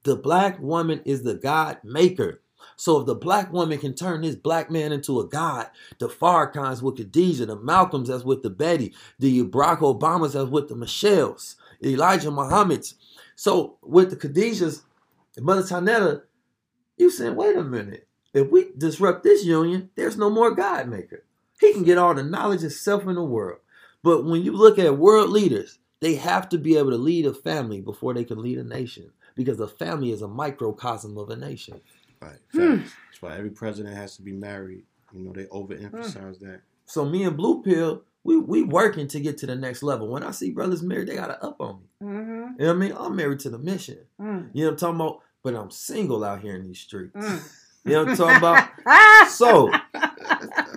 The 0.05 0.14
black 0.16 0.61
woman 0.61 1.01
is 1.05 1.24
the 1.24 1.35
God 1.35 1.78
maker. 1.83 2.39
So 2.76 3.00
if 3.00 3.06
the 3.06 3.14
black 3.14 3.52
woman 3.52 3.78
can 3.78 3.94
turn 3.94 4.22
this 4.22 4.36
black 4.36 4.70
man 4.70 4.92
into 4.92 5.20
a 5.20 5.26
god, 5.26 5.68
the 5.98 6.08
Farrakhan's 6.08 6.82
with 6.82 6.96
Khadijah, 6.96 7.46
the 7.46 7.56
Malcolms 7.56 8.08
that's 8.08 8.24
with 8.24 8.42
the 8.42 8.50
Betty, 8.50 8.94
the 9.18 9.44
Barack 9.44 9.78
Obamas 9.78 10.32
that's 10.32 10.50
with 10.50 10.68
the 10.68 10.74
Michelles, 10.74 11.56
Elijah 11.84 12.30
Muhammad's. 12.30 12.94
So 13.36 13.76
with 13.82 14.11
the 14.11 14.16
Khadijahs, 14.16 14.82
Mother 15.38 15.62
Tynnetta, 15.62 16.22
you 16.96 17.11
saying, 17.11 17.36
wait 17.36 17.56
a 17.56 17.64
minute. 17.64 18.06
If 18.32 18.50
we 18.50 18.68
disrupt 18.76 19.22
this 19.22 19.44
union, 19.44 19.90
there's 19.96 20.16
no 20.16 20.30
more 20.30 20.50
God 20.52 20.88
maker. 20.88 21.24
He 21.58 21.72
can 21.72 21.82
get 21.82 21.98
all 21.98 22.14
the 22.14 22.22
knowledge 22.22 22.62
itself 22.62 23.06
in 23.06 23.14
the 23.14 23.24
world. 23.24 23.58
But 24.02 24.24
when 24.24 24.42
you 24.42 24.52
look 24.52 24.78
at 24.78 24.96
world 24.96 25.30
leaders, 25.30 25.78
they 26.00 26.14
have 26.14 26.48
to 26.50 26.58
be 26.58 26.76
able 26.76 26.90
to 26.90 26.96
lead 26.96 27.26
a 27.26 27.34
family 27.34 27.80
before 27.80 28.14
they 28.14 28.24
can 28.24 28.40
lead 28.40 28.58
a 28.58 28.64
nation 28.64 29.12
because 29.34 29.61
a 29.61 29.68
family 29.68 30.11
is 30.11 30.22
a 30.22 30.28
microcosm 30.28 31.16
of 31.18 31.30
a 31.30 31.36
nation. 31.36 31.80
Right. 32.23 32.37
Hmm. 32.53 32.77
Facts. 32.79 32.93
That's 33.11 33.23
why 33.23 33.37
every 33.37 33.51
president 33.51 33.97
has 33.97 34.16
to 34.16 34.23
be 34.23 34.33
married. 34.33 34.85
You 35.12 35.25
know, 35.25 35.33
they 35.33 35.45
overemphasize 35.47 36.39
that. 36.41 36.61
So 36.87 37.05
me 37.05 37.25
and 37.25 37.37
Blue 37.37 37.62
Pill, 37.62 38.03
we 38.25 38.37
we 38.39 38.62
working 38.62 39.09
to 39.09 39.21
get 39.21 39.39
to 39.39 39.47
the 39.47 39.55
next 39.57 39.83
level. 39.83 40.09
When 40.09 40.23
I 40.23 40.31
see 40.33 40.51
brothers 40.51 40.83
married, 40.83 41.09
they 41.09 41.14
gotta 41.16 41.43
up 41.43 41.57
on 41.61 41.81
me. 41.81 42.07
Mm-hmm. 42.09 42.31
You 42.31 42.43
know 42.59 42.66
what 42.66 42.68
I 42.68 42.73
mean? 42.75 42.93
I'm 42.99 43.16
married 43.16 43.41
to 43.41 43.51
the 43.51 43.59
mission. 43.59 43.99
Mm. 44.21 44.51
You 44.53 44.64
know 44.64 44.68
what 44.68 44.73
I'm 44.73 44.77
talking 44.79 44.97
about? 44.97 45.21
But 45.43 45.55
I'm 45.55 45.71
single 45.71 46.23
out 46.25 46.41
here 46.43 46.57
in 46.57 46.66
these 46.66 46.81
streets. 46.81 47.14
Mm. 47.16 47.43
You 47.83 47.93
know 47.93 48.05
what 48.05 48.11
I'm 48.11 48.16
talking 48.18 48.37
about? 48.37 48.68
So 49.31 49.73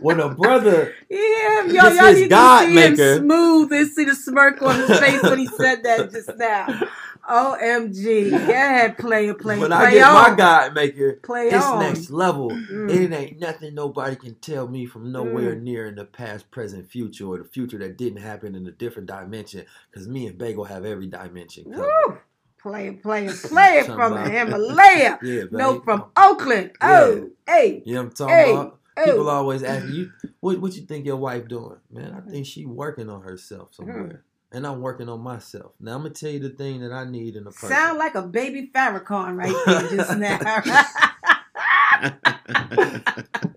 when 0.02 0.22
a 0.22 0.30
brother 0.34 0.94
Yeah, 1.10 1.66
yo, 1.66 1.66
This 1.66 1.76
y'all 1.98 2.06
is 2.06 2.22
need 2.22 2.30
God 2.30 2.62
to 2.62 2.68
see 2.68 2.76
maker. 2.76 3.14
him 3.16 3.24
smooth 3.26 3.74
and 3.74 3.88
see 3.90 4.06
the 4.06 4.16
smirk 4.16 4.62
on 4.62 4.80
his 4.80 5.00
face 5.00 5.22
when 5.22 5.40
he 5.40 5.48
said 5.48 5.84
that 5.84 6.12
just 6.14 6.30
now. 6.38 6.68
OMG. 7.30 8.32
Ahead, 8.34 8.98
player, 8.98 9.34
play, 9.34 9.58
when 9.58 9.70
play 9.70 9.78
I 9.78 9.92
get 9.92 10.04
on. 10.04 10.32
my 10.32 10.36
God 10.38 10.74
maker, 10.74 11.20
Play 11.24 11.48
it's 11.48 11.66
on. 11.66 11.80
next 11.80 12.10
level. 12.10 12.50
Mm. 12.52 12.90
It 12.90 13.14
ain't 13.14 13.40
nothing 13.40 13.74
nobody 13.76 14.16
can 14.16 14.36
tell 14.36 14.68
me 14.68 14.86
from 14.86 15.12
nowhere 15.12 15.56
near 15.56 15.88
in 15.88 15.96
the 15.96 16.06
past, 16.06 16.52
present, 16.52 16.90
future, 16.90 17.26
or 17.28 17.38
the 17.38 17.46
future 17.46 17.78
that 17.80 17.98
didn't 17.98 18.22
happen 18.22 18.56
in 18.56 18.68
a 18.68 18.72
different 18.72 19.08
dimension. 19.08 19.66
Because 19.92 20.08
me 20.08 20.28
and 20.28 20.38
Bagel 20.38 20.66
have 20.66 20.86
every 20.86 21.08
dimension 21.08 21.66
covered. 21.72 21.88
Woo! 22.08 22.18
Player, 22.62 22.94
player, 22.94 23.32
player 23.44 23.82
Talking 23.82 23.96
from 23.96 24.14
the 24.16 24.30
Himalaya. 24.30 25.20
Yeah. 25.22 25.44
No, 25.52 25.82
from 25.82 26.06
Oakland. 26.16 26.72
Oh, 26.82 27.30
hey. 27.48 27.84
You 27.86 27.96
know 27.96 28.02
what 28.04 28.08
I'm 28.10 28.16
talking 28.16 28.36
Hey, 28.36 28.52
about? 28.54 28.80
People 29.04 29.28
oh. 29.30 29.34
always 29.34 29.64
ask 29.64 29.88
you, 29.88 30.12
what, 30.40 30.60
what 30.62 30.76
you 30.76 30.84
think 30.84 31.06
your 31.06 31.18
wife 31.18 31.48
doing? 31.48 31.78
Man, 31.92 32.14
I 32.14 32.30
think 32.30 32.46
she 32.46 32.66
working 32.66 33.10
on 33.10 33.22
herself 33.24 33.74
somewhere. 33.74 34.24
And 34.54 34.68
I'm 34.68 34.82
working 34.82 35.10
on 35.10 35.22
myself. 35.22 35.72
Now, 35.80 35.96
I'm 35.96 36.02
going 36.02 36.14
to 36.14 36.20
tell 36.20 36.30
you 36.32 36.40
the 36.40 36.50
thing 36.52 36.82
that 36.82 36.92
I 36.92 37.06
need 37.06 37.36
in 37.36 37.48
a 37.48 37.52
person. 37.52 37.70
Sound 37.70 37.98
like 37.98 38.14
a 38.14 38.22
baby 38.22 38.70
Farrakhan 38.74 39.36
right 39.36 39.56
there 39.66 39.90
just 39.90 40.16
now. 40.18 40.40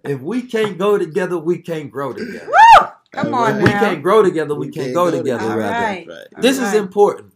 if 0.05 0.21
we 0.21 0.43
can't 0.43 0.79
go 0.79 0.99
together, 0.99 1.39
we 1.39 1.59
can't 1.59 1.91
grow 1.91 2.13
together. 2.13 2.47
Woo! 2.49 2.87
Come 3.13 3.35
on 3.35 3.57
If 3.59 3.63
we 3.65 3.71
can't 3.71 4.03
grow 4.03 4.23
together, 4.23 4.55
we, 4.55 4.69
can't, 4.71 4.93
go, 4.95 5.11
together, 5.11 5.39
together. 5.39 5.57
rather. 5.59 5.75
Alright. 5.75 6.09
Right. 6.09 6.43
This 6.43 6.59
All 6.59 6.67
is 6.67 6.73
right. 6.73 6.79
important. 6.81 7.33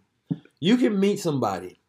You 0.59 0.77
can 0.77 0.99
meet 1.01 1.21
somebody, 1.21 1.81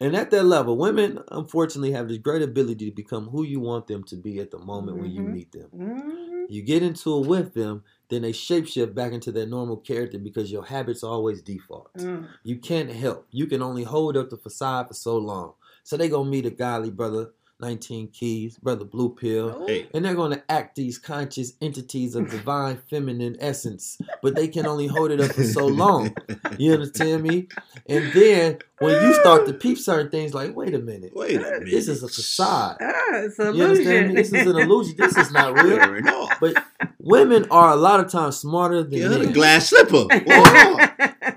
and 0.00 0.16
at 0.16 0.30
that 0.32 0.44
level, 0.44 0.76
women 0.76 1.20
unfortunately 1.30 1.92
have 1.92 2.08
this 2.08 2.18
great 2.18 2.42
ability 2.42 2.90
to 2.90 2.94
become 2.94 3.28
who 3.28 3.44
you 3.44 3.60
want 3.60 3.86
them 3.86 4.02
to 4.04 4.16
be 4.16 4.40
at 4.40 4.50
the 4.50 4.58
moment 4.58 4.98
when 4.98 5.10
you 5.12 5.20
Mhm. 5.22 5.32
meet 5.32 5.52
them. 5.52 5.70
Mhm. 5.74 6.46
You 6.48 6.62
get 6.62 6.82
into 6.82 7.18
it 7.20 7.26
with 7.28 7.54
them, 7.54 7.84
then 8.10 8.22
they 8.22 8.32
shapeshift 8.32 8.94
back 8.94 9.12
into 9.12 9.32
their 9.32 9.46
normal 9.46 9.76
character 9.76 10.18
because 10.18 10.50
your 10.50 10.64
habits 10.64 11.02
always 11.02 11.40
default. 11.42 11.92
Mm. 11.94 12.26
You 12.42 12.56
can't 12.56 12.90
help. 12.90 13.26
You 13.30 13.46
can 13.46 13.62
only 13.62 13.84
hold 13.84 14.16
up 14.16 14.30
the 14.30 14.36
facade 14.36 14.88
for 14.88 14.94
so 14.94 15.16
long. 15.16 15.54
So 15.84 15.96
they 15.96 16.08
gonna 16.08 16.28
meet 16.28 16.46
a 16.46 16.50
godly 16.50 16.90
brother, 16.90 17.30
19 17.60 18.08
keys, 18.08 18.56
brother 18.58 18.84
blue 18.84 19.14
pill. 19.14 19.64
Hey. 19.66 19.88
And 19.94 20.04
they're 20.04 20.14
going 20.14 20.32
to 20.32 20.42
act 20.50 20.76
these 20.76 20.98
conscious 20.98 21.52
entities 21.60 22.14
of 22.14 22.30
divine 22.30 22.78
feminine 22.90 23.36
essence, 23.40 23.98
but 24.22 24.34
they 24.34 24.48
can 24.48 24.66
only 24.66 24.86
hold 24.86 25.10
it 25.10 25.20
up 25.20 25.32
for 25.32 25.44
so 25.44 25.66
long. 25.84 26.14
You 26.58 26.72
understand 26.74 27.22
me? 27.22 27.48
And 27.88 28.12
then 28.12 28.58
when 28.78 29.02
you 29.06 29.14
start 29.14 29.46
to 29.46 29.52
peep 29.52 29.78
certain 29.78 30.10
things, 30.10 30.32
like, 30.34 30.54
wait 30.56 30.74
a 30.74 30.78
minute, 30.78 31.12
Wait 31.14 31.36
a 31.36 31.40
minute. 31.40 31.68
this 31.70 31.88
is 31.88 32.02
a 32.02 32.08
facade. 32.08 32.78
Ah, 32.80 32.94
it's 33.16 33.38
an 33.38 33.54
You 33.54 33.64
understand 33.64 34.08
me? 34.08 34.14
This 34.14 34.32
is 34.32 34.46
an 34.46 34.58
illusion. 34.58 34.94
This 34.96 35.16
is 35.16 35.30
not 35.30 35.54
real. 35.62 36.00
No. 36.02 36.28
But 36.40 36.62
women 36.98 37.46
are 37.50 37.70
a 37.72 37.76
lot 37.76 38.00
of 38.00 38.10
times 38.10 38.38
smarter 38.38 38.82
than 38.82 38.90
Get 38.98 39.02
her 39.10 39.18
the 39.18 39.24
men. 39.24 39.32
glass 39.32 39.68
slipper. 39.68 40.06
Whoa. 40.26 40.76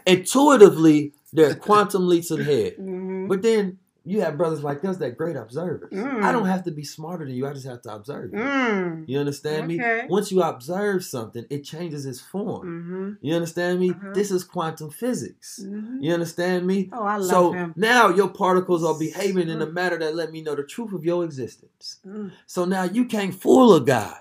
Intuitively, 0.05 1.13
they're 1.33 1.55
quantum 1.55 2.07
leaps 2.07 2.31
ahead. 2.31 2.77
Mhm. 2.77 3.27
But 3.27 3.41
then 3.41 3.79
you 4.05 4.19
have 4.21 4.37
brothers 4.37 4.63
like 4.63 4.83
us 4.83 4.97
that 4.97 5.17
great 5.17 5.35
observers. 5.37 5.91
Mm. 5.91 6.23
I 6.23 6.31
don't 6.33 6.45
have 6.45 6.63
to 6.65 6.71
be 6.71 6.83
smarter 6.83 7.25
than 7.25 7.33
you. 7.35 7.47
I 7.47 7.53
just 7.53 7.65
have 7.65 7.81
to 7.83 7.93
observe 7.95 8.33
you. 8.33 8.39
Mm. 8.39 9.05
You 9.07 9.19
understand 9.19 9.71
Okay. 9.71 10.01
me? 10.03 10.07
Once 10.09 10.31
you 10.31 10.41
observe 10.41 11.03
something, 11.05 11.45
it 11.49 11.63
changes 11.63 12.05
its 12.05 12.19
form. 12.19 12.67
Mhm. 12.67 13.17
You 13.21 13.33
understand 13.35 13.79
me? 13.79 13.91
Mhm. 13.91 14.13
This 14.13 14.29
is 14.31 14.43
quantum 14.43 14.89
physics. 14.89 15.61
Mhm. 15.63 16.01
You 16.01 16.13
understand 16.13 16.67
me? 16.67 16.89
Oh, 16.91 17.03
I 17.03 17.17
love 17.17 17.29
so 17.29 17.51
him. 17.53 17.73
now 17.77 18.09
your 18.09 18.29
particles 18.29 18.83
are 18.83 18.97
behaving 18.97 19.47
in 19.49 19.61
a 19.61 19.67
manner 19.67 19.97
that 19.99 20.15
let 20.15 20.31
me 20.31 20.41
know 20.41 20.55
the 20.55 20.63
truth 20.63 20.91
of 20.91 21.05
your 21.05 21.23
existence. 21.23 21.97
Mm. 22.05 22.31
So 22.45 22.65
now 22.65 22.83
you 22.83 23.05
can't 23.05 23.33
fool 23.33 23.73
a 23.73 23.79
God. 23.81 24.17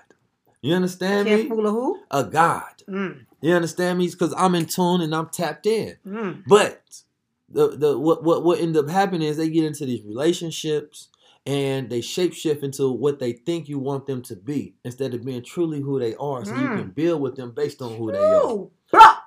You 0.61 0.75
understand 0.75 1.25
me? 1.25 1.31
Can't 1.31 1.43
me? 1.43 1.49
fool 1.49 1.67
a 1.67 1.71
who? 1.71 1.99
A 2.09 2.23
God. 2.23 2.83
Mm. 2.87 3.25
You 3.41 3.53
understand 3.53 3.99
me? 3.99 4.07
Because 4.09 4.33
I'm 4.37 4.55
in 4.55 4.65
tune 4.65 5.01
and 5.01 5.13
I'm 5.13 5.27
tapped 5.27 5.65
in. 5.65 5.97
Mm. 6.07 6.43
But 6.47 6.81
the 7.53 7.69
the 7.77 7.97
what 7.97 8.23
what 8.23 8.43
what 8.43 8.59
end 8.59 8.75
up 8.77 8.89
happening 8.89 9.27
is 9.27 9.37
they 9.37 9.49
get 9.49 9.63
into 9.65 9.85
these 9.85 10.03
relationships 10.03 11.09
and 11.45 11.89
they 11.89 11.99
shapeshift 11.99 12.63
into 12.63 12.89
what 12.91 13.19
they 13.19 13.33
think 13.33 13.67
you 13.67 13.77
want 13.77 14.05
them 14.07 14.21
to 14.23 14.35
be 14.35 14.75
instead 14.85 15.13
of 15.13 15.25
being 15.25 15.43
truly 15.43 15.81
who 15.81 15.99
they 15.99 16.15
are. 16.15 16.45
So 16.45 16.55
you 16.55 16.67
Mm. 16.69 16.77
can 16.77 16.89
build 16.91 17.21
with 17.21 17.35
them 17.35 17.51
based 17.51 17.81
on 17.81 17.97
who 17.97 18.11
they 18.11 18.17
are. 18.17 18.67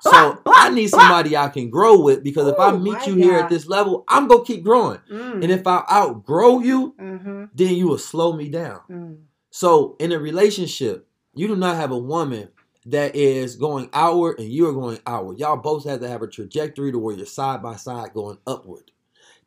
So 0.00 0.38
I 0.46 0.70
need 0.70 0.88
somebody 0.88 1.36
I 1.36 1.48
can 1.48 1.68
grow 1.70 2.00
with 2.00 2.22
because 2.24 2.48
if 2.48 2.58
I 2.58 2.76
meet 2.76 3.06
you 3.06 3.14
here 3.16 3.34
at 3.38 3.50
this 3.50 3.66
level, 3.66 4.04
I'm 4.08 4.28
gonna 4.28 4.44
keep 4.44 4.62
growing. 4.64 5.00
Mm. 5.12 5.42
And 5.42 5.52
if 5.52 5.66
I 5.66 5.84
outgrow 5.90 6.60
you, 6.60 6.94
Mhm. 7.00 7.50
then 7.54 7.74
you 7.74 7.88
will 7.88 7.98
slow 7.98 8.32
me 8.34 8.48
down. 8.48 8.80
Mm. 8.90 9.16
So 9.50 9.96
in 9.98 10.12
a 10.12 10.18
relationship, 10.18 11.06
you 11.34 11.48
do 11.48 11.56
not 11.56 11.76
have 11.76 11.90
a 11.90 11.98
woman 11.98 12.48
that 12.86 13.16
is 13.16 13.56
going 13.56 13.90
outward 13.92 14.38
and 14.38 14.48
you're 14.48 14.72
going 14.72 14.98
outward. 15.06 15.38
Y'all 15.38 15.56
both 15.56 15.84
have 15.84 16.00
to 16.00 16.08
have 16.08 16.22
a 16.22 16.26
trajectory 16.28 16.92
to 16.92 16.98
where 16.98 17.16
you're 17.16 17.26
side 17.26 17.62
by 17.62 17.76
side 17.76 18.12
going 18.14 18.38
upward. 18.46 18.90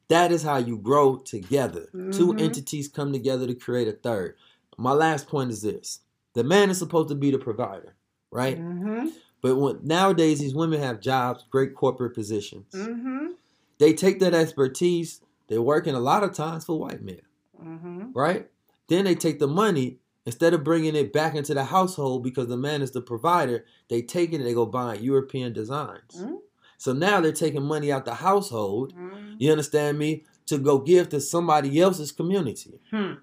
That 0.10 0.32
is 0.32 0.44
how 0.44 0.58
you 0.58 0.78
grow 0.78 1.18
together. 1.18 1.88
Two 2.12 2.34
Mhm. 2.34 2.42
entities 2.42 2.88
come 2.88 3.14
together 3.14 3.48
to 3.48 3.54
create 3.56 3.88
a 3.88 3.94
third. 3.94 4.36
My 4.78 4.92
last 4.94 5.28
point 5.28 5.52
is 5.52 5.62
this. 5.62 6.00
The 6.34 6.44
man 6.44 6.70
is 6.70 6.78
supposed 6.78 7.10
to 7.10 7.16
be 7.16 7.32
the 7.32 7.38
provider, 7.40 7.96
right? 8.32 8.60
Mhm. 8.60 9.14
But 9.42 9.56
when, 9.56 9.80
nowadays 9.84 10.40
these 10.40 10.56
women 10.56 10.80
have 10.82 11.00
jobs, 11.00 11.46
great 11.50 11.76
corporate 11.76 12.14
positions. 12.14 12.74
Mhm. 12.74 13.34
They 13.78 13.94
take 13.94 14.20
that 14.20 14.34
expertise, 14.34 15.22
they're 15.48 15.62
working 15.62 15.96
a 15.96 16.00
lot 16.00 16.24
of 16.24 16.34
times 16.34 16.66
for 16.66 16.78
white 16.78 17.02
men 17.02 17.22
Mhm. 17.64 18.12
right? 18.14 18.50
Then 18.88 19.06
they 19.06 19.16
take 19.16 19.40
the 19.40 19.48
money 19.48 20.00
instead 20.30 20.54
of 20.54 20.64
bringing 20.64 20.96
it 20.96 21.12
back 21.12 21.34
into 21.34 21.56
the 21.56 21.64
household 21.64 22.24
because 22.24 22.48
the 22.48 22.56
man 22.56 22.84
is 22.84 22.92
the 22.92 23.02
provider. 23.02 23.66
They 23.90 24.04
take 24.04 24.32
it 24.32 24.36
and 24.36 24.46
they 24.46 24.54
go 24.54 24.68
buying 24.68 25.02
European 25.04 25.54
designs. 25.54 26.18
Mm. 26.18 26.38
So 26.78 26.94
now 26.94 27.20
they're 27.20 27.32
taking 27.32 27.64
money 27.64 27.92
out 27.92 28.06
the 28.06 28.14
household. 28.14 28.94
Mhm. 28.96 29.38
You 29.40 29.50
understand 29.50 29.98
me? 29.98 30.26
To 30.46 30.60
go 30.60 30.78
give 30.78 31.10
to 31.10 31.20
somebody 31.20 31.82
else's 31.82 32.12
community. 32.12 32.80
Hmm. 32.92 33.14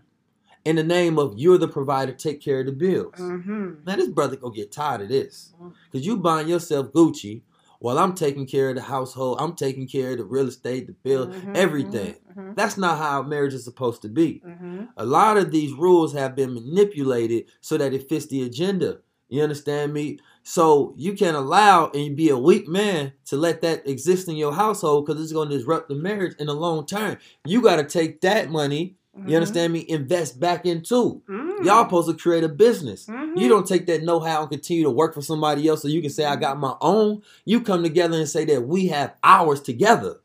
in 0.65 0.75
the 0.75 0.83
name 0.83 1.17
of 1.17 1.35
you're 1.39 1.59
the 1.59 1.69
provider, 1.69 2.11
take 2.11 2.41
care 2.41 2.59
of 2.59 2.67
the 2.67 2.73
bills. 2.73 3.15
Mm-hmm. 3.19 3.85
Man, 3.85 3.99
this 3.99 4.09
brother 4.09 4.35
gonna 4.35 4.53
get 4.53 4.73
tired 4.73 5.03
of 5.03 5.09
this. 5.09 5.55
Cause 5.93 6.05
you 6.05 6.17
buying 6.17 6.49
yourself 6.49 6.91
Gucci 6.93 7.43
while 7.87 8.01
I'm 8.01 8.17
taking 8.17 8.47
care 8.47 8.71
of 8.71 8.75
the 8.75 8.83
household, 8.83 9.37
I'm 9.41 9.55
taking 9.55 9.87
care 9.87 10.11
of 10.11 10.19
the 10.19 10.25
real 10.25 10.49
estate, 10.49 10.89
the 10.89 10.93
bill, 11.05 11.29
Mhm, 11.29 11.55
everything. 11.55 12.17
mhm, 12.37 12.57
That's 12.57 12.77
not 12.77 12.99
how 12.99 13.23
marriage 13.23 13.55
is 13.55 13.63
supposed 13.63 14.03
to 14.03 14.09
be. 14.09 14.43
mhm. 14.45 14.89
A 14.97 15.07
lot 15.07 15.37
of 15.37 15.53
these 15.53 15.73
rules 15.73 16.13
have 16.13 16.35
been 16.35 16.53
manipulated 16.53 17.45
so 17.61 17.79
that 17.79 17.95
it 17.95 18.09
fits 18.09 18.27
the 18.27 18.43
agenda. 18.43 18.99
You 19.29 19.41
understand 19.45 19.93
me? 19.93 20.19
So 20.43 20.95
you 20.97 21.13
can't 21.13 21.37
allow 21.37 21.91
and 21.95 22.17
be 22.17 22.29
a 22.29 22.37
weak 22.37 22.67
man 22.67 23.13
to 23.27 23.37
let 23.37 23.61
that 23.63 23.87
exist 23.87 24.27
in 24.27 24.35
your 24.35 24.53
household 24.53 25.07
because 25.07 25.23
it's 25.23 25.33
going 25.33 25.51
to 25.51 25.57
disrupt 25.57 25.89
the 25.89 25.95
marriage 25.95 26.35
in 26.41 26.49
the 26.49 26.55
long 26.55 26.87
term. 26.87 27.19
You 27.45 27.61
got 27.61 27.77
to 27.77 27.85
take 27.85 28.21
that 28.23 28.51
money. 28.51 28.97
Mhm. 29.19 29.29
You 29.31 29.37
understand 29.37 29.73
me? 29.73 29.85
Invest 29.89 30.39
back 30.39 30.67
into. 30.67 31.23
Mm. 31.29 31.65
Y'all 31.65 31.85
supposed 31.85 32.09
to 32.09 32.15
create 32.15 32.45
a 32.45 32.49
business. 32.49 33.07
Mhm. 33.07 33.39
You 33.39 33.49
don't 33.49 33.67
take 33.67 33.87
that 33.87 34.03
know-how 34.03 34.43
and 34.43 34.51
continue 34.51 34.85
to 34.85 34.91
work 34.91 35.15
for 35.15 35.23
somebody 35.23 35.67
else 35.69 35.83
so 35.83 35.89
you 35.89 36.01
can 36.03 36.11
say 36.11 36.25
I 36.25 36.37
got 36.37 36.59
my 36.59 36.75
own. 36.81 37.23
You 37.45 37.61
come 37.61 37.83
together 37.83 38.17
and 38.19 38.29
say 38.29 38.45
that 38.47 38.67
we 38.67 38.89
have 38.89 39.15
ours 39.25 39.61
together. 39.61 40.21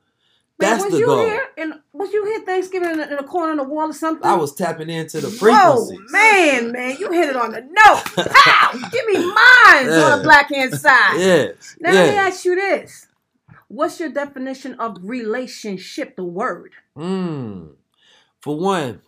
Man, 0.60 0.70
That's 0.72 0.84
was 0.84 0.94
the 0.94 1.00
you 1.00 1.06
goal. 1.08 1.26
here? 1.26 1.44
And 1.58 1.74
was 1.92 2.14
you 2.14 2.24
here 2.26 2.42
Thanksgiving 2.42 2.92
in 2.92 2.98
the, 2.98 3.10
in 3.10 3.16
the 3.18 3.24
corner 3.24 3.54
of 3.54 3.58
the 3.58 3.64
wall 3.64 3.90
or 3.90 3.94
something? 3.94 4.24
I 4.28 4.36
was 4.36 4.54
tapping 4.54 4.92
into 4.92 5.20
the 5.20 5.28
Whoa, 5.30 5.86
frequencies. 5.88 6.12
man, 6.12 6.72
man, 6.72 6.98
you 7.00 7.12
hit 7.12 7.30
it 7.30 7.36
on 7.36 7.52
the 7.52 7.62
note. 7.62 8.28
Pow! 8.32 8.72
Give 8.92 9.06
me 9.08 9.16
mine 9.18 9.90
on 9.90 10.18
the 10.18 10.24
black 10.24 10.50
hand 10.54 10.74
side. 10.76 11.18
Yes. 11.20 11.76
Now 11.80 11.92
let 11.94 12.10
me 12.12 12.16
ask 12.16 12.46
you 12.46 12.54
this: 12.56 13.08
What's 13.70 14.00
your 14.00 14.10
definition 14.10 14.76
of 14.76 14.98
relationship? 15.02 16.16
The 16.16 16.26
word. 16.26 16.74
Mm. 16.96 17.70
For 18.42 18.58
one, 18.58 19.02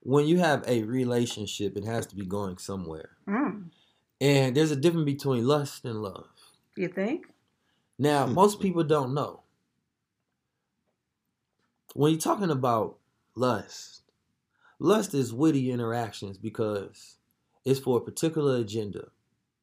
when 0.00 0.26
you 0.26 0.38
have 0.38 0.64
a 0.66 0.82
relationship, 0.82 1.76
it 1.76 1.84
has 1.84 2.06
to 2.08 2.16
be 2.16 2.26
going 2.26 2.58
somewhere. 2.58 3.10
Mm. 3.28 3.70
And 4.20 4.56
there's 4.56 4.70
a 4.70 4.76
difference 4.76 5.04
between 5.06 5.46
lust 5.46 5.84
and 5.84 6.02
love. 6.02 6.26
You 6.76 6.88
think? 6.88 7.26
Now, 7.98 8.26
Hmm. 8.26 8.34
most 8.34 8.60
people 8.60 8.82
don't 8.84 9.14
know. 9.14 9.42
When 11.94 12.12
you're 12.12 12.20
talking 12.20 12.50
about 12.50 12.98
lust, 13.34 14.02
lust 14.78 15.14
is 15.14 15.32
witty 15.34 15.70
interactions 15.70 16.38
because 16.38 17.16
it's 17.64 17.80
for 17.80 17.98
a 17.98 18.00
particular 18.00 18.56
agenda. 18.56 19.08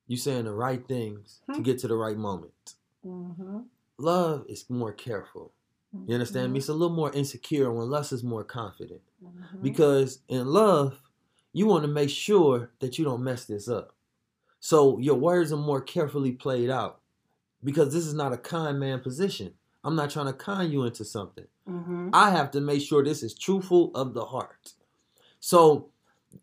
You're 0.08 0.18
saying 0.18 0.46
the 0.46 0.54
right 0.54 0.86
things 0.88 1.42
to 1.48 1.56
Hmm. 1.58 1.64
get 1.64 1.80
to 1.80 1.88
the 1.88 1.96
right 1.96 2.18
moment. 2.18 2.76
Mm-hmm. 3.06 3.60
Love 3.98 4.46
is 4.48 4.70
more 4.70 4.94
careful. 4.94 5.54
You 6.06 6.14
understand 6.14 6.54
me? 6.54 6.60
It's 6.60 6.70
a 6.70 6.74
little 6.74 6.96
more 6.96 7.12
insecure 7.12 7.72
when 7.72 7.90
lust 7.90 8.12
is 8.12 8.24
more 8.24 8.44
confident. 8.44 9.02
Mm-hmm. 9.24 9.62
Because 9.62 10.20
in 10.28 10.46
love, 10.48 11.00
you 11.54 11.66
want 11.66 11.84
to 11.84 11.88
make 11.88 12.10
sure 12.10 12.72
that 12.80 13.00
you 13.00 13.06
don't 13.06 13.24
mess 13.24 13.46
this 13.46 13.68
up. 13.68 13.96
So 14.60 15.00
your 15.00 15.16
words 15.16 15.52
are 15.52 15.58
more 15.58 15.82
carefully 15.82 16.32
played 16.32 16.70
out. 16.70 17.00
Because 17.64 17.94
this 17.94 18.06
is 18.06 18.14
not 18.14 18.34
a 18.34 18.38
kind 18.38 18.80
man 18.80 19.00
position. 19.00 19.54
I'm 19.84 19.96
not 19.96 20.10
trying 20.10 20.28
to 20.28 20.34
con 20.34 20.72
you 20.72 20.84
into 20.84 21.06
something. 21.06 21.48
Mm-hmm. 21.70 22.10
I 22.14 22.32
have 22.32 22.52
to 22.52 22.62
make 22.62 22.82
sure 22.82 23.04
this 23.04 23.24
is 23.24 23.34
truthful 23.34 23.92
of 23.96 24.14
the 24.14 24.26
heart. 24.26 24.74
So 25.40 25.90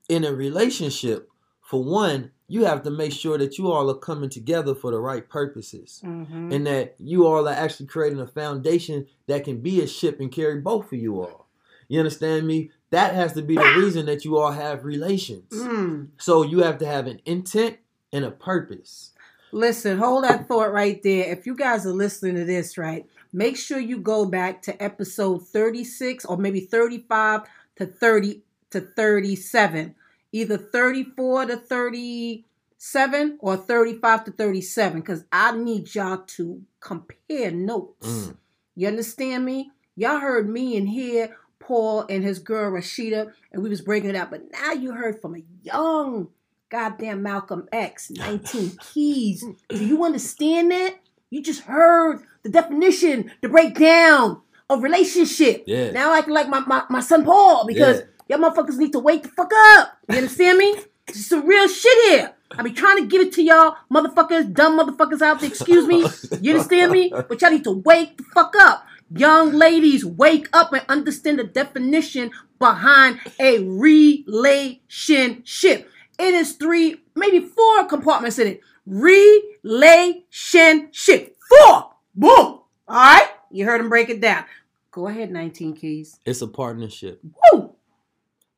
in 0.08 0.24
a 0.24 0.32
relationship, 0.32 1.28
for 1.60 1.82
one, 1.82 2.30
you 2.46 2.64
have 2.64 2.82
to 2.82 2.90
make 2.90 3.12
sure 3.12 3.38
that 3.38 3.56
you 3.58 3.70
all 3.72 3.90
are 3.90 3.98
coming 3.98 4.28
together 4.30 4.74
for 4.74 4.90
the 4.90 4.98
right 4.98 5.28
purposes 5.28 6.00
Mm-hmm. 6.04 6.52
and 6.52 6.66
that 6.66 6.94
you 6.98 7.26
all 7.26 7.48
are 7.48 7.52
actually 7.52 7.86
creating 7.86 8.20
a 8.20 8.26
foundation 8.26 9.06
that 9.26 9.44
can 9.44 9.60
be 9.60 9.80
a 9.80 9.86
ship 9.86 10.20
and 10.20 10.30
carry 10.30 10.60
both 10.60 10.92
of 10.92 10.98
you 10.98 11.20
all. 11.20 11.48
You 11.88 11.98
understand 12.00 12.46
me? 12.46 12.70
That 12.90 13.14
has 13.14 13.32
to 13.34 13.42
be 13.42 13.56
the 13.56 13.74
reason 13.78 14.06
that 14.06 14.24
you 14.24 14.38
all 14.38 14.52
have 14.52 14.84
relations. 14.84 15.52
Mm. 15.52 16.08
So 16.18 16.42
you 16.42 16.60
have 16.60 16.78
to 16.78 16.86
have 16.86 17.06
an 17.06 17.20
intent 17.26 17.78
and 18.12 18.24
a 18.24 18.30
purpose. 18.30 19.10
Listen, 19.52 19.98
hold 19.98 20.24
that 20.24 20.48
thought 20.48 20.72
right 20.72 21.02
there. 21.02 21.30
If 21.32 21.46
you 21.46 21.56
guys 21.56 21.86
are 21.86 21.92
listening 21.92 22.34
to 22.36 22.44
this, 22.44 22.76
right, 22.78 23.06
make 23.32 23.56
sure 23.56 23.78
you 23.78 23.98
go 23.98 24.24
back 24.26 24.62
to 24.62 24.82
episode 24.82 25.46
36 25.48 26.24
or 26.24 26.36
maybe 26.36 26.60
35 26.60 27.42
to 27.76 27.86
30 27.86 28.42
to 28.70 28.80
37. 28.80 29.94
Either 30.34 30.58
34 30.58 31.46
to 31.46 31.56
37 31.56 33.38
or 33.38 33.56
35 33.56 34.24
to 34.24 34.32
37 34.32 35.00
because 35.00 35.24
I 35.30 35.56
need 35.56 35.94
y'all 35.94 36.24
to 36.26 36.60
compare 36.80 37.52
notes. 37.52 38.08
Mm. 38.08 38.36
You 38.74 38.88
understand 38.88 39.44
me? 39.44 39.70
Y'all 39.94 40.18
heard 40.18 40.48
me 40.48 40.76
and 40.76 40.88
here, 40.88 41.36
Paul 41.60 42.04
and 42.10 42.24
his 42.24 42.40
girl 42.40 42.72
Rashida, 42.72 43.32
and 43.52 43.62
we 43.62 43.68
was 43.68 43.80
breaking 43.80 44.10
it 44.10 44.16
up. 44.16 44.32
But 44.32 44.50
now 44.50 44.72
you 44.72 44.90
heard 44.90 45.22
from 45.22 45.36
a 45.36 45.42
young 45.62 46.30
goddamn 46.68 47.22
Malcolm 47.22 47.68
X, 47.70 48.10
19 48.14 48.76
keys. 48.80 49.44
Do 49.68 49.86
you 49.86 50.02
understand 50.02 50.72
that? 50.72 50.96
You 51.30 51.44
just 51.44 51.60
heard 51.60 52.24
the 52.42 52.48
definition, 52.48 53.30
the 53.40 53.48
breakdown 53.48 54.40
of 54.68 54.82
relationship. 54.82 55.62
Yeah. 55.68 55.92
Now 55.92 56.12
I 56.12 56.22
can 56.22 56.32
like 56.32 56.48
my, 56.48 56.58
my, 56.66 56.82
my 56.90 57.00
son 57.00 57.24
Paul 57.24 57.68
because 57.68 58.02
y'all 58.28 58.38
motherfuckers 58.38 58.76
need 58.76 58.92
to 58.92 58.98
wake 58.98 59.22
the 59.22 59.30
fuck 59.30 59.50
up. 59.52 59.96
You 60.08 60.16
understand 60.16 60.58
me? 60.58 60.76
This 61.06 61.16
is 61.16 61.28
some 61.28 61.46
real 61.46 61.68
shit 61.68 62.10
here. 62.10 62.32
I 62.56 62.62
be 62.62 62.72
trying 62.72 62.98
to 62.98 63.06
give 63.06 63.20
it 63.20 63.32
to 63.34 63.42
y'all 63.42 63.76
motherfuckers, 63.92 64.52
dumb 64.52 64.78
motherfuckers 64.78 65.22
out 65.22 65.40
there, 65.40 65.48
excuse 65.48 65.86
me. 65.86 66.06
You 66.40 66.52
understand 66.52 66.92
me? 66.92 67.10
But 67.10 67.40
y'all 67.40 67.50
need 67.50 67.64
to 67.64 67.72
wake 67.72 68.16
the 68.16 68.24
fuck 68.34 68.54
up. 68.58 68.86
Young 69.10 69.52
ladies, 69.52 70.04
wake 70.04 70.48
up 70.52 70.72
and 70.72 70.82
understand 70.88 71.38
the 71.38 71.44
definition 71.44 72.30
behind 72.58 73.20
a 73.38 73.58
relationship. 73.60 75.90
It 76.18 76.34
is 76.34 76.52
three, 76.52 77.02
maybe 77.14 77.40
four 77.40 77.84
compartments 77.86 78.38
in 78.38 78.46
it. 78.46 78.60
Relationship. 78.86 81.36
Four. 81.48 81.90
Boom. 82.14 82.30
All 82.36 82.66
right? 82.88 83.28
You 83.50 83.64
heard 83.66 83.80
him 83.80 83.88
break 83.88 84.10
it 84.10 84.20
down. 84.20 84.44
Go 84.90 85.08
ahead, 85.08 85.30
19 85.30 85.74
keys. 85.74 86.20
It's 86.24 86.42
a 86.42 86.46
partnership. 86.46 87.20
Woo! 87.52 87.63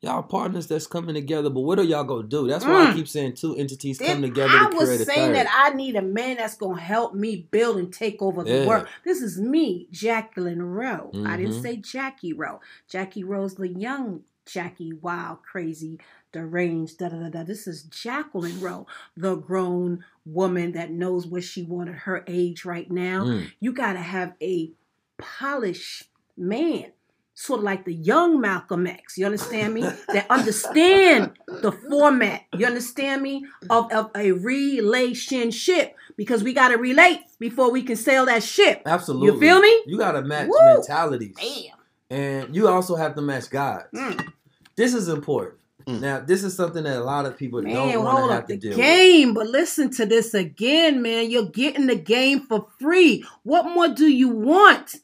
Y'all 0.03 0.23
partners 0.23 0.67
that's 0.67 0.87
coming 0.87 1.15
together, 1.15 1.49
but 1.49 1.61
what 1.63 1.79
are 1.79 1.83
y'all 1.83 2.05
gonna 2.05 2.29
do? 2.29 2.47
That's 2.47 2.65
why 2.65 2.83
I 2.83 2.87
Mm. 2.93 2.95
keep 2.95 3.09
saying 3.09 3.35
two 3.35 3.57
entities 3.57 3.99
come 3.99 4.21
together 4.21 4.51
I 4.59 4.69
to 4.71 4.77
was 4.77 4.89
create 4.89 5.01
a 5.01 5.05
saying 5.07 5.33
that 5.33 5.47
I 5.51 5.71
need 5.71 5.97
a 5.97 6.03
man 6.03 6.37
that's 6.37 6.57
gonna 6.57 6.81
help 6.81 7.15
me 7.15 7.49
build 7.51 7.79
and 7.79 7.93
take 7.93 8.21
over 8.21 8.45
the 8.45 8.51
Yeah. 8.51 8.67
world. 8.67 8.87
This 9.05 9.23
is 9.23 9.41
me, 9.41 9.89
Jacqueline 9.91 10.61
Rowe. 10.63 11.11
I 11.25 11.39
didn't 11.39 11.55
Mhm. 11.55 11.63
say 11.63 11.77
Jackie 11.77 12.35
Rowe. 12.35 12.61
Jackie 12.89 13.25
Rowe's 13.25 13.55
the 13.55 13.69
young 13.69 14.23
Jackie, 14.45 14.93
wild, 14.93 15.43
crazy, 15.43 15.99
deranged. 16.31 16.99
Da 16.99 17.09
da 17.09 17.17
da 17.19 17.29
da. 17.31 17.43
This 17.43 17.67
is 17.67 17.83
Jacqueline 17.83 18.61
Rowe, 18.61 18.87
the 19.17 19.35
grown 19.35 20.05
woman 20.25 20.71
that 20.73 20.93
knows 20.93 21.27
what 21.27 21.43
she 21.43 21.65
wanted 21.65 21.97
her 21.97 22.23
age 22.29 22.65
right 22.65 22.89
now. 22.89 23.25
Mm. 23.25 23.51
You 23.59 23.73
gotta 23.73 23.99
have 23.99 24.35
a 24.41 24.71
polished 25.19 26.05
man. 26.37 26.93
Sort 27.39 27.59
of 27.59 27.65
like 27.65 27.85
the 27.85 27.93
young 27.93 28.41
Malcolm 28.41 28.87
X, 28.87 29.19
you 29.19 29.27
understand 29.27 29.75
me? 29.75 29.83
that 30.09 30.27
understand 30.31 31.33
the 31.47 31.71
format, 31.71 32.43
you 32.57 32.65
understand 32.65 33.21
me, 33.21 33.45
of, 33.69 33.93
of 33.93 34.11
a 34.17 34.33
relationship. 34.33 35.95
Because 36.17 36.43
we 36.43 36.55
gotta 36.55 36.79
relate 36.79 37.21
before 37.39 37.71
we 37.71 37.83
can 37.83 37.97
sail 37.97 38.25
that 38.25 38.43
ship. 38.43 38.81
Absolutely. 38.87 39.27
You 39.35 39.39
feel 39.39 39.61
me? 39.61 39.83
You 39.87 39.99
gotta 39.99 40.23
match 40.23 40.49
Woo! 40.49 40.57
mentalities. 40.77 41.37
Damn. 41.37 41.77
And 42.09 42.57
you 42.57 42.69
also 42.69 42.97
have 42.97 43.15
to 43.17 43.21
match 43.21 43.51
God. 43.51 43.85
Mm. 43.95 44.33
This 44.77 44.95
is 44.95 45.09
important. 45.09 45.57
Mm. 45.87 46.01
Now, 46.01 46.21
this 46.21 46.43
is 46.43 46.57
something 46.57 46.85
that 46.85 46.97
a 46.97 47.05
lot 47.05 47.27
of 47.27 47.37
people 47.37 47.61
Man, 47.61 47.75
don't 47.75 48.03
want 48.05 48.29
to 48.31 48.35
have 48.35 48.47
to 48.47 48.55
the 48.55 48.59
deal 48.61 48.71
with. 48.71 48.79
game, 48.79 49.35
but 49.35 49.47
listen 49.49 49.91
to 49.91 50.07
this 50.07 50.33
again, 50.33 51.03
man. 51.03 51.31
You're 51.31 51.51
getting 51.51 51.87
the 51.87 51.97
game 51.97 52.41
for 52.41 52.67
free. 52.81 53.25
What 53.43 53.67
more 53.67 53.89
do 53.89 54.07
you 54.07 54.29
want? 54.31 54.97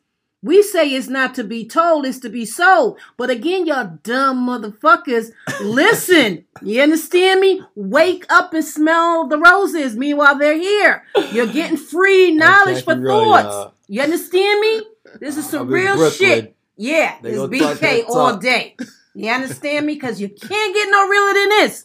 We 0.45 0.63
say 0.63 0.89
it's 0.89 1.07
not 1.09 1.37
to 1.37 1.45
be 1.45 1.65
told, 1.65 2.05
it's 2.05 2.19
to 2.21 2.29
be 2.29 2.45
sold. 2.45 2.99
But 3.17 3.31
again, 3.31 3.65
y'all 3.65 3.99
dumb 4.03 4.47
motherfuckers, 4.47 5.31
listen. 5.61 6.45
You 6.61 6.83
understand 6.83 7.41
me? 7.41 7.63
Wake 7.77 8.27
up 8.29 8.53
and 8.53 8.65
smell 8.65 9.29
the 9.29 9.39
roses. 9.39 9.97
Meanwhile, 9.97 10.39
they're 10.39 10.59
here. 10.59 11.05
You're 11.31 11.47
getting 11.47 11.77
free 11.77 12.33
knowledge 12.33 12.85
for 12.85 12.97
Rowe, 12.97 13.25
thoughts. 13.25 13.45
y'all. 13.45 13.75
You 13.87 14.03
understand 14.03 14.61
me? 14.61 14.83
This 15.21 15.37
is 15.37 15.49
some 15.49 15.69
real 15.69 16.11
shit. 16.11 16.57
Yeah, 16.77 17.17
They 17.23 17.33
it's 17.35 17.43
BK 17.43 18.09
all 18.09 18.37
day. 18.37 18.77
You 19.15 19.31
understand 19.31 19.87
me? 19.87 19.95
Because 19.95 20.21
you 20.21 20.29
can't 20.29 20.75
get 20.75 20.91
no 20.91 21.07
realer 21.07 21.35
than 21.35 21.49
this. 21.51 21.85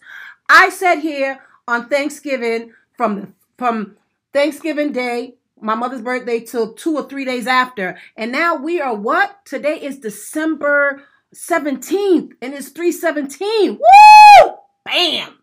I 0.50 0.70
sat 0.70 1.00
here 1.00 1.40
on 1.68 1.90
Thanksgiving 1.90 2.74
from 2.96 3.16
the 3.22 3.28
from 3.58 3.98
Thanksgiving 4.34 4.92
Day, 4.94 5.34
my 5.62 5.76
mother's 5.76 6.02
birthday, 6.02 6.40
till 6.40 6.74
two 6.74 6.96
or 6.96 7.08
three 7.08 7.26
days 7.26 7.48
after, 7.48 7.98
and 8.16 8.32
now 8.32 8.56
we 8.56 8.80
are 8.82 8.96
what? 8.96 9.46
Today 9.46 9.80
is 9.82 10.00
December 10.00 11.04
seventeenth, 11.34 12.34
and 12.42 12.54
it's 12.54 12.70
three 12.70 12.92
seventeen. 12.92 13.80
Woo! 13.80 14.54
Bam. 14.86 15.38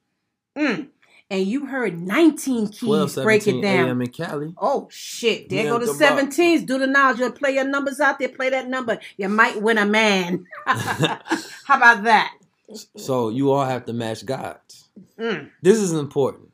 Mm. 0.57 0.89
And 1.31 1.47
you 1.47 1.67
heard 1.67 1.99
nineteen 2.01 2.69
keys 2.69 2.81
12, 2.81 3.15
break 3.25 3.43
it 3.43 3.45
17 3.45 3.62
down. 3.62 3.89
a.m. 3.89 4.03
in 4.03 4.09
Cali. 4.11 4.55
Oh 4.59 4.89
shit! 4.91 5.49
There 5.49 5.65
Yeah, 5.65 5.71
go 5.71 5.79
the 5.79 5.87
the 5.87 5.99
bar- 5.99 6.19
seventeens. 6.19 6.67
Do 6.67 6.79
the 6.79 6.87
knowledge. 6.87 7.19
You 7.19 7.31
play 7.33 7.53
your 7.53 7.65
numbers 7.65 7.99
out 7.99 8.19
there. 8.19 8.29
Play 8.29 8.51
that 8.51 8.69
number. 8.69 8.99
You 9.17 9.29
might 9.29 9.61
win 9.61 9.79
a 9.79 9.87
man. 9.87 10.47
How 10.67 11.77
about 11.77 12.05
that? 12.05 12.33
So 12.97 13.31
you 13.31 13.51
all 13.53 13.65
have 13.65 13.85
to 13.87 13.93
match 13.93 14.25
gods. 14.25 14.89
Mm. 15.19 15.51
This 15.62 15.79
is 15.79 15.93
important. 15.93 16.51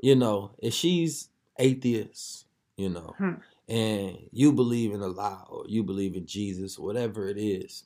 You 0.00 0.14
know, 0.16 0.52
if 0.58 0.74
she's 0.74 1.28
atheist, 1.58 2.45
you 2.76 2.88
know, 2.90 3.14
Hmm. 3.18 3.32
and 3.68 4.18
you 4.32 4.52
believe 4.52 4.92
in 4.92 5.02
Allah 5.02 5.44
or 5.48 5.64
you 5.66 5.82
believe 5.82 6.14
in 6.14 6.26
Jesus, 6.26 6.78
whatever 6.78 7.28
it 7.28 7.38
is, 7.38 7.84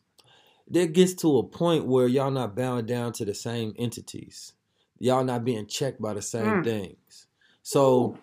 there 0.68 0.86
gets 0.86 1.14
to 1.14 1.38
a 1.38 1.42
point 1.42 1.86
where 1.86 2.06
y'all 2.06 2.30
not 2.30 2.54
bound 2.56 2.86
down 2.86 3.12
to 3.14 3.24
the 3.24 3.34
same 3.34 3.74
entities. 3.78 4.52
Y'all 4.98 5.24
not 5.24 5.44
being 5.44 5.66
checked 5.66 6.00
by 6.00 6.12
the 6.14 6.22
same 6.22 6.60
Mm. 6.60 6.64
things. 6.64 7.26
So 7.62 8.18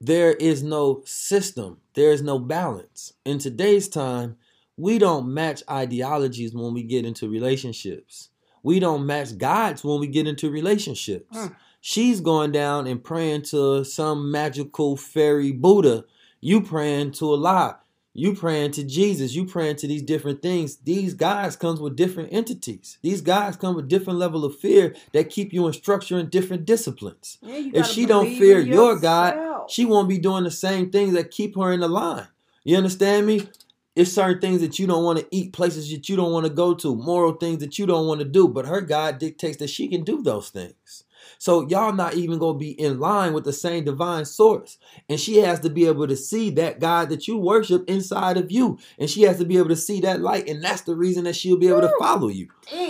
there 0.00 0.32
is 0.32 0.62
no 0.62 1.02
system. 1.04 1.78
There 1.94 2.10
is 2.12 2.22
no 2.22 2.38
balance. 2.38 3.12
In 3.24 3.38
today's 3.38 3.88
time, 3.88 4.36
we 4.76 4.98
don't 4.98 5.32
match 5.32 5.62
ideologies 5.70 6.54
when 6.54 6.72
we 6.72 6.82
get 6.82 7.04
into 7.04 7.28
relationships. 7.28 8.30
We 8.62 8.80
don't 8.80 9.04
match 9.06 9.36
gods 9.38 9.84
when 9.84 10.00
we 10.00 10.06
get 10.06 10.26
into 10.26 10.50
relationships. 10.50 11.36
Mm. 11.36 11.56
She's 11.84 12.20
going 12.20 12.52
down 12.52 12.86
and 12.86 13.02
praying 13.02 13.42
to 13.46 13.84
some 13.84 14.30
magical 14.30 14.96
fairy 14.96 15.50
Buddha. 15.50 16.04
You 16.40 16.60
praying 16.62 17.10
to 17.14 17.32
Allah. 17.32 17.80
You 18.14 18.36
praying 18.36 18.70
to 18.72 18.84
Jesus. 18.84 19.34
You 19.34 19.46
praying 19.46 19.76
to 19.76 19.88
these 19.88 20.02
different 20.02 20.42
things. 20.42 20.76
These 20.76 21.14
guys 21.14 21.56
comes 21.56 21.80
with 21.80 21.96
different 21.96 22.32
entities. 22.32 22.98
These 23.02 23.20
guys 23.20 23.56
come 23.56 23.74
with 23.74 23.88
different 23.88 24.20
level 24.20 24.44
of 24.44 24.56
fear 24.56 24.94
that 25.12 25.28
keep 25.28 25.52
you 25.52 25.66
in 25.66 25.72
structure 25.72 26.20
in 26.20 26.28
different 26.28 26.66
disciplines. 26.66 27.38
Yeah, 27.42 27.80
If 27.80 27.86
she 27.86 28.06
don't 28.06 28.32
fear 28.36 28.60
your 28.60 28.96
God, 29.00 29.68
she 29.68 29.84
won't 29.84 30.08
be 30.08 30.18
doing 30.18 30.44
the 30.44 30.52
same 30.52 30.88
things 30.88 31.14
that 31.14 31.32
keep 31.32 31.56
her 31.56 31.72
in 31.72 31.80
the 31.80 31.88
line. 31.88 32.28
You 32.62 32.76
understand 32.76 33.26
me? 33.26 33.48
It's 33.96 34.12
certain 34.12 34.40
things 34.40 34.60
that 34.60 34.78
you 34.78 34.86
don't 34.86 35.02
want 35.02 35.18
to 35.18 35.26
eat, 35.32 35.52
places 35.52 35.90
that 35.90 36.08
you 36.08 36.14
don't 36.14 36.32
want 36.32 36.46
to 36.46 36.52
go 36.52 36.74
to, 36.74 36.94
moral 36.94 37.32
things 37.32 37.58
that 37.58 37.76
you 37.76 37.86
don't 37.86 38.06
want 38.06 38.20
to 38.20 38.24
do. 38.24 38.46
But 38.46 38.66
her 38.66 38.80
God 38.82 39.18
dictates 39.18 39.56
that 39.56 39.68
she 39.68 39.88
can 39.88 40.04
do 40.04 40.22
those 40.22 40.50
things. 40.50 41.02
So 41.38 41.66
y'all 41.68 41.92
not 41.92 42.14
even 42.14 42.38
gonna 42.38 42.58
be 42.58 42.70
in 42.70 43.00
line 43.00 43.32
with 43.32 43.44
the 43.44 43.52
same 43.52 43.84
divine 43.84 44.24
source. 44.24 44.78
And 45.08 45.18
she 45.18 45.38
has 45.38 45.60
to 45.60 45.70
be 45.70 45.86
able 45.86 46.06
to 46.06 46.16
see 46.16 46.50
that 46.50 46.80
God 46.80 47.08
that 47.10 47.26
you 47.28 47.38
worship 47.38 47.88
inside 47.88 48.36
of 48.36 48.50
you. 48.50 48.78
And 48.98 49.08
she 49.08 49.22
has 49.22 49.38
to 49.38 49.44
be 49.44 49.58
able 49.58 49.68
to 49.70 49.76
see 49.76 50.00
that 50.00 50.20
light. 50.20 50.48
And 50.48 50.62
that's 50.62 50.82
the 50.82 50.94
reason 50.96 51.24
that 51.24 51.36
she'll 51.36 51.56
be 51.56 51.68
able 51.68 51.82
to 51.82 51.94
follow 51.98 52.28
you. 52.28 52.48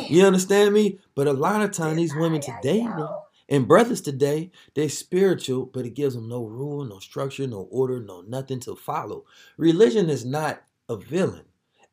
You 0.09 0.24
understand 0.24 0.74
me? 0.74 0.99
But 1.14 1.26
a 1.26 1.33
lot 1.33 1.62
of 1.62 1.72
times 1.72 1.97
these 1.97 2.14
women 2.14 2.41
today, 2.41 2.83
man, 2.83 3.09
and 3.49 3.68
brothers 3.68 4.01
today, 4.01 4.51
they're 4.74 4.89
spiritual, 4.89 5.66
but 5.66 5.85
it 5.85 5.95
gives 5.95 6.14
them 6.14 6.28
no 6.28 6.45
rule, 6.45 6.85
no 6.85 6.99
structure, 6.99 7.47
no 7.47 7.68
order, 7.70 8.01
no 8.01 8.22
nothing 8.22 8.61
to 8.61 8.74
follow. 8.74 9.24
Religion 9.57 10.09
is 10.09 10.24
not 10.24 10.62
a 10.89 10.97
villain. 10.97 11.45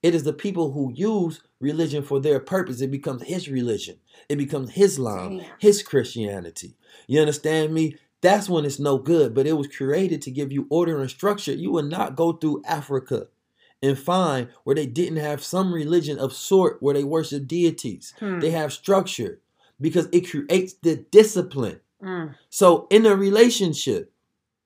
It 0.01 0.15
is 0.15 0.23
the 0.23 0.33
people 0.33 0.71
who 0.71 0.93
use 0.93 1.41
religion 1.59 2.03
for 2.03 2.19
their 2.19 2.39
purpose. 2.39 2.81
It 2.81 2.91
becomes 2.91 3.23
his 3.23 3.49
religion. 3.49 3.97
It 4.27 4.37
becomes 4.37 4.71
his 4.71 4.93
Islam, 4.93 5.41
his 5.59 5.83
Christianity. 5.83 6.75
You 7.07 7.19
understand 7.21 7.73
me? 7.73 7.97
That's 8.21 8.49
when 8.49 8.65
it's 8.65 8.79
no 8.79 8.97
good. 8.97 9.33
But 9.33 9.47
it 9.47 9.53
was 9.53 9.67
created 9.67 10.21
to 10.23 10.31
give 10.31 10.51
you 10.51 10.67
order 10.69 10.99
and 10.99 11.09
structure. 11.09 11.53
You 11.53 11.71
will 11.71 11.83
not 11.83 12.15
go 12.15 12.33
through 12.33 12.63
Africa 12.65 13.27
and 13.81 13.97
find 13.97 14.49
where 14.63 14.75
they 14.75 14.85
didn't 14.85 15.17
have 15.17 15.41
some 15.43 15.73
religion 15.73 16.19
of 16.19 16.33
sort 16.33 16.81
where 16.81 16.93
they 16.93 17.03
worship 17.03 17.47
deities. 17.47 18.13
Hmm. 18.19 18.39
They 18.39 18.51
have 18.51 18.73
structure 18.73 19.39
because 19.79 20.07
it 20.11 20.29
creates 20.29 20.73
the 20.73 20.97
discipline. 21.11 21.79
Mm. 22.03 22.35
So 22.49 22.87
in 22.89 23.05
a 23.05 23.15
relationship, 23.15 24.11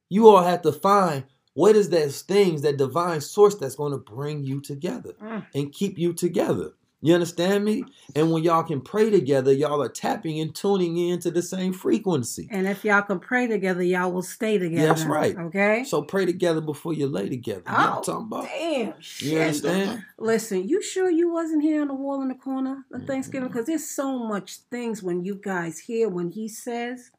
you 0.10 0.28
all 0.28 0.44
have 0.44 0.64
to 0.64 0.72
find 0.72 1.26
what 1.54 1.76
is 1.76 1.90
those 1.90 2.22
things, 2.22 2.64
that 2.64 2.78
divine 2.78 3.22
source 3.22 3.56
that's 3.56 3.76
going 3.76 3.92
to 3.92 3.98
bring 4.00 4.44
you 4.44 4.60
together 4.62 5.14
Mm. 5.22 5.46
and 5.54 5.72
keep 5.72 6.00
you 6.00 6.14
together. 6.14 6.74
You 7.04 7.14
understand 7.16 7.66
me? 7.66 7.84
And 8.16 8.32
when 8.32 8.44
y'all 8.44 8.64
can 8.64 8.80
pray 8.80 9.10
together, 9.10 9.52
y'all 9.52 9.82
are 9.82 9.90
tapping 9.90 10.40
and 10.40 10.56
tuning 10.56 10.96
into 10.98 11.32
the 11.32 11.42
same 11.42 11.74
frequency. 11.74 12.48
And 12.50 12.66
if 12.66 12.86
y'all 12.86 13.02
can 13.02 13.20
pray 13.20 13.46
together, 13.46 13.84
y'all 13.84 14.14
will 14.14 14.22
stay 14.22 14.58
together. 14.58 14.88
That's 14.88 15.04
right. 15.04 15.38
Okay. 15.38 15.84
So 15.84 16.02
pray 16.02 16.26
together 16.26 16.62
before 16.62 16.94
you 16.94 17.08
lay 17.08 17.28
together. 17.28 17.64
You 17.66 17.72
know 17.74 17.78
what 17.78 17.90
I'm 17.90 17.98
oh, 17.98 18.02
talking 18.02 18.26
about? 18.28 18.44
damn. 18.46 18.88
You 18.88 18.94
Shit. 19.02 19.42
understand? 19.42 20.06
Listen, 20.18 20.66
you 20.66 20.82
sure 20.82 21.12
you 21.12 21.30
wasn't 21.30 21.62
here 21.62 21.82
on 21.82 21.90
the 21.90 21.94
wall 21.94 22.22
in 22.22 22.30
the 22.30 22.36
corner 22.36 22.86
of 22.94 23.04
Thanksgiving? 23.04 23.50
Because 23.50 23.66
there's 23.66 23.90
so 23.90 24.18
much 24.18 24.60
things 24.72 25.04
when 25.04 25.26
you 25.26 25.36
guys 25.36 25.80
hear 25.80 26.08
when 26.08 26.30
he 26.30 26.48
says, 26.48 27.12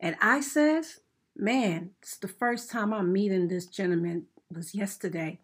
and 0.00 0.16
I 0.22 0.40
says, 0.40 1.00
man, 1.36 1.90
it's 2.00 2.16
the 2.16 2.28
first 2.28 2.70
time 2.70 2.94
I'm 2.94 3.12
meeting 3.12 3.48
this 3.48 3.66
gentleman 3.66 4.24
was 4.50 4.74
yesterday. 4.74 5.38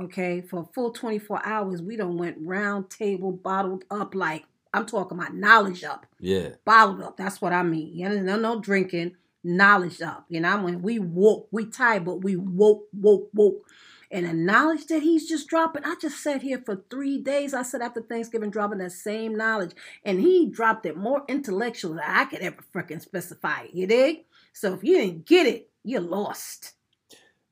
Okay, 0.00 0.40
for 0.40 0.60
a 0.60 0.72
full 0.72 0.92
24 0.92 1.44
hours, 1.44 1.82
we 1.82 1.96
don't 1.96 2.16
went 2.16 2.38
round 2.40 2.88
table, 2.88 3.32
bottled 3.32 3.84
up 3.90 4.14
like 4.14 4.44
I'm 4.72 4.86
talking 4.86 5.18
about 5.18 5.34
knowledge 5.34 5.84
up, 5.84 6.06
Yeah. 6.18 6.50
bottled 6.64 7.02
up. 7.02 7.16
That's 7.16 7.40
what 7.42 7.52
I 7.52 7.62
mean. 7.62 7.94
You 7.94 8.08
know, 8.08 8.20
no, 8.22 8.36
no 8.36 8.60
drinking, 8.60 9.16
knowledge 9.44 10.00
up. 10.00 10.24
You 10.28 10.40
know, 10.40 10.62
when 10.62 10.80
we 10.80 10.98
woke, 11.00 11.48
we 11.50 11.66
tired, 11.66 12.04
but 12.04 12.22
we 12.22 12.36
woke, 12.36 12.84
woke, 12.92 13.28
woke. 13.34 13.66
And 14.12 14.26
the 14.26 14.32
knowledge 14.32 14.86
that 14.86 15.02
he's 15.02 15.28
just 15.28 15.48
dropping, 15.48 15.84
I 15.84 15.96
just 16.00 16.22
sat 16.22 16.42
here 16.42 16.62
for 16.64 16.82
three 16.90 17.18
days. 17.18 17.52
I 17.52 17.62
said 17.62 17.80
after 17.82 18.00
Thanksgiving, 18.00 18.50
dropping 18.50 18.78
that 18.78 18.92
same 18.92 19.36
knowledge. 19.36 19.72
And 20.04 20.20
he 20.20 20.46
dropped 20.46 20.86
it 20.86 20.96
more 20.96 21.24
intellectual 21.28 21.94
than 21.94 22.04
I 22.04 22.24
could 22.24 22.40
ever 22.40 22.62
freaking 22.74 23.00
specify. 23.00 23.62
it, 23.64 23.74
You 23.74 23.86
dig? 23.86 24.24
So 24.52 24.74
if 24.74 24.82
you 24.82 24.96
didn't 24.98 25.26
get 25.26 25.46
it, 25.46 25.68
you're 25.84 26.00
lost. 26.00 26.72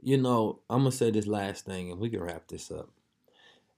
You 0.01 0.17
know, 0.17 0.61
I'm 0.71 0.81
gonna 0.81 0.93
say 0.93 1.11
this 1.11 1.27
last 1.27 1.65
thing, 1.65 1.91
and 1.91 2.01
we 2.01 2.11
can 2.11 2.21
wrap 2.21 2.47
this 2.49 2.71
up. 2.71 2.91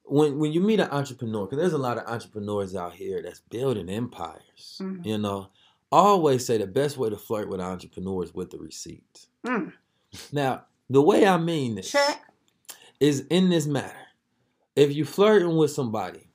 When 0.05 0.39
when 0.39 0.53
you 0.53 0.61
meet 0.61 0.81
an 0.81 0.91
entrepreneur, 0.91 1.47
because 1.47 1.59
there's 1.59 1.73
a 1.73 1.79
lot 1.79 1.99
of 1.99 2.07
entrepreneurs 2.07 2.75
out 2.75 2.95
here 2.95 3.23
that's 3.23 3.41
building 3.41 3.89
empires. 3.89 4.79
Mhm. 4.81 5.07
You 5.07 5.19
know, 5.19 5.49
I 5.93 5.97
always 5.99 6.45
say 6.45 6.59
the 6.59 6.67
best 6.67 6.97
way 6.97 7.11
to 7.11 7.17
flirt 7.17 7.49
with 7.49 7.61
entrepreneurs 7.61 8.35
with 8.35 8.51
the 8.51 8.59
receipts. 8.59 9.29
Mm. 9.47 9.73
Now, 10.33 10.67
the 10.89 11.01
way 11.03 11.27
I 11.27 11.39
mean 11.39 11.77
this 11.77 11.91
Check. 11.93 12.23
is 12.99 13.21
in 13.31 13.49
this 13.49 13.67
matter. 13.67 13.97
If 14.77 14.95
you 14.95 15.05
flirting 15.05 15.57
with 15.57 15.71
somebody, 15.71 16.29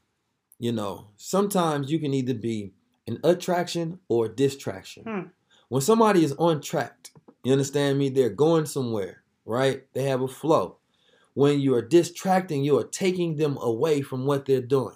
you 0.60 0.72
know, 0.72 1.08
sometimes 1.18 1.92
you 1.92 2.00
can 2.00 2.14
either 2.14 2.34
be 2.34 2.74
an 3.08 3.20
attraction 3.24 4.00
or 4.08 4.26
a 4.26 4.30
distraction. 4.30 5.04
Hmm. 5.04 5.28
When 5.70 5.82
somebody 5.82 6.24
is 6.24 6.34
on 6.34 6.62
track, 6.62 7.12
you 7.44 7.52
understand 7.52 7.98
me? 7.98 8.10
They're 8.10 8.30
going 8.30 8.66
somewhere, 8.66 9.24
right? 9.46 9.84
They 9.94 10.04
have 10.04 10.22
a 10.22 10.28
flow. 10.28 10.78
When 11.34 11.60
you 11.60 11.76
are 11.76 11.82
distracting, 11.82 12.64
you 12.64 12.78
are 12.78 12.84
taking 12.84 13.36
them 13.36 13.58
away 13.62 14.02
from 14.02 14.26
what 14.26 14.46
they're 14.46 14.62
doing. 14.62 14.96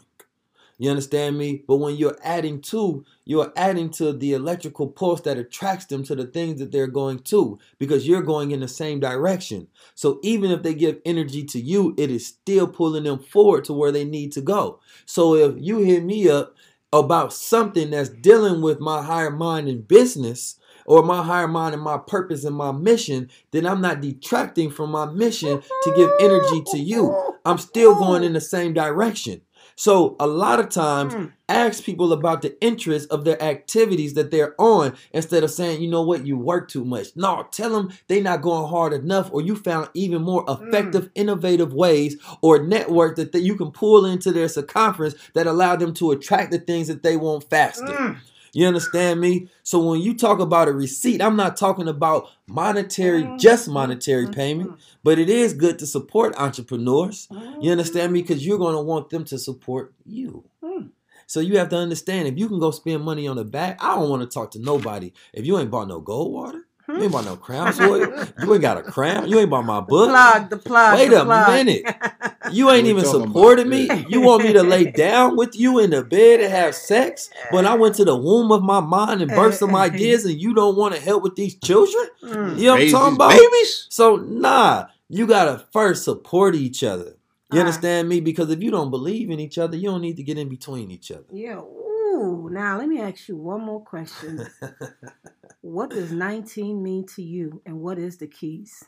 You 0.82 0.90
understand 0.90 1.38
me? 1.38 1.66
But 1.68 1.76
when 1.76 1.98
you're 1.98 2.18
adding 2.24 2.62
to, 2.62 3.04
you're 3.26 3.52
adding 3.58 3.90
to 3.92 4.14
the 4.14 4.32
electrical 4.32 4.88
pulse 4.88 5.20
that 5.22 5.38
attracts 5.38 5.86
them 5.86 6.06
to 6.06 6.16
the 6.16 6.26
things 6.26 6.60
that 6.60 6.72
they're 6.72 6.88
going 6.88 7.20
to 7.20 7.60
because 7.78 8.08
you're 8.08 8.22
going 8.22 8.52
in 8.52 8.62
the 8.62 8.68
same 8.70 9.02
direction. 9.02 9.68
So 9.94 10.22
even 10.24 10.52
if 10.52 10.64
they 10.64 10.74
give 10.74 11.02
energy 11.04 11.44
to 11.48 11.60
you, 11.60 11.94
it 11.98 12.10
is 12.10 12.26
still 12.26 12.66
pulling 12.66 13.04
them 13.04 13.20
forward 13.20 13.66
to 13.66 13.74
where 13.74 13.92
they 13.92 14.06
need 14.06 14.32
to 14.32 14.42
go. 14.42 14.80
So 15.06 15.36
if 15.36 15.56
you 15.58 15.80
hit 15.80 16.06
me 16.06 16.30
up 16.30 16.56
about 16.94 17.34
something 17.34 17.90
that's 17.92 18.10
dealing 18.10 18.62
with 18.62 18.80
my 18.80 19.04
higher 19.04 19.32
mind 19.32 19.68
in 19.68 19.82
business 19.82 20.56
or 20.90 21.04
my 21.04 21.24
higher 21.24 21.48
mind 21.48 21.74
and 21.76 21.84
my 21.84 21.98
purpose 21.98 22.44
and 22.44 22.56
my 22.56 22.72
mission, 22.74 23.30
then 23.52 23.66
I'm 23.66 23.80
not 23.80 24.02
detracting 24.02 24.72
from 24.72 24.92
my 24.92 25.06
mission 25.06 25.62
to 25.84 25.94
give 25.96 26.10
energy 26.20 26.64
to 26.72 26.78
you. 26.80 27.16
I'm 27.46 27.60
still 27.60 27.96
going 27.96 28.24
in 28.24 28.34
the 28.34 28.42
same 28.42 28.74
direction. 28.74 29.42
So 29.76 30.18
a 30.20 30.28
lot 30.28 30.60
of 30.60 30.68
times, 30.68 31.14
Mm. 31.14 31.32
ask 31.48 31.84
people 31.86 32.12
about 32.12 32.42
the 32.42 32.62
interest 32.62 33.10
of 33.12 33.24
their 33.24 33.42
activities 33.42 34.14
that 34.16 34.30
they're 34.30 34.54
on 34.60 34.94
instead 35.14 35.42
of 35.44 35.52
saying, 35.52 35.82
you 35.82 35.90
know 35.90 36.02
what, 36.02 36.26
you 36.28 36.38
work 36.38 36.68
too 36.70 36.84
much. 36.84 37.08
No, 37.16 37.46
tell 37.50 37.70
them 37.70 37.90
they're 38.08 38.22
not 38.22 38.42
going 38.42 38.68
hard 38.70 38.92
enough, 38.92 39.30
or 39.32 39.42
you 39.42 39.56
found 39.56 39.88
even 39.94 40.22
more 40.22 40.44
effective, 40.50 41.10
innovative 41.16 41.72
ways 41.74 42.18
or 42.42 42.62
network 42.62 43.16
that, 43.16 43.32
that 43.32 43.40
you 43.42 43.56
can 43.56 43.72
pull 43.72 44.06
into 44.06 44.32
their 44.34 44.50
circumference 44.50 45.16
that 45.34 45.48
allow 45.48 45.78
them 45.78 45.94
to 45.94 46.12
attract 46.12 46.52
the 46.52 46.60
things 46.60 46.88
that 46.90 47.02
they 47.04 47.16
want 47.16 47.50
faster. 47.50 47.86
Mm. 47.86 48.18
You 48.54 48.68
understand 48.68 49.20
me? 49.22 49.50
So 49.64 49.80
when 49.82 50.02
you 50.02 50.16
talk 50.16 50.40
about 50.40 50.68
a 50.68 50.72
receipt, 50.74 51.22
I'm 51.22 51.36
not 51.36 51.58
talking 51.58 51.88
about 51.88 52.28
monetary, 52.48 53.24
Mm. 53.24 53.40
just 53.40 53.68
monetary 53.68 54.28
payment, 54.28 54.74
but 55.04 55.20
it 55.20 55.30
is 55.30 55.54
good 55.54 55.80
to 55.80 55.86
support 55.88 56.34
entrepreneurs. 56.38 57.28
You 57.62 57.72
understand 57.72 58.14
me? 58.14 58.22
Because 58.22 58.46
you're 58.46 58.58
going 58.58 58.76
to 58.76 58.82
want 58.82 59.10
them 59.10 59.24
to 59.26 59.38
support 59.38 59.94
you. 60.06 60.46
Mm. 60.64 60.90
So 61.28 61.40
you 61.42 61.58
have 61.60 61.70
to 61.70 61.78
understand 61.78 62.28
if 62.28 62.38
you 62.40 62.48
can 62.48 62.60
go 62.60 62.72
spend 62.72 63.04
money 63.04 63.28
on 63.28 63.36
the 63.36 63.46
back, 63.46 63.78
I 63.84 63.96
don't 63.96 64.10
want 64.10 64.24
to 64.24 64.28
talk 64.28 64.52
to 64.52 64.60
nobody. 64.60 65.12
If 65.34 65.46
you 65.46 65.60
ain't 65.60 65.70
bought 65.70 65.88
no 65.88 66.00
gold 66.00 66.34
water, 66.34 66.66
you 66.98 67.04
ain't 67.04 67.12
bought 67.12 67.26
no 67.26 67.36
crown 67.36 67.74
oil, 67.82 68.26
you 68.42 68.54
ain't 68.54 68.62
got 68.62 68.78
a 68.78 68.84
crown, 68.84 69.28
you 69.30 69.40
ain't 69.40 69.50
bought 69.50 69.66
my 69.66 69.80
book. 69.80 70.10
Plug 70.10 70.50
the 70.50 70.58
plug. 70.58 70.96
Wait 70.98 71.10
the 71.10 71.22
a 71.22 71.26
plug. 71.26 71.54
minute. 71.66 71.96
You 72.52 72.72
ain't 72.72 72.88
even 72.88 73.06
supported 73.06 73.68
about? 73.68 73.78
me. 73.78 74.06
You 74.10 74.22
want 74.22 74.44
me 74.44 74.54
to 74.54 74.64
lay 74.64 74.86
down 74.86 75.36
with 75.38 75.56
you 75.60 75.78
in 75.78 75.92
the 75.92 76.04
bed 76.04 76.40
and 76.40 76.52
have 76.52 76.74
sex? 76.74 77.30
When 77.52 77.68
I 77.68 77.76
went 77.76 77.94
to 77.96 78.06
the 78.06 78.16
womb 78.16 78.52
of 78.52 78.64
my 78.64 78.80
mind 78.80 79.22
and 79.22 79.30
birthed 79.30 79.60
some 79.60 79.76
ideas 79.76 80.26
and 80.26 80.42
you 80.42 80.56
don't 80.56 80.76
want 80.76 80.96
to 80.96 81.00
help 81.00 81.22
with 81.22 81.36
these 81.36 81.54
children? 81.60 82.06
Mm. 82.24 82.58
You 82.58 82.66
know 82.66 82.74
what 82.74 82.82
I'm 82.82 82.90
talking 82.92 83.16
about? 83.18 83.32
babies. 83.38 83.86
So 83.90 84.16
nah, 84.16 84.88
you 85.10 85.28
gotta 85.28 85.64
first 85.72 86.04
support 86.06 86.56
each 86.56 86.84
other. 86.84 87.18
You 87.52 87.60
Ah. 87.60 87.66
understand 87.66 88.10
me? 88.10 88.20
Because 88.20 88.50
if 88.50 88.64
you 88.64 88.72
don't 88.72 88.90
believe 88.90 89.30
in 89.30 89.40
each 89.40 89.60
other, 89.60 89.78
you 89.78 89.92
don't 89.92 90.02
need 90.02 90.18
to 90.18 90.24
get 90.24 90.40
in 90.40 90.50
between 90.50 90.90
each 90.90 91.12
other. 91.12 91.26
Yeah. 91.32 91.60
Ooh. 91.60 91.86
Ooh, 92.12 92.50
now 92.52 92.80
let 92.80 92.88
me 92.90 93.00
ask 93.00 93.30
you 93.30 93.36
one 93.38 93.62
more 93.62 93.82
question. 93.82 94.48
what 95.62 95.90
does 95.90 96.12
19 96.12 96.82
mean 96.82 97.06
to 97.16 97.22
you, 97.22 97.62
and 97.66 97.80
what 97.80 97.98
is 98.00 98.18
the 98.18 98.28
keys? 98.28 98.84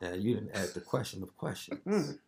Now 0.00 0.14
you 0.14 0.34
didn't 0.34 0.54
ask 0.54 0.72
the 0.74 0.80
question 0.80 1.22
of 1.22 1.36
questions. 1.36 1.80
Mm. 1.86 2.18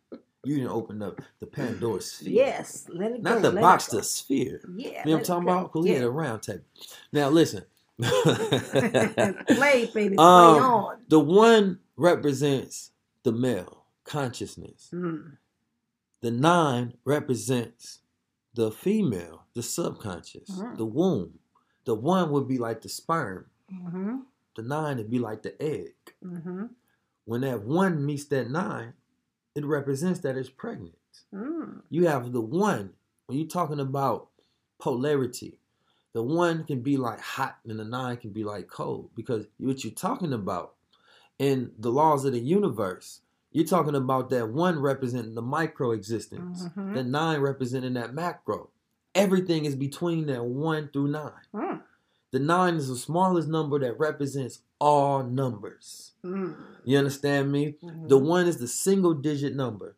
You 0.45 0.55
didn't 0.55 0.71
open 0.71 1.01
up 1.01 1.19
the 1.39 1.45
Pandora's 1.47 2.11
sphere. 2.11 2.31
Yes, 2.33 2.87
let 2.93 3.11
it 3.11 3.23
go. 3.23 3.33
Not 3.33 3.41
the 3.41 3.51
let 3.51 3.61
box, 3.61 3.89
go. 3.89 3.97
the 3.97 4.03
sphere. 4.03 4.61
Yeah. 4.77 5.03
You 5.05 5.11
know 5.11 5.17
what 5.17 5.19
I'm 5.19 5.23
talking 5.25 5.45
go. 5.45 5.51
about? 5.51 5.73
Because 5.73 5.83
we 5.85 5.91
had 5.91 6.03
a 6.03 6.09
round 6.09 6.41
table. 6.43 6.63
Now 7.11 7.29
listen. 7.29 7.65
play, 7.99 9.89
baby, 9.93 10.15
play 10.15 10.17
Um, 10.17 10.63
on. 10.63 10.97
the 11.09 11.19
one 11.19 11.79
represents 11.97 12.91
the 13.23 13.31
male 13.33 13.83
consciousness. 14.05 14.89
Mm. 14.93 15.33
The 16.21 16.31
nine 16.31 16.93
represents 17.03 17.99
the 18.53 18.71
female, 18.71 19.45
the 19.53 19.63
subconscious, 19.63 20.49
Mhm. 20.49 20.77
the 20.77 20.85
womb. 20.85 21.39
The 21.85 21.95
one 21.95 22.31
would 22.31 22.47
be 22.47 22.57
like 22.57 22.81
the 22.81 22.89
sperm. 22.89 23.48
Mm-hmm. 23.71 24.17
The 24.55 24.61
nine 24.61 24.97
would 24.97 25.09
be 25.09 25.19
like 25.19 25.43
the 25.43 25.61
egg. 25.61 25.93
Mm-hmm. 26.23 26.65
When 27.25 27.41
that 27.41 27.63
one 27.63 28.05
meets 28.05 28.25
that 28.25 28.49
nine, 28.49 28.93
it 29.55 29.65
represents 29.65 30.19
that 30.21 30.35
it's 30.37 30.49
pregnant. 30.49 30.95
Mm. 31.33 31.81
You 31.89 32.07
have 32.07 32.31
the 32.31 32.41
one, 32.41 32.91
when 33.27 33.37
you're 33.37 33.47
talking 33.47 33.79
about 33.79 34.29
polarity, 34.79 35.59
the 36.13 36.23
one 36.23 36.63
can 36.63 36.81
be 36.81 36.97
like 36.97 37.19
hot 37.19 37.57
and 37.67 37.79
the 37.79 37.85
nine 37.85 38.17
can 38.17 38.31
be 38.31 38.43
like 38.43 38.67
cold 38.67 39.09
because 39.15 39.45
what 39.59 39.83
you're 39.83 39.93
talking 39.93 40.33
about 40.33 40.73
in 41.37 41.71
the 41.77 41.91
laws 41.91 42.25
of 42.25 42.33
the 42.33 42.39
universe, 42.39 43.21
you're 43.51 43.65
talking 43.65 43.95
about 43.95 44.29
that 44.31 44.49
one 44.49 44.79
representing 44.79 45.35
the 45.35 45.41
micro 45.41 45.91
existence, 45.91 46.65
Mhm. 46.75 46.95
the 46.95 47.03
nine 47.03 47.41
representing 47.41 47.93
that 47.93 48.13
macro. 48.13 48.69
Everything 49.15 49.65
is 49.65 49.75
between 49.75 50.27
that 50.27 50.45
one 50.45 50.89
through 50.91 51.07
nine. 51.09 51.31
Mm. 51.53 51.81
The 52.31 52.39
nine 52.39 52.75
is 52.75 52.87
the 52.89 52.95
smallest 52.95 53.47
number 53.47 53.79
that 53.79 53.99
represents 53.99 54.59
all 54.79 55.23
numbers. 55.23 56.11
Mm. 56.23 56.55
You 56.83 56.97
understand 56.97 57.51
me? 57.51 57.75
Mhm. 57.83 58.07
The 58.07 58.17
one 58.17 58.47
is 58.47 58.57
the 58.57 58.67
single 58.67 59.13
digit 59.13 59.55
number. 59.55 59.95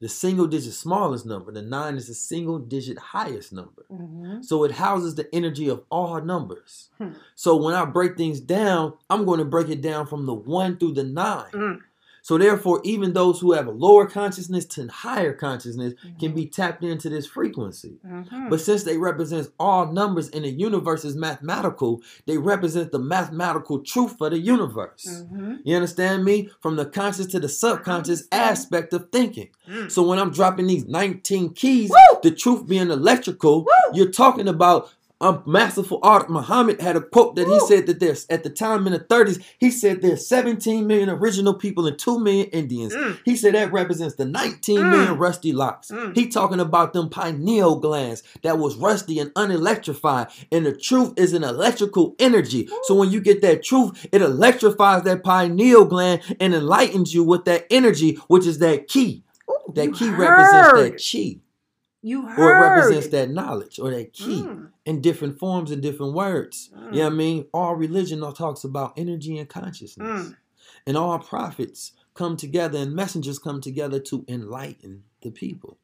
The 0.00 0.08
single 0.08 0.46
digit 0.46 0.72
smallest 0.72 1.26
number. 1.26 1.52
The 1.52 1.62
nine 1.62 1.96
is 1.96 2.06
the 2.06 2.14
single 2.14 2.58
digit 2.58 2.98
highest 2.98 3.52
number. 3.52 3.84
Mhm. 3.92 4.42
So 4.44 4.64
it 4.64 4.72
houses 4.72 5.14
the 5.14 5.32
energy 5.34 5.68
of 5.68 5.82
all 5.90 6.20
numbers. 6.22 6.88
Hmm. 6.98 7.10
So 7.34 7.56
when 7.56 7.74
I 7.74 7.84
break 7.84 8.16
things 8.16 8.40
down, 8.40 8.94
I'm 9.10 9.24
going 9.26 9.40
to 9.40 9.44
break 9.44 9.68
it 9.68 9.82
down 9.82 10.06
from 10.06 10.24
the 10.26 10.34
one 10.34 10.76
through 10.78 10.92
the 10.94 11.04
nine. 11.04 11.50
Mm. 11.52 11.80
So 12.22 12.38
therefore, 12.38 12.80
even 12.84 13.12
those 13.12 13.40
who 13.40 13.52
have 13.52 13.66
a 13.66 13.70
lower 13.72 14.06
consciousness 14.06 14.64
to 14.66 14.86
higher 14.88 15.32
consciousness 15.32 15.94
can 16.18 16.34
be 16.34 16.46
tapped 16.46 16.84
into 16.84 17.08
this 17.08 17.26
frequency. 17.26 17.98
Mhm. 18.06 18.50
But 18.50 18.60
since 18.60 18.82
they 18.84 18.96
represent 18.96 19.50
all 19.58 19.90
numbers 19.92 20.28
in 20.28 20.42
the 20.42 20.50
universe 20.50 21.04
is 21.04 21.16
mathematical, 21.16 22.02
they 22.26 22.36
represent 22.38 22.92
the 22.92 22.98
mathematical 22.98 23.80
truth 23.80 24.16
for 24.18 24.30
the 24.30 24.38
universe. 24.38 25.24
Mhm. 25.32 25.58
You 25.64 25.76
understand 25.76 26.24
me? 26.24 26.50
From 26.60 26.76
the 26.76 26.84
conscious 26.86 27.26
to 27.26 27.40
the 27.40 27.48
subconscious 27.48 28.24
aspect 28.32 28.92
of 28.92 29.08
thinking. 29.10 29.48
Mm. 29.68 29.90
So 29.90 30.02
when 30.02 30.18
I'm 30.18 30.30
dropping 30.30 30.66
these 30.66 30.86
19 30.86 31.50
keys, 31.50 31.90
Woo! 31.90 32.18
the 32.22 32.30
truth 32.30 32.66
being 32.66 32.90
electrical, 32.90 33.60
Woo! 33.60 33.66
you're 33.94 34.10
talking 34.10 34.48
about 34.48 34.90
um, 35.20 35.42
masterful 35.46 35.98
art. 36.02 36.30
Muhammad 36.30 36.80
had 36.80 36.96
a 36.96 37.00
quote 37.00 37.36
that 37.36 37.46
he 37.46 37.60
said 37.60 37.86
that 37.86 38.00
there's 38.00 38.26
at 38.30 38.42
the 38.42 38.50
time 38.50 38.86
in 38.86 38.92
the 38.92 39.00
30s, 39.00 39.42
he 39.58 39.70
said 39.70 40.00
there's 40.00 40.26
17 40.26 40.86
million 40.86 41.10
original 41.10 41.54
people 41.54 41.86
and 41.86 41.98
2 41.98 42.18
million 42.20 42.46
Indians. 42.48 42.94
Mm. 42.94 43.18
He 43.24 43.36
said 43.36 43.54
that 43.54 43.72
represents 43.72 44.14
the 44.16 44.24
19 44.24 44.78
Mm. 44.80 44.90
million 44.90 45.18
rusty 45.18 45.52
locks. 45.52 45.90
Mm. 45.90 46.16
He 46.16 46.28
talking 46.28 46.60
about 46.60 46.92
them 46.92 47.10
pineal 47.10 47.76
glands 47.80 48.22
that 48.42 48.58
was 48.58 48.76
rusty 48.76 49.18
and 49.18 49.30
unelectrified. 49.34 50.30
And 50.50 50.64
the 50.66 50.72
truth 50.76 51.12
is 51.16 51.32
an 51.32 51.44
electrical 51.44 52.14
energy. 52.18 52.68
So 52.84 52.94
when 52.94 53.10
you 53.10 53.20
get 53.20 53.42
that 53.42 53.62
truth, 53.62 54.06
it 54.12 54.22
electrifies 54.22 55.02
that 55.04 55.22
pineal 55.24 55.84
gland 55.84 56.22
and 56.40 56.54
enlightens 56.54 57.12
you 57.14 57.24
with 57.24 57.44
that 57.44 57.66
energy, 57.70 58.14
which 58.28 58.46
is 58.46 58.58
that 58.58 58.88
key. 58.88 59.22
Ooh, 59.50 59.72
That 59.74 59.92
key 59.94 60.08
represents 60.10 60.72
that 60.72 61.02
chi, 61.02 61.40
You 62.02 62.26
heard. 62.26 62.38
or 62.38 62.56
it 62.56 62.60
represents 62.78 63.08
that 63.08 63.30
knowledge, 63.30 63.78
or 63.78 63.90
that 63.90 64.12
key 64.14 64.42
Mm. 64.42 64.70
in 64.86 65.00
different 65.02 65.38
forms 65.38 65.70
and 65.70 65.82
different 65.82 66.14
words. 66.14 66.70
Mm. 66.74 66.92
You 66.94 66.98
know 67.00 67.04
what 67.04 67.12
I 67.12 67.16
mean? 67.16 67.44
All 67.52 67.74
religion 67.76 68.22
all 68.22 68.32
talks 68.32 68.64
about 68.64 68.94
energy 68.96 69.38
and 69.38 69.48
consciousness. 69.48 70.28
Mm. 70.28 70.36
And 70.86 70.96
all 70.96 71.18
prophets 71.18 71.92
come 72.14 72.36
together 72.36 72.78
and 72.78 72.94
messengers 72.94 73.38
come 73.38 73.60
together 73.60 74.00
to 74.00 74.24
enlighten 74.28 75.04
the 75.20 75.30
people. 75.30 75.78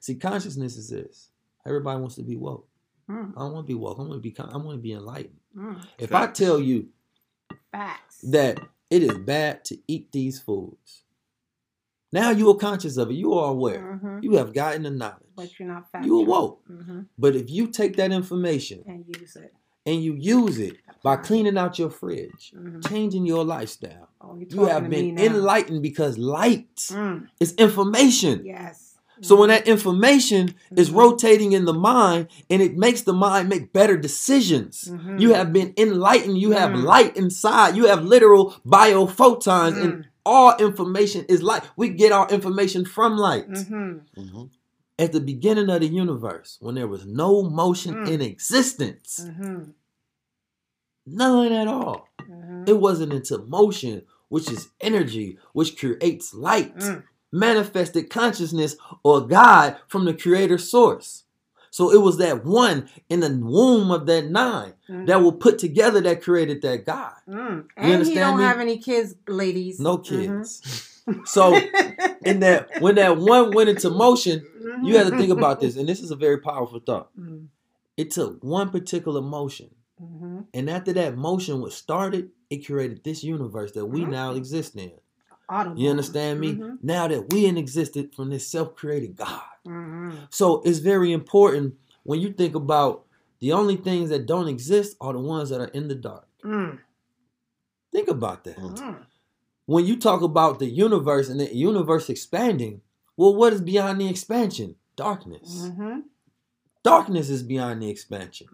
See, 0.00 0.16
consciousness 0.16 0.76
is 0.76 0.90
this. 0.90 1.30
Everybody 1.66 1.98
wants 1.98 2.16
to 2.16 2.22
be 2.22 2.36
woke. 2.36 2.68
Mm. 3.08 3.32
I 3.36 3.40
don't 3.40 3.52
want 3.54 3.66
to 3.66 3.68
be 3.68 3.74
woke. 3.74 3.98
I 3.98 4.02
want 4.02 4.12
to 4.12 4.18
be. 4.18 4.34
I 4.38 4.56
want 4.58 4.72
to 4.76 4.82
be 4.82 4.92
enlightened. 4.92 5.40
Mm. 5.56 5.82
If 5.98 6.14
I 6.14 6.26
tell 6.26 6.60
you 6.60 6.88
Facts. 7.72 8.20
that 8.22 8.60
it 8.90 9.02
is 9.02 9.16
bad 9.18 9.64
to 9.66 9.78
eat 9.88 10.12
these 10.12 10.38
foods, 10.40 11.03
now 12.20 12.30
you 12.38 12.44
are 12.52 12.58
conscious 12.68 12.96
of 13.02 13.06
it. 13.10 13.14
You 13.24 13.30
are 13.40 13.50
aware. 13.56 13.84
Mhm. 14.02 14.22
You 14.24 14.32
have 14.40 14.50
gotten 14.60 14.82
the 14.88 14.90
knowledge. 15.02 15.32
But 15.40 15.48
you're 15.58 15.68
not 15.74 15.84
factual. 15.90 16.06
You 16.10 16.14
awoke. 16.24 16.56
hmm 16.66 17.00
But 17.24 17.32
if 17.42 17.46
you 17.56 17.64
take 17.80 17.92
that 18.00 18.10
information 18.20 18.78
And 18.86 19.04
use 19.20 19.34
it. 19.44 19.52
and 19.88 19.96
you 20.06 20.12
use 20.38 20.56
it 20.68 20.76
by 21.06 21.14
cleaning 21.28 21.58
out 21.62 21.72
your 21.80 21.90
fridge, 22.00 22.44
Mhm. 22.56 22.88
changing 22.88 23.24
your 23.32 23.44
lifestyle, 23.56 24.06
Oh, 24.20 24.36
you 24.54 24.64
have 24.74 24.88
been 24.88 25.18
enlightened 25.18 25.82
because 25.90 26.14
light 26.38 26.76
Mm. 27.00 27.18
is 27.44 27.50
information. 27.66 28.36
Yes. 28.46 28.76
So 29.28 29.32
when 29.38 29.48
that 29.54 29.66
information 29.76 30.42
is 30.82 30.88
Mhm. 30.90 30.96
rotating 31.02 31.50
in 31.58 31.64
the 31.70 31.78
mind 31.94 32.22
and 32.50 32.60
it 32.66 32.74
makes 32.76 33.02
the 33.02 33.12
mind 33.26 33.44
make 33.48 33.72
better 33.80 33.96
decisions, 34.08 34.74
Mhm. 34.90 35.20
you 35.22 35.28
have 35.38 35.52
been 35.58 35.70
enlightened. 35.76 36.38
You 36.38 36.50
have 36.60 36.70
Mm. 36.72 36.82
light 36.92 37.12
inside. 37.22 37.76
You 37.78 37.86
have 37.92 38.02
literal 38.14 38.44
biophotons, 38.66 39.74
Mm. 39.76 39.82
and 39.84 39.94
all 40.26 40.56
information 40.58 41.24
is 41.28 41.42
light. 41.42 41.62
We 41.76 41.90
get 41.90 42.12
our 42.12 42.28
information 42.28 42.84
from 42.84 43.16
light. 43.16 43.48
Mhm. 43.48 44.00
Mhm. 44.16 44.50
At 44.98 45.12
the 45.12 45.20
beginning 45.20 45.68
of 45.70 45.80
the 45.80 45.88
universe, 45.88 46.56
when 46.60 46.76
there 46.76 46.86
was 46.88 47.04
no 47.04 47.42
motion 47.42 47.94
Mm. 47.94 48.08
in 48.10 48.20
existence, 48.22 49.20
Mhm. 49.24 49.72
none 51.06 51.52
at 51.52 51.66
all. 51.68 52.08
Mhm. 52.20 52.68
It 52.68 52.78
wasn't 52.80 53.12
until 53.12 53.44
motion, 53.46 54.02
which 54.28 54.50
is 54.50 54.68
energy, 54.80 55.38
which 55.52 55.76
creates 55.78 56.32
light, 56.34 56.76
Mm. 56.76 57.02
manifested 57.32 58.08
consciousness 58.10 58.76
or 59.02 59.26
God 59.26 59.76
from 59.88 60.04
the 60.04 60.14
creator 60.14 60.58
source. 60.58 61.23
So 61.74 61.90
it 61.90 62.00
was 62.00 62.18
that 62.18 62.44
one 62.44 62.88
in 63.08 63.18
the 63.18 63.30
womb 63.36 63.90
of 63.90 64.06
that 64.06 64.26
nine 64.30 64.74
Mm. 64.88 65.06
that 65.08 65.20
will 65.22 65.32
put 65.32 65.58
together 65.58 66.00
that 66.02 66.22
created 66.22 66.62
that 66.62 66.84
God. 66.86 67.14
Mm. 67.28 67.64
And 67.76 68.06
he 68.06 68.14
don't 68.14 68.36
me? 68.38 68.44
have 68.44 68.60
any 68.60 68.78
kids, 68.78 69.16
ladies. 69.26 69.80
No 69.80 69.98
kids. 69.98 70.62
So 71.26 71.54
in 72.24 72.40
that 72.40 72.80
when 72.80 72.94
that 72.94 73.18
one 73.18 73.50
went 73.56 73.68
into 73.70 73.90
motion, 73.90 74.46
you 74.84 74.96
have 74.98 75.10
to 75.10 75.18
think 75.18 75.30
about 75.32 75.60
this, 75.60 75.76
and 75.76 75.86
this 75.88 76.00
is 76.00 76.10
a 76.12 76.16
very 76.16 76.38
powerful 76.38 76.78
thought. 76.80 77.10
Mhm. 77.18 77.48
It 77.96 78.10
took 78.12 78.42
one 78.42 78.70
particular 78.70 79.20
motion, 79.20 79.70
Mhm. 80.00 80.46
and 80.54 80.70
after 80.70 80.92
that 80.94 81.16
motion 81.18 81.60
was 81.60 81.74
started, 81.74 82.30
it 82.50 82.64
created 82.64 83.02
this 83.04 83.22
universe 83.24 83.72
that 83.72 83.84
we 83.86 84.04
now 84.06 84.32
Mm. 84.32 84.36
exist 84.38 84.76
in. 84.76 84.92
Audible. 85.48 85.78
You 85.78 85.90
understand 85.90 86.40
me? 86.40 86.54
Mhm. 86.54 86.78
Now 86.82 87.08
that 87.08 87.32
we 87.32 87.46
in 87.46 87.56
existed 87.58 88.14
from 88.14 88.30
this 88.30 88.46
self-created 88.46 89.16
God. 89.16 89.42
Mhm. 89.66 90.26
So 90.30 90.62
it's 90.62 90.78
very 90.78 91.12
important 91.12 91.74
when 92.02 92.20
you 92.20 92.32
think 92.32 92.54
about 92.54 93.04
the 93.40 93.52
only 93.52 93.76
things 93.76 94.10
that 94.10 94.26
don't 94.26 94.48
exist 94.48 94.96
are 95.00 95.12
the 95.12 95.18
ones 95.18 95.50
that 95.50 95.60
are 95.60 95.68
in 95.68 95.88
the 95.88 95.94
dark. 95.94 96.26
Mm. 96.42 96.78
Think 97.92 98.08
about 98.08 98.44
that. 98.44 98.56
Mm. 98.56 99.04
When 99.66 99.84
you 99.86 99.96
talk 99.96 100.22
about 100.22 100.58
the 100.58 100.66
universe 100.66 101.28
and 101.28 101.40
the 101.40 101.54
universe 101.54 102.08
expanding, 102.08 102.82
well, 103.16 103.34
what 103.34 103.52
is 103.52 103.60
beyond 103.60 104.00
the 104.00 104.08
expansion? 104.08 104.76
Darkness. 104.96 105.68
Mhm. 105.68 106.04
Darkness 106.82 107.30
is 107.30 107.42
beyond 107.42 107.82
the 107.82 107.88
expansion. 107.88 108.48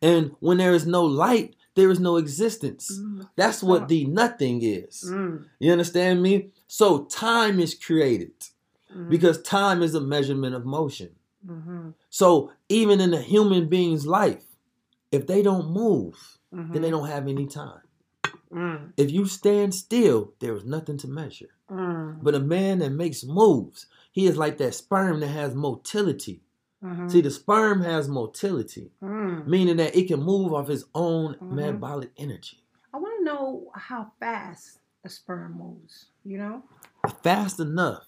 And 0.00 0.34
when 0.40 0.58
there 0.58 0.72
is 0.74 0.86
no 0.86 1.04
light, 1.04 1.54
there 1.74 1.90
is 1.90 2.00
no 2.00 2.16
existence. 2.16 2.90
Mm. 2.98 3.28
That's 3.36 3.62
what 3.62 3.88
the 3.88 4.04
nothing 4.06 4.62
is. 4.62 5.04
Mm. 5.08 5.44
You 5.58 5.72
understand 5.72 6.22
me? 6.22 6.50
So 6.68 7.04
time 7.04 7.58
is 7.60 7.74
created 7.74 8.32
Mm. 8.94 9.08
because 9.10 9.42
time 9.42 9.82
is 9.82 9.94
a 9.94 10.00
measurement 10.00 10.54
of 10.54 10.64
motion. 10.64 11.10
Mhm. 11.44 11.94
So 12.10 12.52
even 12.68 13.00
in 13.00 13.12
a 13.12 13.20
human 13.20 13.68
being's 13.68 14.06
life, 14.06 14.46
if 15.10 15.26
they 15.26 15.42
don't 15.42 15.70
move, 15.72 16.38
Mhm. 16.52 16.72
then 16.72 16.82
they 16.82 16.90
don't 16.90 17.08
have 17.08 17.26
any 17.26 17.46
time. 17.46 17.80
Mm. 18.52 18.92
If 18.96 19.10
you 19.10 19.26
stand 19.26 19.74
still, 19.74 20.32
there 20.38 20.54
is 20.54 20.64
nothing 20.64 20.96
to 20.98 21.08
measure. 21.08 21.50
Mm. 21.68 22.18
But 22.22 22.36
a 22.36 22.40
man 22.40 22.78
that 22.78 22.90
makes 22.92 23.24
moves, 23.24 23.86
he 24.12 24.26
is 24.26 24.36
like 24.36 24.58
that 24.58 24.74
sperm 24.74 25.18
that 25.20 25.28
has 25.28 25.54
motility. 25.56 26.43
Mhm. 26.84 27.10
See, 27.10 27.20
the 27.22 27.30
sperm 27.30 27.80
has 27.82 28.08
motility, 28.08 28.90
Mm. 29.02 29.46
meaning 29.46 29.76
that 29.78 29.96
it 29.96 30.06
can 30.08 30.22
move 30.22 30.52
off 30.52 30.68
its 30.68 30.84
own 30.94 31.34
Mhm. 31.36 31.52
metabolic 31.52 32.12
energy. 32.16 32.62
I 32.92 32.98
want 32.98 33.14
to 33.18 33.24
know 33.24 33.70
how 33.74 34.12
fast 34.20 34.78
a 35.04 35.08
sperm 35.08 35.56
moves. 35.58 36.06
You 36.24 36.38
know? 36.38 36.62
Fast 37.22 37.58
enough 37.60 38.06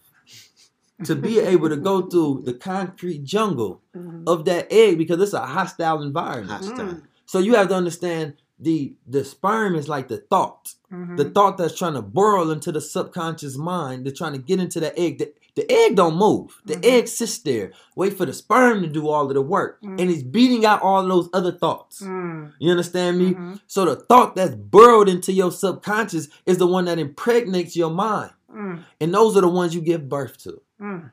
to 1.05 1.15
be 1.15 1.39
able 1.39 1.69
to 1.69 1.77
go 1.77 2.03
through 2.03 2.43
the 2.45 2.55
concrete 2.55 3.25
jungle 3.25 3.83
Mhm. 3.95 4.25
of 4.27 4.45
that 4.47 4.67
egg 4.71 4.99
because 4.99 5.21
it's 5.21 5.33
a 5.35 5.47
hostile 5.47 6.03
environment. 6.03 6.51
Hostile. 6.65 7.01
So 7.27 7.39
you 7.39 7.55
have 7.55 7.69
to 7.69 7.75
understand 7.75 8.35
the 8.59 8.95
the 9.07 9.23
sperm 9.23 9.75
is 9.75 9.87
like 9.89 10.09
the 10.09 10.17
thought, 10.17 10.75
the 10.91 11.29
thought 11.35 11.59
that's 11.59 11.77
trying 11.77 11.93
to 11.95 12.01
burrow 12.03 12.49
into 12.51 12.73
the 12.73 12.81
subconscious 12.81 13.57
mind. 13.59 14.07
They're 14.07 14.13
trying 14.15 14.33
to 14.33 14.39
get 14.39 14.61
into 14.61 14.81
that 14.81 14.99
egg. 14.99 15.19
The, 15.19 15.33
the 15.57 15.71
egg 15.71 15.97
don't 15.97 16.17
move. 16.17 16.61
The 16.67 16.75
Mhm. 16.75 16.85
egg 16.85 17.09
sits 17.09 17.39
there, 17.39 17.73
wait 17.97 18.17
for 18.17 18.27
the 18.27 18.33
sperm 18.33 18.83
to 18.83 18.87
do 18.89 19.09
all 19.09 19.27
of 19.27 19.35
the 19.35 19.43
work, 19.43 19.83
Mhm. 19.83 20.01
and 20.01 20.11
it's 20.11 20.23
beating 20.23 20.65
out 20.65 20.83
all 20.83 21.01
of 21.03 21.09
those 21.09 21.29
other 21.33 21.51
thoughts. 21.51 22.01
Mm. 22.03 22.53
You 22.61 22.71
understand 22.71 23.19
me? 23.19 23.35
Mhm. 23.35 23.61
So 23.67 23.85
the 23.87 23.97
thought 23.97 24.37
that's 24.37 24.55
burrowed 24.55 25.09
into 25.09 25.33
your 25.33 25.51
subconscious 25.51 26.29
is 26.45 26.59
the 26.59 26.67
one 26.67 26.85
that 26.85 26.99
impregnates 26.99 27.75
your 27.75 27.91
mind, 27.91 28.33
Mm. 28.55 28.85
and 29.01 29.15
those 29.15 29.37
are 29.37 29.41
the 29.41 29.49
ones 29.49 29.75
you 29.75 29.81
give 29.81 30.09
birth 30.09 30.37
to. 30.45 30.61
Mm. 30.81 31.11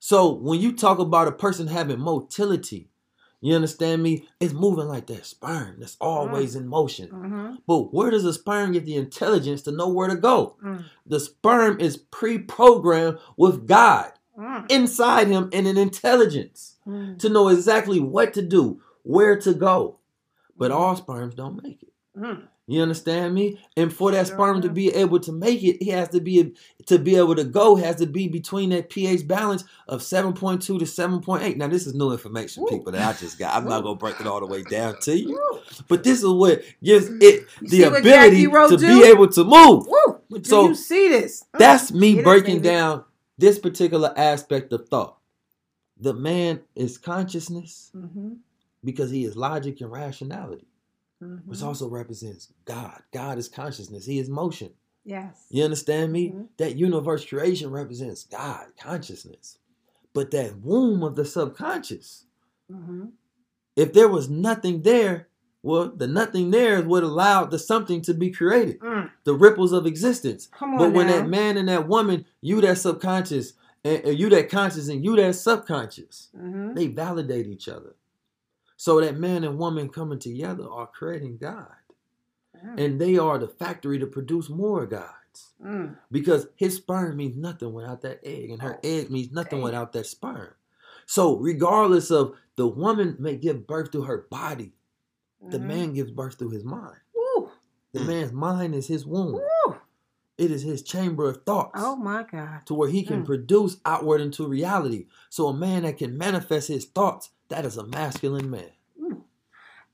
So 0.00 0.32
when 0.32 0.60
you 0.60 0.72
talk 0.72 0.98
about 0.98 1.28
a 1.28 1.32
person 1.32 1.68
having 1.68 2.00
motility, 2.00 2.90
you 3.40 3.54
understand 3.54 4.02
me? 4.02 4.26
It's 4.40 4.52
moving 4.52 4.86
like 4.88 5.06
that 5.06 5.24
sperm 5.26 5.76
that's 5.78 5.96
always 6.00 6.56
in 6.56 6.66
motion. 6.66 7.08
Mhm. 7.10 7.58
But 7.66 7.94
where 7.94 8.10
does 8.10 8.24
the 8.24 8.32
sperm 8.32 8.72
get 8.72 8.84
the 8.84 8.96
intelligence 8.96 9.62
to 9.62 9.72
know 9.72 9.88
where 9.88 10.08
to 10.08 10.16
go? 10.16 10.56
Mm. 10.64 10.84
The 11.06 11.20
sperm 11.20 11.78
is 11.80 11.96
pre-programmed 11.96 13.18
with 13.36 13.66
God 13.66 14.12
Mm. 14.36 14.66
inside 14.70 15.28
him 15.28 15.50
and 15.52 15.66
an 15.66 15.76
intelligence 15.78 16.76
Mm. 16.86 17.18
to 17.18 17.28
know 17.28 17.48
exactly 17.48 18.00
what 18.00 18.32
to 18.34 18.42
do, 18.42 18.80
where 19.02 19.38
to 19.40 19.52
go. 19.54 19.98
But 20.56 20.70
all 20.70 20.96
sperms 20.96 21.34
don't 21.34 21.62
make 21.62 21.82
it. 21.82 21.92
Mm. 22.68 22.74
You 22.74 22.82
understand 22.82 23.34
me? 23.34 23.58
And 23.76 23.92
for 23.92 24.12
that 24.12 24.26
sperm 24.26 24.60
to 24.62 24.68
be 24.68 24.88
able 24.94 25.18
to 25.20 25.32
make 25.32 25.62
it, 25.62 25.82
he 25.82 25.90
has 25.90 26.08
to 26.10 26.20
be 26.20 26.54
to 26.86 26.98
be 26.98 27.16
able 27.16 27.34
to 27.36 27.44
go 27.44 27.76
has 27.76 27.96
to 27.96 28.06
be 28.06 28.28
between 28.28 28.70
that 28.70 28.90
pH 28.90 29.26
balance 29.26 29.64
of 29.88 30.00
7.2 30.00 30.60
to 30.60 30.74
7.8. 30.74 31.56
Now 31.56 31.68
this 31.68 31.86
is 31.86 31.94
new 31.94 32.12
information, 32.12 32.62
Woo. 32.64 32.68
people, 32.70 32.92
that 32.92 33.02
I 33.14 33.18
just 33.18 33.38
got. 33.38 33.54
I'm 33.56 33.68
not 33.68 33.82
gonna 33.82 33.94
break 33.96 34.20
it 34.20 34.26
all 34.26 34.40
the 34.40 34.46
way 34.46 34.62
down 34.70 35.00
to 35.02 35.18
you. 35.18 35.60
But 35.88 36.04
this 36.04 36.18
is 36.22 36.28
what 36.28 36.62
gives 36.82 37.08
it 37.08 37.46
You 37.62 37.68
the 37.68 37.82
ability 37.98 38.46
to 38.46 38.76
do? 38.76 39.00
be 39.02 39.06
able 39.08 39.28
to 39.28 39.44
move. 39.44 39.86
Do 40.30 40.44
So, 40.44 40.68
you 40.68 40.74
see 40.74 41.08
this? 41.08 41.44
Mm. 41.54 41.58
That's 41.58 41.92
me 41.92 42.14
Get 42.16 42.24
breaking 42.24 42.60
down 42.60 43.04
this 43.38 43.58
particular 43.58 44.12
aspect 44.16 44.72
of 44.74 44.88
thought. 44.88 45.16
The 46.00 46.12
man 46.12 46.60
is 46.76 46.98
consciousness 46.98 47.90
Mhm. 47.96 48.36
because 48.84 49.10
he 49.10 49.24
is 49.24 49.36
logic 49.36 49.80
and 49.80 49.90
rationality, 49.90 50.66
Mhm. 51.22 51.46
which 51.46 51.62
also 51.62 51.88
represents 51.88 52.52
God. 52.64 53.02
God 53.12 53.38
is 53.38 53.48
consciousness. 53.48 54.06
He 54.06 54.18
is 54.18 54.28
motion. 54.28 54.70
Yes. 55.04 55.46
You 55.50 55.64
understand 55.64 56.12
me? 56.12 56.30
Mhm. 56.30 56.48
That 56.58 56.76
universe 56.76 57.24
creation 57.24 57.70
represents 57.70 58.24
God, 58.24 58.66
consciousness. 58.78 59.58
But 60.12 60.30
that 60.32 60.60
womb 60.60 61.02
of 61.02 61.16
the 61.16 61.24
subconscious, 61.24 62.24
Mhm. 62.70 63.12
if 63.76 63.92
there 63.92 64.08
was 64.08 64.28
nothing 64.28 64.82
there, 64.82 65.28
well, 65.62 65.88
the 65.88 66.06
nothing 66.06 66.50
there 66.50 66.78
is 66.78 66.84
what 66.84 67.02
allowed 67.02 67.50
the 67.50 67.58
something 67.58 68.00
to 68.02 68.14
be 68.14 68.30
created, 68.30 68.78
Mm. 68.80 69.10
the 69.24 69.34
ripples 69.34 69.72
of 69.72 69.86
existence. 69.86 70.46
Come 70.52 70.72
on 70.74 70.78
But 70.78 70.92
when 70.92 71.06
now. 71.08 71.14
that 71.20 71.28
man 71.28 71.56
and 71.56 71.68
that 71.68 71.88
woman, 71.88 72.24
you 72.40 72.60
that 72.60 72.78
subconscious, 72.78 73.54
and, 73.84 74.18
you 74.18 74.28
that 74.28 74.50
conscious, 74.50 74.88
and 74.88 75.04
you 75.04 75.16
that 75.16 75.34
subconscious, 75.34 76.28
Mhm. 76.36 76.74
they 76.74 76.86
validate 76.86 77.46
each 77.46 77.68
other. 77.68 77.94
So 78.80 79.00
that 79.00 79.18
man 79.18 79.42
and 79.42 79.58
woman 79.58 79.88
coming 79.88 80.20
together 80.20 80.64
are 80.70 80.86
creating 80.86 81.38
God. 81.38 81.66
Mm. 82.64 82.80
And 82.80 83.00
they 83.00 83.18
are 83.18 83.36
the 83.36 83.48
factory 83.48 83.98
to 83.98 84.06
produce 84.06 84.48
more 84.48 84.86
gods. 84.86 85.14
Mm. 85.64 85.96
because 86.10 86.48
his 86.56 86.76
sperm 86.76 87.16
means 87.16 87.36
nothing 87.36 87.72
without 87.72 88.00
that 88.02 88.18
egg, 88.24 88.50
and 88.50 88.60
her 88.62 88.76
Oh, 88.76 88.80
egg 88.82 89.08
means 89.10 89.30
nothing 89.30 89.58
dang. 89.58 89.62
without 89.64 89.92
that 89.92 90.06
sperm. 90.06 90.48
So, 91.06 91.36
regardless 91.36 92.10
of 92.10 92.34
the 92.56 92.66
woman 92.66 93.14
may 93.20 93.36
give 93.36 93.64
birth 93.66 93.92
through 93.92 94.02
her 94.02 94.26
body, 94.30 94.72
the 95.40 95.58
Mhm. 95.58 95.66
man 95.66 95.92
gives 95.92 96.10
birth 96.10 96.34
through 96.34 96.50
his 96.50 96.64
mind. 96.64 96.96
Woo. 97.14 97.50
The 97.92 98.00
Mm. 98.00 98.06
man's 98.06 98.32
mind 98.32 98.74
is 98.74 98.88
his 98.88 99.06
womb. 99.06 99.34
Woo. 99.34 99.76
It 100.38 100.50
is 100.50 100.62
his 100.62 100.82
chamber 100.82 101.28
of 101.28 101.44
thoughts. 101.44 101.72
Oh 101.80 101.94
my 101.94 102.24
God. 102.24 102.66
To 102.66 102.74
where 102.74 102.88
he 102.88 103.04
can 103.04 103.22
Mm. 103.22 103.26
produce 103.26 103.76
outward 103.84 104.20
into 104.20 104.46
reality. 104.46 105.06
So 105.30 105.46
a 105.48 105.54
man 105.54 105.82
that 105.84 105.98
can 105.98 106.18
manifest 106.18 106.66
his 106.68 106.84
thoughts, 106.84 107.30
that 107.48 107.64
is 107.64 107.76
a 107.76 107.86
masculine 107.86 108.50
man. 108.50 108.70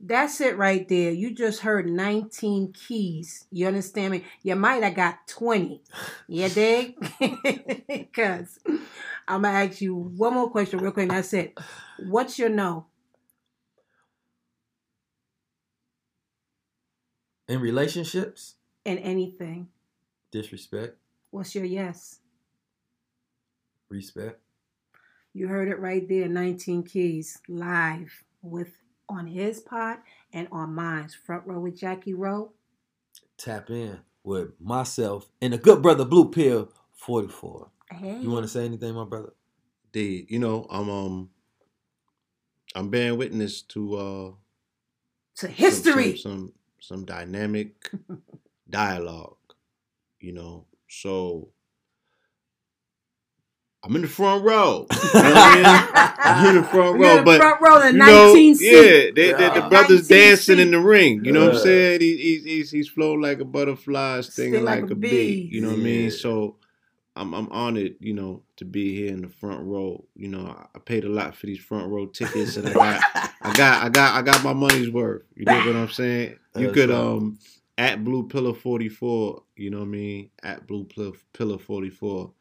That's 0.06 0.40
it 0.42 0.58
right 0.58 0.86
there. 0.86 1.12
You 1.12 1.34
just 1.34 1.60
heard 1.60 1.88
19 1.88 2.72
keys. 2.74 3.46
You 3.50 3.66
understand 3.68 4.12
me? 4.12 4.24
You 4.42 4.54
might 4.54 4.82
have 4.82 4.94
got 4.94 5.26
20. 5.28 5.80
You 6.28 6.48
dig? 6.50 6.96
Because 7.88 8.58
I'm 9.26 9.42
going 9.42 9.54
to 9.54 9.72
ask 9.72 9.80
you 9.80 9.94
one 9.94 10.34
more 10.34 10.50
question 10.50 10.80
real 10.80 10.92
quick. 10.92 11.04
And 11.04 11.12
that's 11.12 11.32
it. 11.32 11.56
What's 12.06 12.38
your 12.38 12.50
no? 12.50 12.86
In 17.48 17.60
relationships, 17.60 18.54
in 18.84 18.98
anything? 18.98 19.68
disrespect, 20.30 20.96
What's 21.30 21.54
your 21.54 21.64
yes? 21.64 22.18
respect. 23.88 24.40
You 25.34 25.48
heard 25.48 25.68
it 25.68 25.80
right 25.80 26.08
there, 26.08 26.28
19 26.28 26.84
Keys, 26.84 27.38
live 27.48 28.24
with 28.40 28.70
on 29.08 29.26
his 29.26 29.60
pod 29.60 29.98
and 30.32 30.48
on 30.50 30.74
mine's 30.74 31.14
front 31.14 31.46
row 31.46 31.60
with 31.60 31.78
Jackie 31.78 32.14
Rowe. 32.14 32.52
Tap 33.36 33.68
in 33.68 33.98
with 34.22 34.52
myself 34.60 35.28
and 35.42 35.52
the 35.52 35.58
good 35.58 35.82
brother 35.82 36.04
Blue 36.04 36.30
Pill 36.30 36.70
44. 36.92 37.68
Hey, 37.90 38.18
You 38.20 38.30
want 38.30 38.44
to 38.44 38.48
say 38.48 38.64
anything, 38.64 38.94
my 38.94 39.04
brother? 39.04 39.32
the 39.92 40.26
you 40.28 40.40
know 40.40 40.66
i'm 40.70 40.90
um 40.90 41.30
i'm 42.74 42.90
bearing 42.90 43.16
witness 43.16 43.62
to 43.62 43.94
uh 43.94 44.30
to 45.36 45.46
some- 45.46 45.50
history. 45.50 46.16
some 46.16 46.32
some, 46.32 46.52
some 46.80 47.04
dynamic 47.04 47.76
dialogue 48.68 49.36
you 50.18 50.32
know 50.32 50.66
so 50.88 51.50
i'm 53.84 53.94
in 53.96 54.02
the 54.02 54.08
front 54.08 54.44
row 54.44 54.86
you 55.14 55.22
know 55.22 55.30
what 55.30 55.36
I 55.38 55.54
mean? 55.56 56.14
i'm 56.24 56.56
in 56.56 56.62
the 56.62 56.68
front 56.68 56.98
You're 56.98 57.08
row 57.08 57.18
in 57.18 57.18
the 57.18 57.24
but 57.24 57.38
front 57.38 57.60
row 57.60 57.82
in 57.82 57.94
you 57.94 57.98
know, 58.00 58.32
19 58.34 58.56
yeah, 58.60 59.10
they, 59.14 59.32
they, 59.32 59.32
the 59.32 59.66
brothers 59.68 60.08
19 60.10 60.18
dancing 60.18 60.58
in 60.58 60.70
the 60.70 60.80
ring. 60.80 61.24
You 61.24 61.32
know 61.32 61.46
what 61.46 61.56
I'm 61.56 61.60
saying? 61.62 62.00
He, 62.00 62.16
he's 62.16 62.44
he's 62.44 62.70
he's 62.70 62.88
flown 62.88 63.20
like 63.20 63.40
a 63.40 63.44
butterfly, 63.44 64.22
stinging 64.22 64.64
like 64.64 64.82
like, 64.82 64.90
a 64.90 64.92
a 64.92 64.96
bee. 64.96 65.08
bee. 65.08 65.48
You 65.52 65.60
know 65.60 65.68
what 65.68 65.78
I 65.78 65.82
mean? 65.82 66.10
So 66.10 66.56
I'm 67.16 67.34
I'm 67.34 67.48
honored, 67.50 67.96
you 68.00 68.14
know, 68.14 68.42
to 68.56 68.64
be 68.64 68.94
here 68.94 69.12
in 69.12 69.22
the 69.22 69.28
front 69.28 69.64
row. 69.64 70.04
You 70.16 70.28
know, 70.28 70.46
I, 70.46 70.66
I 70.74 70.78
paid 70.80 71.04
a 71.04 71.08
lot 71.08 71.36
for 71.36 71.46
these 71.46 71.58
front 71.60 71.88
row 71.88 72.06
tickets, 72.06 72.56
and 72.56 72.68
I 72.68 72.72
got 72.72 73.02
I 73.42 73.52
got 73.56 73.82
I 73.84 73.88
got 73.88 74.14
I 74.14 74.22
got 74.22 74.44
my 74.44 74.52
money's 74.52 74.90
worth. 74.90 75.22
You 75.36 75.44
know 75.44 75.58
what 75.58 75.76
I'm 75.76 75.90
saying? 75.90 76.36
You 76.56 76.66
That's 76.66 76.74
could 76.74 76.90
right. 76.90 76.98
um 76.98 77.38
at 77.78 78.02
Blue 78.04 78.26
Pillar 78.28 78.54
44. 78.54 79.42
You 79.56 79.70
know 79.70 79.78
what 79.78 79.84
I 79.84 79.88
mean? 79.88 80.30
At 80.42 80.66
Blue 80.66 80.84
Pillar 80.84 81.12
Pillar 81.32 81.58
44. 81.58 82.32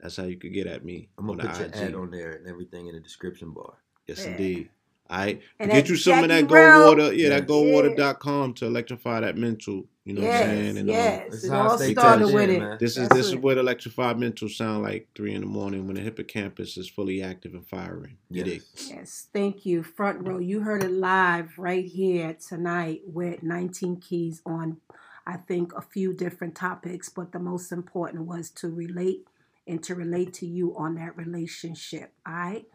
That's 0.00 0.16
how 0.16 0.24
you 0.24 0.36
could 0.36 0.52
get 0.52 0.66
at 0.66 0.84
me 0.84 1.08
I'm 1.18 1.28
on 1.30 1.36
gonna 1.38 1.48
put 1.50 1.58
your 1.58 1.68
IG. 1.68 1.74
ad 1.76 1.94
on 1.94 2.10
there 2.10 2.32
and 2.32 2.46
everything 2.46 2.86
in 2.88 2.94
the 2.94 3.00
description 3.00 3.50
bar. 3.52 3.74
Yes, 4.06 4.24
Yeah. 4.24 4.30
indeed. 4.32 4.68
All 5.08 5.18
right. 5.18 5.40
And 5.60 5.70
Get 5.70 5.88
you 5.88 5.96
some 5.96 6.22
of 6.24 6.28
that 6.30 6.48
gold 6.48 6.98
water. 6.98 7.14
Yeah, 7.14 7.28
Yeah. 7.28 7.40
that 7.40 7.46
goldwater.com 7.46 8.54
to 8.54 8.66
electrify 8.66 9.20
that 9.20 9.36
mental. 9.36 9.86
You 10.04 10.14
know 10.14 10.22
what 10.22 10.32
I'm 10.32 10.42
saying? 10.42 10.64
Yes, 10.66 10.76
And, 10.76 10.78
um, 10.78 10.86
yes. 10.88 11.24
This 11.30 11.42
It 11.42 11.46
is 11.46 11.50
how 11.52 11.58
I 11.60 11.68
all 11.68 11.78
stay 11.78 11.92
started 11.92 12.24
tapped 12.24 12.34
with 12.34 12.50
it. 12.50 12.58
man. 12.60 12.76
this 12.80 12.96
is 12.96 13.08
this 13.10 13.26
is 13.28 13.36
what 13.36 13.56
electrified 13.58 14.18
mental 14.18 14.48
sound 14.48 14.82
like 14.82 15.08
three 15.14 15.32
in 15.34 15.40
the 15.42 15.46
morning 15.46 15.86
when 15.86 15.94
the 15.96 16.02
hippocampus 16.02 16.76
is 16.76 16.88
fully 16.88 17.22
active 17.22 17.54
and 17.54 17.66
firing. 17.66 18.16
You 18.30 18.42
dig? 18.44 18.62
Yes. 18.74 18.88
Yes, 18.90 19.28
thank 19.32 19.64
you. 19.64 19.82
Front 19.84 20.26
row. 20.26 20.38
You 20.38 20.60
heard 20.60 20.82
it 20.82 20.90
live 20.92 21.56
right 21.56 21.84
here 21.84 22.34
tonight 22.34 23.02
with 23.06 23.42
19 23.44 23.96
keys 24.00 24.42
on, 24.44 24.78
I 25.26 25.36
think, 25.38 25.72
a 25.74 25.82
few 25.82 26.12
different 26.12 26.54
topics, 26.56 27.08
but 27.08 27.30
the 27.32 27.38
most 27.40 27.70
important 27.72 28.24
was 28.26 28.50
to 28.50 28.68
relate 28.68 29.26
and 29.66 29.82
to 29.84 29.94
relate 29.94 30.32
to 30.34 30.46
you 30.46 30.76
on 30.76 30.94
that 30.96 31.16
relationship. 31.16 32.12
All 32.26 32.32
right. 32.32 32.66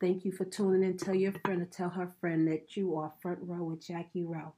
Thank 0.00 0.24
you 0.24 0.32
for 0.32 0.44
tuning 0.44 0.82
in. 0.82 0.96
Tell 0.96 1.14
your 1.14 1.32
friend 1.44 1.60
to 1.60 1.66
tell 1.66 1.90
her 1.90 2.12
friend 2.20 2.46
that 2.48 2.76
you 2.76 2.96
are 2.96 3.12
front 3.20 3.40
row 3.42 3.64
with 3.64 3.84
Jackie 3.84 4.22
Rowe. 4.22 4.54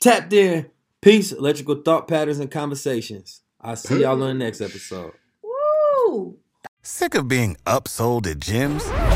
Tapped 0.00 0.32
in. 0.32 0.70
Peace, 1.00 1.32
electrical 1.32 1.82
thought 1.82 2.08
patterns 2.08 2.38
and 2.38 2.50
conversations. 2.50 3.42
I'll 3.60 3.76
see 3.76 4.02
y'all 4.02 4.22
on 4.22 4.28
the 4.28 4.34
next 4.34 4.60
episode. 4.60 5.12
Woo! 5.42 6.38
Sick 6.82 7.14
of 7.14 7.28
being 7.28 7.56
upsold 7.66 8.30
at 8.30 8.38
gyms? 8.38 9.15